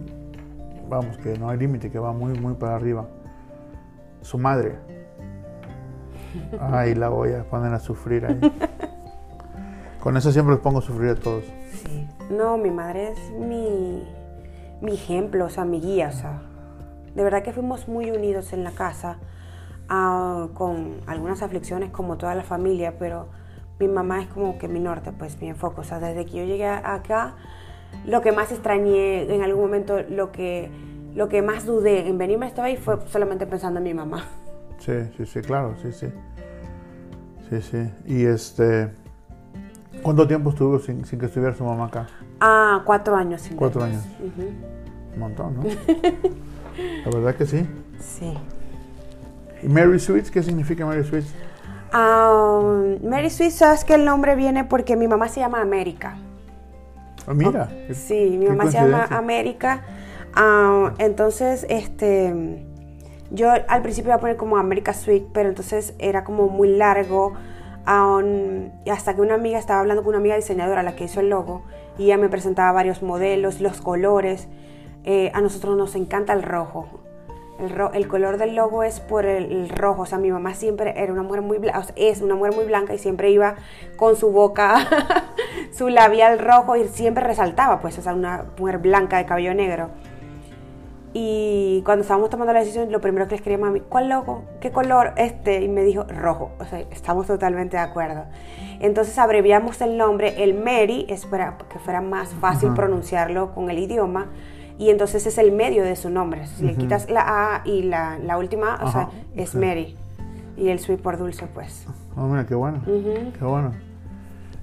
vamos, 0.89 1.17
que 1.17 1.37
no 1.37 1.49
hay 1.49 1.59
límite, 1.59 1.91
que 1.91 1.99
va 1.99 2.13
muy, 2.13 2.33
muy 2.33 2.55
para 2.55 2.75
arriba. 2.75 3.05
Su 4.21 4.37
madre. 4.37 4.77
Ay, 6.59 6.95
la 6.95 7.09
voy 7.09 7.33
a 7.33 7.43
poner 7.43 7.73
a 7.73 7.79
sufrir 7.79 8.25
ahí. 8.25 8.39
Con 9.99 10.15
eso 10.17 10.31
siempre 10.31 10.53
los 10.53 10.61
pongo 10.61 10.79
a 10.79 10.81
sufrir 10.81 11.09
a 11.09 11.15
todos. 11.15 11.43
Sí. 11.73 12.07
No, 12.29 12.57
mi 12.57 12.71
madre 12.71 13.11
es 13.11 13.31
mi, 13.31 14.07
mi 14.81 14.93
ejemplo, 14.93 15.45
o 15.45 15.49
sea, 15.49 15.65
mi 15.65 15.81
guía, 15.81 16.09
o 16.09 16.11
sea. 16.11 16.41
De 17.15 17.23
verdad 17.23 17.43
que 17.43 17.51
fuimos 17.51 17.87
muy 17.87 18.11
unidos 18.11 18.53
en 18.53 18.63
la 18.63 18.71
casa, 18.71 19.17
ah, 19.89 20.47
con 20.53 21.01
algunas 21.07 21.41
aflicciones 21.41 21.89
como 21.89 22.17
toda 22.17 22.35
la 22.35 22.43
familia, 22.43 22.97
pero 22.99 23.27
mi 23.79 23.87
mamá 23.87 24.21
es 24.21 24.27
como 24.27 24.57
que 24.57 24.67
mi 24.67 24.79
norte, 24.79 25.11
pues 25.11 25.41
mi 25.41 25.49
enfoque. 25.49 25.81
O 25.81 25.83
sea, 25.83 25.99
desde 25.99 26.25
que 26.25 26.37
yo 26.37 26.43
llegué 26.43 26.67
acá, 26.67 27.35
lo 28.05 28.21
que 28.21 28.31
más 28.31 28.51
extrañé 28.51 29.33
en 29.33 29.41
algún 29.41 29.63
momento, 29.63 30.01
lo 30.07 30.31
que, 30.31 30.71
lo 31.15 31.27
que 31.29 31.41
más 31.41 31.65
dudé 31.65 32.07
en 32.07 32.17
venirme 32.17 32.45
a 32.45 32.49
este 32.49 32.61
país 32.61 32.79
fue 32.79 32.97
solamente 33.07 33.45
pensando 33.45 33.79
en 33.79 33.83
mi 33.83 33.93
mamá. 33.93 34.23
Sí, 34.79 34.93
sí, 35.17 35.25
sí, 35.25 35.41
claro, 35.41 35.75
sí, 35.81 35.91
sí. 35.91 36.07
Sí, 37.49 37.61
sí. 37.61 37.89
Y 38.05 38.25
este. 38.25 38.89
¿Cuánto 40.03 40.27
tiempo 40.27 40.51
estuvo 40.51 40.79
sin, 40.79 41.03
sin 41.05 41.19
que 41.19 41.25
estuviera 41.25 41.53
su 41.55 41.63
mamá 41.65 41.85
acá? 41.87 42.07
Ah, 42.39 42.81
cuatro 42.85 43.15
años. 43.15 43.41
sin 43.41 43.57
Cuatro 43.57 43.83
años. 43.83 44.03
Un 45.13 45.19
montón, 45.19 45.55
¿no? 45.57 45.63
La 47.05 47.11
verdad 47.11 47.35
que 47.35 47.45
sí. 47.45 47.65
Sí. 47.99 48.33
¿Y 49.61 49.67
Mary 49.67 49.99
Sweets? 49.99 50.31
¿Qué 50.31 50.41
significa 50.41 50.85
Mary 50.85 51.03
Sweets? 51.03 51.33
Ah, 51.91 52.61
Mary 53.03 53.29
Sweet, 53.29 53.51
sabes 53.51 53.83
que 53.83 53.95
el 53.95 54.05
nombre 54.05 54.35
viene 54.35 54.63
porque 54.63 54.95
mi 54.95 55.07
mamá 55.07 55.27
se 55.27 55.41
llama 55.41 55.59
América. 55.59 56.15
Ah, 57.27 57.33
mira. 57.33 57.67
qué- 57.87 57.93
Sí, 57.95 58.37
mi 58.39 58.47
mamá 58.47 58.67
se 58.71 58.77
llama. 58.77 59.05
América. 59.09 59.81
Ah, 60.33 60.93
entonces, 60.97 61.65
este, 61.69 62.65
yo 63.31 63.51
al 63.51 63.81
principio 63.81 64.09
iba 64.09 64.15
a 64.15 64.19
poner 64.19 64.37
como 64.37 64.57
América 64.57 64.93
Sweet, 64.93 65.27
pero 65.33 65.49
entonces 65.49 65.93
era 65.99 66.23
como 66.23 66.47
muy 66.47 66.69
largo. 66.69 67.33
hasta 67.85 69.15
que 69.15 69.21
una 69.21 69.35
amiga 69.35 69.57
estaba 69.57 69.79
hablando 69.79 70.03
con 70.03 70.09
una 70.09 70.19
amiga 70.19 70.35
diseñadora, 70.35 70.83
la 70.83 70.95
que 70.95 71.05
hizo 71.05 71.19
el 71.19 71.29
logo, 71.29 71.63
y 71.97 72.05
ella 72.05 72.17
me 72.17 72.29
presentaba 72.29 72.71
varios 72.71 73.01
modelos, 73.01 73.61
los 73.61 73.81
colores. 73.81 74.47
Eh, 75.05 75.31
a 75.33 75.41
nosotros 75.41 75.77
nos 75.77 75.95
encanta 75.95 76.33
el 76.33 76.43
rojo. 76.43 76.87
El, 77.93 78.07
color 78.07 78.37
del 78.37 78.55
logo 78.55 78.83
es 78.83 79.01
por 79.01 79.25
el, 79.25 79.67
rojo. 79.69 80.03
O 80.03 80.05
sea, 80.05 80.17
mi 80.17 80.31
mamá 80.31 80.53
siempre 80.53 80.93
era 80.95 81.11
una 81.11 81.23
mujer 81.23 81.41
muy 81.41 81.57
blanca, 81.57 81.87
es 81.97 82.21
una 82.21 82.35
mujer 82.35 82.55
muy 82.55 82.65
blanca 82.65 82.93
y 82.93 82.99
siempre 82.99 83.31
iba 83.31 83.55
con 83.97 84.15
su 84.15 84.31
boca, 84.31 84.77
su 85.73 85.89
labial 85.89 86.39
rojo 86.39 86.77
y 86.77 86.87
siempre 86.87 87.23
resaltaba, 87.23 87.81
pues, 87.81 87.97
o 87.97 88.01
sea, 88.01 88.13
una 88.13 88.45
mujer 88.57 88.77
blanca 88.77 89.17
de 89.17 89.25
cabello 89.25 89.53
negro. 89.53 89.89
Y 91.13 91.81
cuando 91.85 92.03
estábamos 92.03 92.29
tomando 92.29 92.53
la 92.53 92.59
decisión, 92.59 92.91
lo 92.91 93.01
primero 93.01 93.25
que 93.25 93.31
le 93.31 93.35
escribí 93.37 93.55
a 93.55 93.65
mami, 93.65 93.79
¿cuál 93.81 94.09
logo? 94.09 94.43
¿Qué 94.59 94.71
color? 94.71 95.13
Este. 95.15 95.61
Y 95.63 95.67
me 95.67 95.83
dijo, 95.83 96.03
rojo. 96.03 96.51
O 96.59 96.65
sea, 96.65 96.79
estamos 96.91 97.25
totalmente 97.25 97.77
de 97.77 97.83
acuerdo. 97.83 98.25
Entonces 98.79 99.17
abreviamos 99.17 99.81
el 99.81 99.97
nombre, 99.97 100.43
el 100.43 100.53
Mary, 100.53 101.05
es 101.09 101.25
para 101.25 101.57
que 101.57 101.79
fuera 101.79 102.01
más 102.01 102.29
fácil 102.29 102.73
pronunciarlo 102.73 103.53
con 103.53 103.69
el 103.69 103.79
idioma. 103.79 104.27
Y 104.77 104.91
entonces 104.91 105.25
es 105.25 105.37
el 105.37 105.51
medio 105.51 105.83
de 105.83 105.95
su 105.95 106.09
nombre. 106.09 106.47
Si 106.47 106.63
le 106.63 106.75
quitas 106.75 107.09
la 107.09 107.55
A 107.55 107.61
y 107.65 107.81
la, 107.83 108.17
la 108.19 108.37
última 108.37 108.75
A, 108.75 108.85
o 108.85 108.91
sea, 108.91 109.09
es 109.35 109.55
Mary. 109.55 109.97
Y 110.55 110.69
el 110.69 110.79
sweet 110.79 111.01
por 111.01 111.17
dulce, 111.17 111.47
pues. 111.47 111.85
Oh, 112.15 112.27
mira, 112.27 112.45
qué 112.45 112.55
bueno. 112.55 112.81
Qué 112.85 113.43
bueno. 113.43 113.73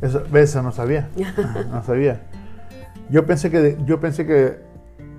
Eso, 0.00 0.22
eso 0.34 0.62
no 0.62 0.72
sabía. 0.72 1.08
no 1.70 1.82
sabía. 1.82 2.22
Yo 3.10 3.26
pensé 3.26 3.50
que, 3.50 3.76
yo 3.84 4.00
pensé 4.00 4.26
que 4.26 4.65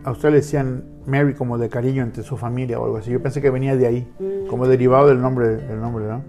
a 0.07 0.11
usted 0.11 0.29
le 0.29 0.37
decían 0.37 0.85
Mary 1.05 1.33
como 1.33 1.57
de 1.57 1.67
cariño 1.67 2.01
entre 2.01 2.23
su 2.23 2.37
familia 2.37 2.79
o 2.79 2.85
algo 2.85 2.95
así. 2.95 3.11
Yo 3.11 3.21
pensé 3.21 3.41
que 3.41 3.49
venía 3.49 3.75
de 3.75 3.87
ahí, 3.87 4.13
mm. 4.19 4.47
como 4.47 4.65
derivado 4.65 5.09
del 5.09 5.21
nombre, 5.21 5.57
del 5.57 5.81
nombre, 5.81 6.05
¿no? 6.05 6.23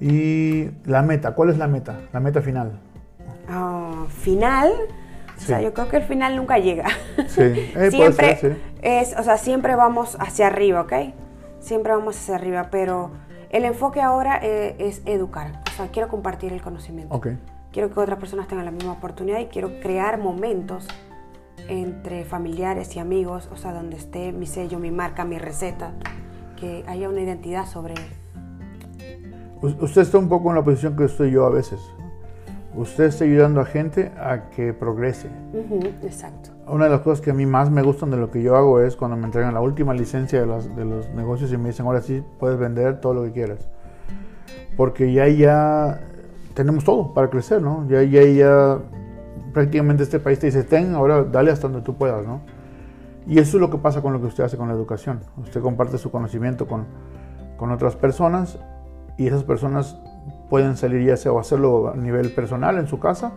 Y 0.00 0.68
la 0.84 1.02
meta, 1.02 1.36
¿cuál 1.36 1.50
es 1.50 1.58
la 1.58 1.68
meta? 1.68 2.00
La 2.12 2.18
meta 2.18 2.42
final. 2.42 2.80
Oh, 3.54 4.06
final, 4.08 4.72
o 5.36 5.40
sea, 5.40 5.62
yo 5.62 5.72
creo 5.72 5.88
que 5.88 5.98
el 5.98 6.02
final 6.02 6.34
nunca 6.34 6.58
llega. 6.58 6.88
Sí, 7.28 7.42
eh, 7.42 7.88
siempre 7.92 8.58
es, 8.82 9.16
o 9.16 9.22
sea, 9.22 9.36
siempre 9.36 9.76
vamos 9.76 10.16
hacia 10.18 10.48
arriba, 10.48 10.80
¿ok? 10.80 10.92
Siempre 11.60 11.92
vamos 11.92 12.16
hacia 12.16 12.34
arriba, 12.34 12.66
pero 12.72 13.12
el 13.50 13.64
enfoque 13.64 14.00
ahora 14.00 14.40
eh, 14.42 14.74
es 14.80 15.02
educar. 15.04 15.62
O 15.72 15.76
sea, 15.76 15.86
quiero 15.92 16.08
compartir 16.08 16.52
el 16.52 16.60
conocimiento. 16.60 17.14
Okay. 17.14 17.38
Quiero 17.70 17.94
que 17.94 18.00
otras 18.00 18.18
personas 18.18 18.48
tengan 18.48 18.64
la 18.64 18.72
misma 18.72 18.90
oportunidad 18.90 19.38
y 19.38 19.46
quiero 19.46 19.78
crear 19.78 20.18
momentos 20.18 20.88
entre 21.68 22.24
familiares 22.24 22.96
y 22.96 22.98
amigos, 22.98 23.48
o 23.52 23.56
sea, 23.56 23.72
donde 23.72 23.96
esté 23.96 24.32
mi 24.32 24.46
sello, 24.46 24.78
mi 24.78 24.90
marca, 24.90 25.24
mi 25.24 25.38
receta, 25.38 25.92
que 26.58 26.84
haya 26.86 27.08
una 27.08 27.20
identidad 27.20 27.66
sobre 27.66 27.94
Usted 29.62 30.02
está 30.02 30.18
un 30.18 30.28
poco 30.28 30.48
en 30.48 30.56
la 30.56 30.64
posición 30.64 30.96
que 30.96 31.04
estoy 31.04 31.30
yo 31.30 31.46
a 31.46 31.50
veces. 31.50 31.80
Usted 32.74 33.04
está 33.04 33.24
ayudando 33.24 33.60
a 33.60 33.64
gente 33.64 34.10
a 34.18 34.50
que 34.50 34.72
progrese. 34.72 35.28
exacto. 36.02 36.50
Una 36.66 36.84
de 36.84 36.90
las 36.90 37.00
cosas 37.02 37.20
que 37.20 37.30
a 37.30 37.34
mí 37.34 37.46
más 37.46 37.70
me 37.70 37.82
gustan 37.82 38.10
de 38.10 38.16
lo 38.16 38.30
que 38.30 38.42
yo 38.42 38.56
hago 38.56 38.80
es 38.80 38.96
cuando 38.96 39.16
me 39.16 39.24
entregan 39.24 39.54
la 39.54 39.60
última 39.60 39.94
licencia 39.94 40.44
de, 40.44 40.68
de 40.74 40.84
los 40.84 41.10
negocios 41.10 41.52
y 41.52 41.58
me 41.58 41.68
dicen, 41.68 41.86
ahora 41.86 42.00
sí, 42.00 42.24
puedes 42.40 42.58
vender 42.58 43.00
todo 43.00 43.14
lo 43.14 43.22
que 43.24 43.32
quieras. 43.32 43.68
Porque 44.76 45.12
ya 45.12 45.28
ya 45.28 46.00
tenemos 46.54 46.82
todo 46.82 47.14
para 47.14 47.30
crecer, 47.30 47.62
¿no? 47.62 47.86
Ya 47.88 48.02
ya 48.02 48.24
ya 48.24 48.78
prácticamente 49.52 50.02
este 50.02 50.18
país 50.18 50.38
te 50.38 50.46
dice, 50.46 50.64
ten, 50.64 50.94
ahora 50.94 51.22
dale 51.24 51.50
hasta 51.50 51.68
donde 51.68 51.84
tú 51.84 51.94
puedas, 51.94 52.26
¿no? 52.26 52.40
Y 53.26 53.38
eso 53.38 53.56
es 53.56 53.60
lo 53.60 53.70
que 53.70 53.78
pasa 53.78 54.02
con 54.02 54.12
lo 54.12 54.20
que 54.20 54.26
usted 54.26 54.44
hace 54.44 54.56
con 54.56 54.68
la 54.68 54.74
educación. 54.74 55.20
Usted 55.36 55.60
comparte 55.60 55.98
su 55.98 56.10
conocimiento 56.10 56.66
con, 56.66 56.86
con 57.56 57.70
otras 57.70 57.94
personas 57.94 58.58
y 59.16 59.28
esas 59.28 59.44
personas 59.44 59.96
pueden 60.50 60.76
salir 60.76 61.06
ya 61.06 61.16
sea 61.16 61.32
o 61.32 61.38
hacerlo 61.38 61.92
a 61.92 61.96
nivel 61.96 62.32
personal 62.32 62.78
en 62.78 62.86
su 62.86 62.98
casa 62.98 63.32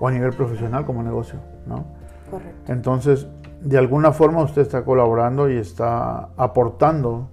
o 0.00 0.08
a 0.08 0.10
nivel 0.10 0.32
profesional 0.32 0.84
como 0.84 1.02
negocio, 1.02 1.38
¿no? 1.66 1.84
Correcto. 2.30 2.72
Entonces, 2.72 3.26
de 3.60 3.78
alguna 3.78 4.12
forma 4.12 4.42
usted 4.42 4.62
está 4.62 4.84
colaborando 4.84 5.50
y 5.50 5.56
está 5.56 6.28
aportando 6.36 7.28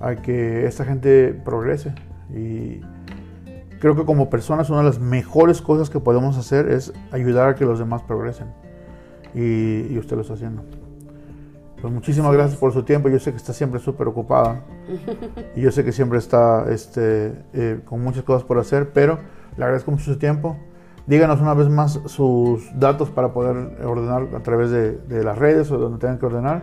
a 0.00 0.16
que 0.16 0.66
esta 0.66 0.84
gente 0.84 1.32
progrese 1.44 1.94
y 2.30 2.80
creo 3.80 3.96
que 3.96 4.04
como 4.04 4.30
personas 4.30 4.70
una 4.70 4.78
de 4.78 4.84
las 4.84 4.98
mejores 4.98 5.62
cosas 5.62 5.90
que 5.90 6.00
podemos 6.00 6.36
hacer 6.36 6.70
es 6.70 6.92
ayudar 7.12 7.48
a 7.48 7.54
que 7.54 7.64
los 7.64 7.78
demás 7.78 8.02
progresen. 8.02 8.48
Y, 9.34 9.98
usted 9.98 10.16
lo 10.16 10.22
está 10.22 10.34
haciendo. 10.34 10.62
Pues 11.80 11.92
muchísimas 11.92 12.32
gracias 12.32 12.58
por 12.58 12.72
su 12.72 12.84
tiempo. 12.84 13.08
Yo 13.08 13.18
sé 13.18 13.32
que 13.32 13.36
está 13.36 13.52
siempre 13.52 13.80
súper 13.80 14.08
ocupada. 14.08 14.62
y 15.56 15.60
yo 15.60 15.70
sé 15.70 15.84
que 15.84 15.92
siempre 15.92 16.18
está 16.18 16.66
este, 16.70 17.34
eh, 17.52 17.80
con 17.84 18.02
muchas 18.02 18.22
cosas 18.22 18.44
por 18.44 18.58
hacer, 18.58 18.92
pero 18.92 19.18
le 19.56 19.64
agradezco 19.64 19.90
mucho 19.90 20.04
su 20.04 20.18
tiempo. 20.18 20.56
Díganos 21.06 21.40
una 21.40 21.52
vez 21.52 21.68
más 21.68 22.00
sus 22.06 22.70
datos 22.78 23.10
para 23.10 23.34
poder 23.34 23.84
ordenar 23.84 24.28
a 24.34 24.42
través 24.42 24.70
de, 24.70 25.22
las 25.22 25.36
redes 25.36 25.70
o 25.70 25.76
donde 25.76 25.98
tengan 25.98 26.18
que 26.18 26.24
ordenar. 26.26 26.62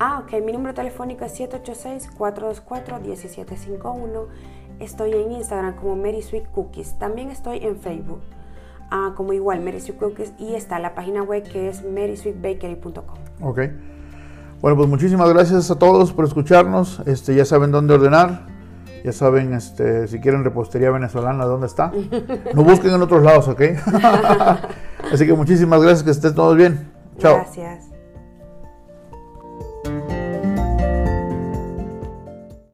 Ah, 0.00 0.24
ok. 0.24 0.32
Mi 0.44 0.52
número 0.52 0.74
telefónico 0.74 1.24
es 1.24 1.38
786-424-1751 1.38 4.26
Estoy 4.80 5.12
en 5.12 5.32
Instagram 5.32 5.76
como 5.76 5.96
Mary 5.96 6.22
Sweet 6.22 6.46
Cookies. 6.52 6.98
También 6.98 7.30
estoy 7.30 7.58
en 7.62 7.76
Facebook 7.76 8.20
ah, 8.90 9.12
como 9.16 9.32
igual 9.32 9.60
Mary 9.60 9.80
Sweet 9.80 9.98
Cookies 9.98 10.32
y 10.38 10.54
está 10.54 10.78
la 10.78 10.94
página 10.94 11.22
web 11.22 11.42
que 11.42 11.68
es 11.68 11.82
marysweetbakery.com. 11.84 13.18
Ok. 13.42 13.60
Bueno, 14.60 14.76
pues 14.76 14.88
muchísimas 14.88 15.28
gracias 15.28 15.70
a 15.70 15.78
todos 15.78 16.12
por 16.12 16.24
escucharnos. 16.24 17.02
Este, 17.06 17.34
ya 17.34 17.44
saben 17.44 17.70
dónde 17.70 17.94
ordenar. 17.94 18.46
Ya 19.04 19.12
saben, 19.12 19.54
este, 19.54 20.08
si 20.08 20.18
quieren 20.18 20.42
repostería 20.42 20.90
venezolana, 20.90 21.44
¿dónde 21.44 21.66
está? 21.66 21.92
No 22.54 22.64
busquen 22.64 22.92
en 22.92 23.02
otros 23.02 23.22
lados, 23.22 23.46
¿ok? 23.48 23.60
Así 25.12 25.26
que 25.26 25.34
muchísimas 25.34 25.80
gracias, 25.80 26.02
que 26.02 26.10
estén 26.10 26.34
todos 26.34 26.56
bien. 26.56 26.90
Chao. 27.18 27.36
Gracias. 27.36 27.95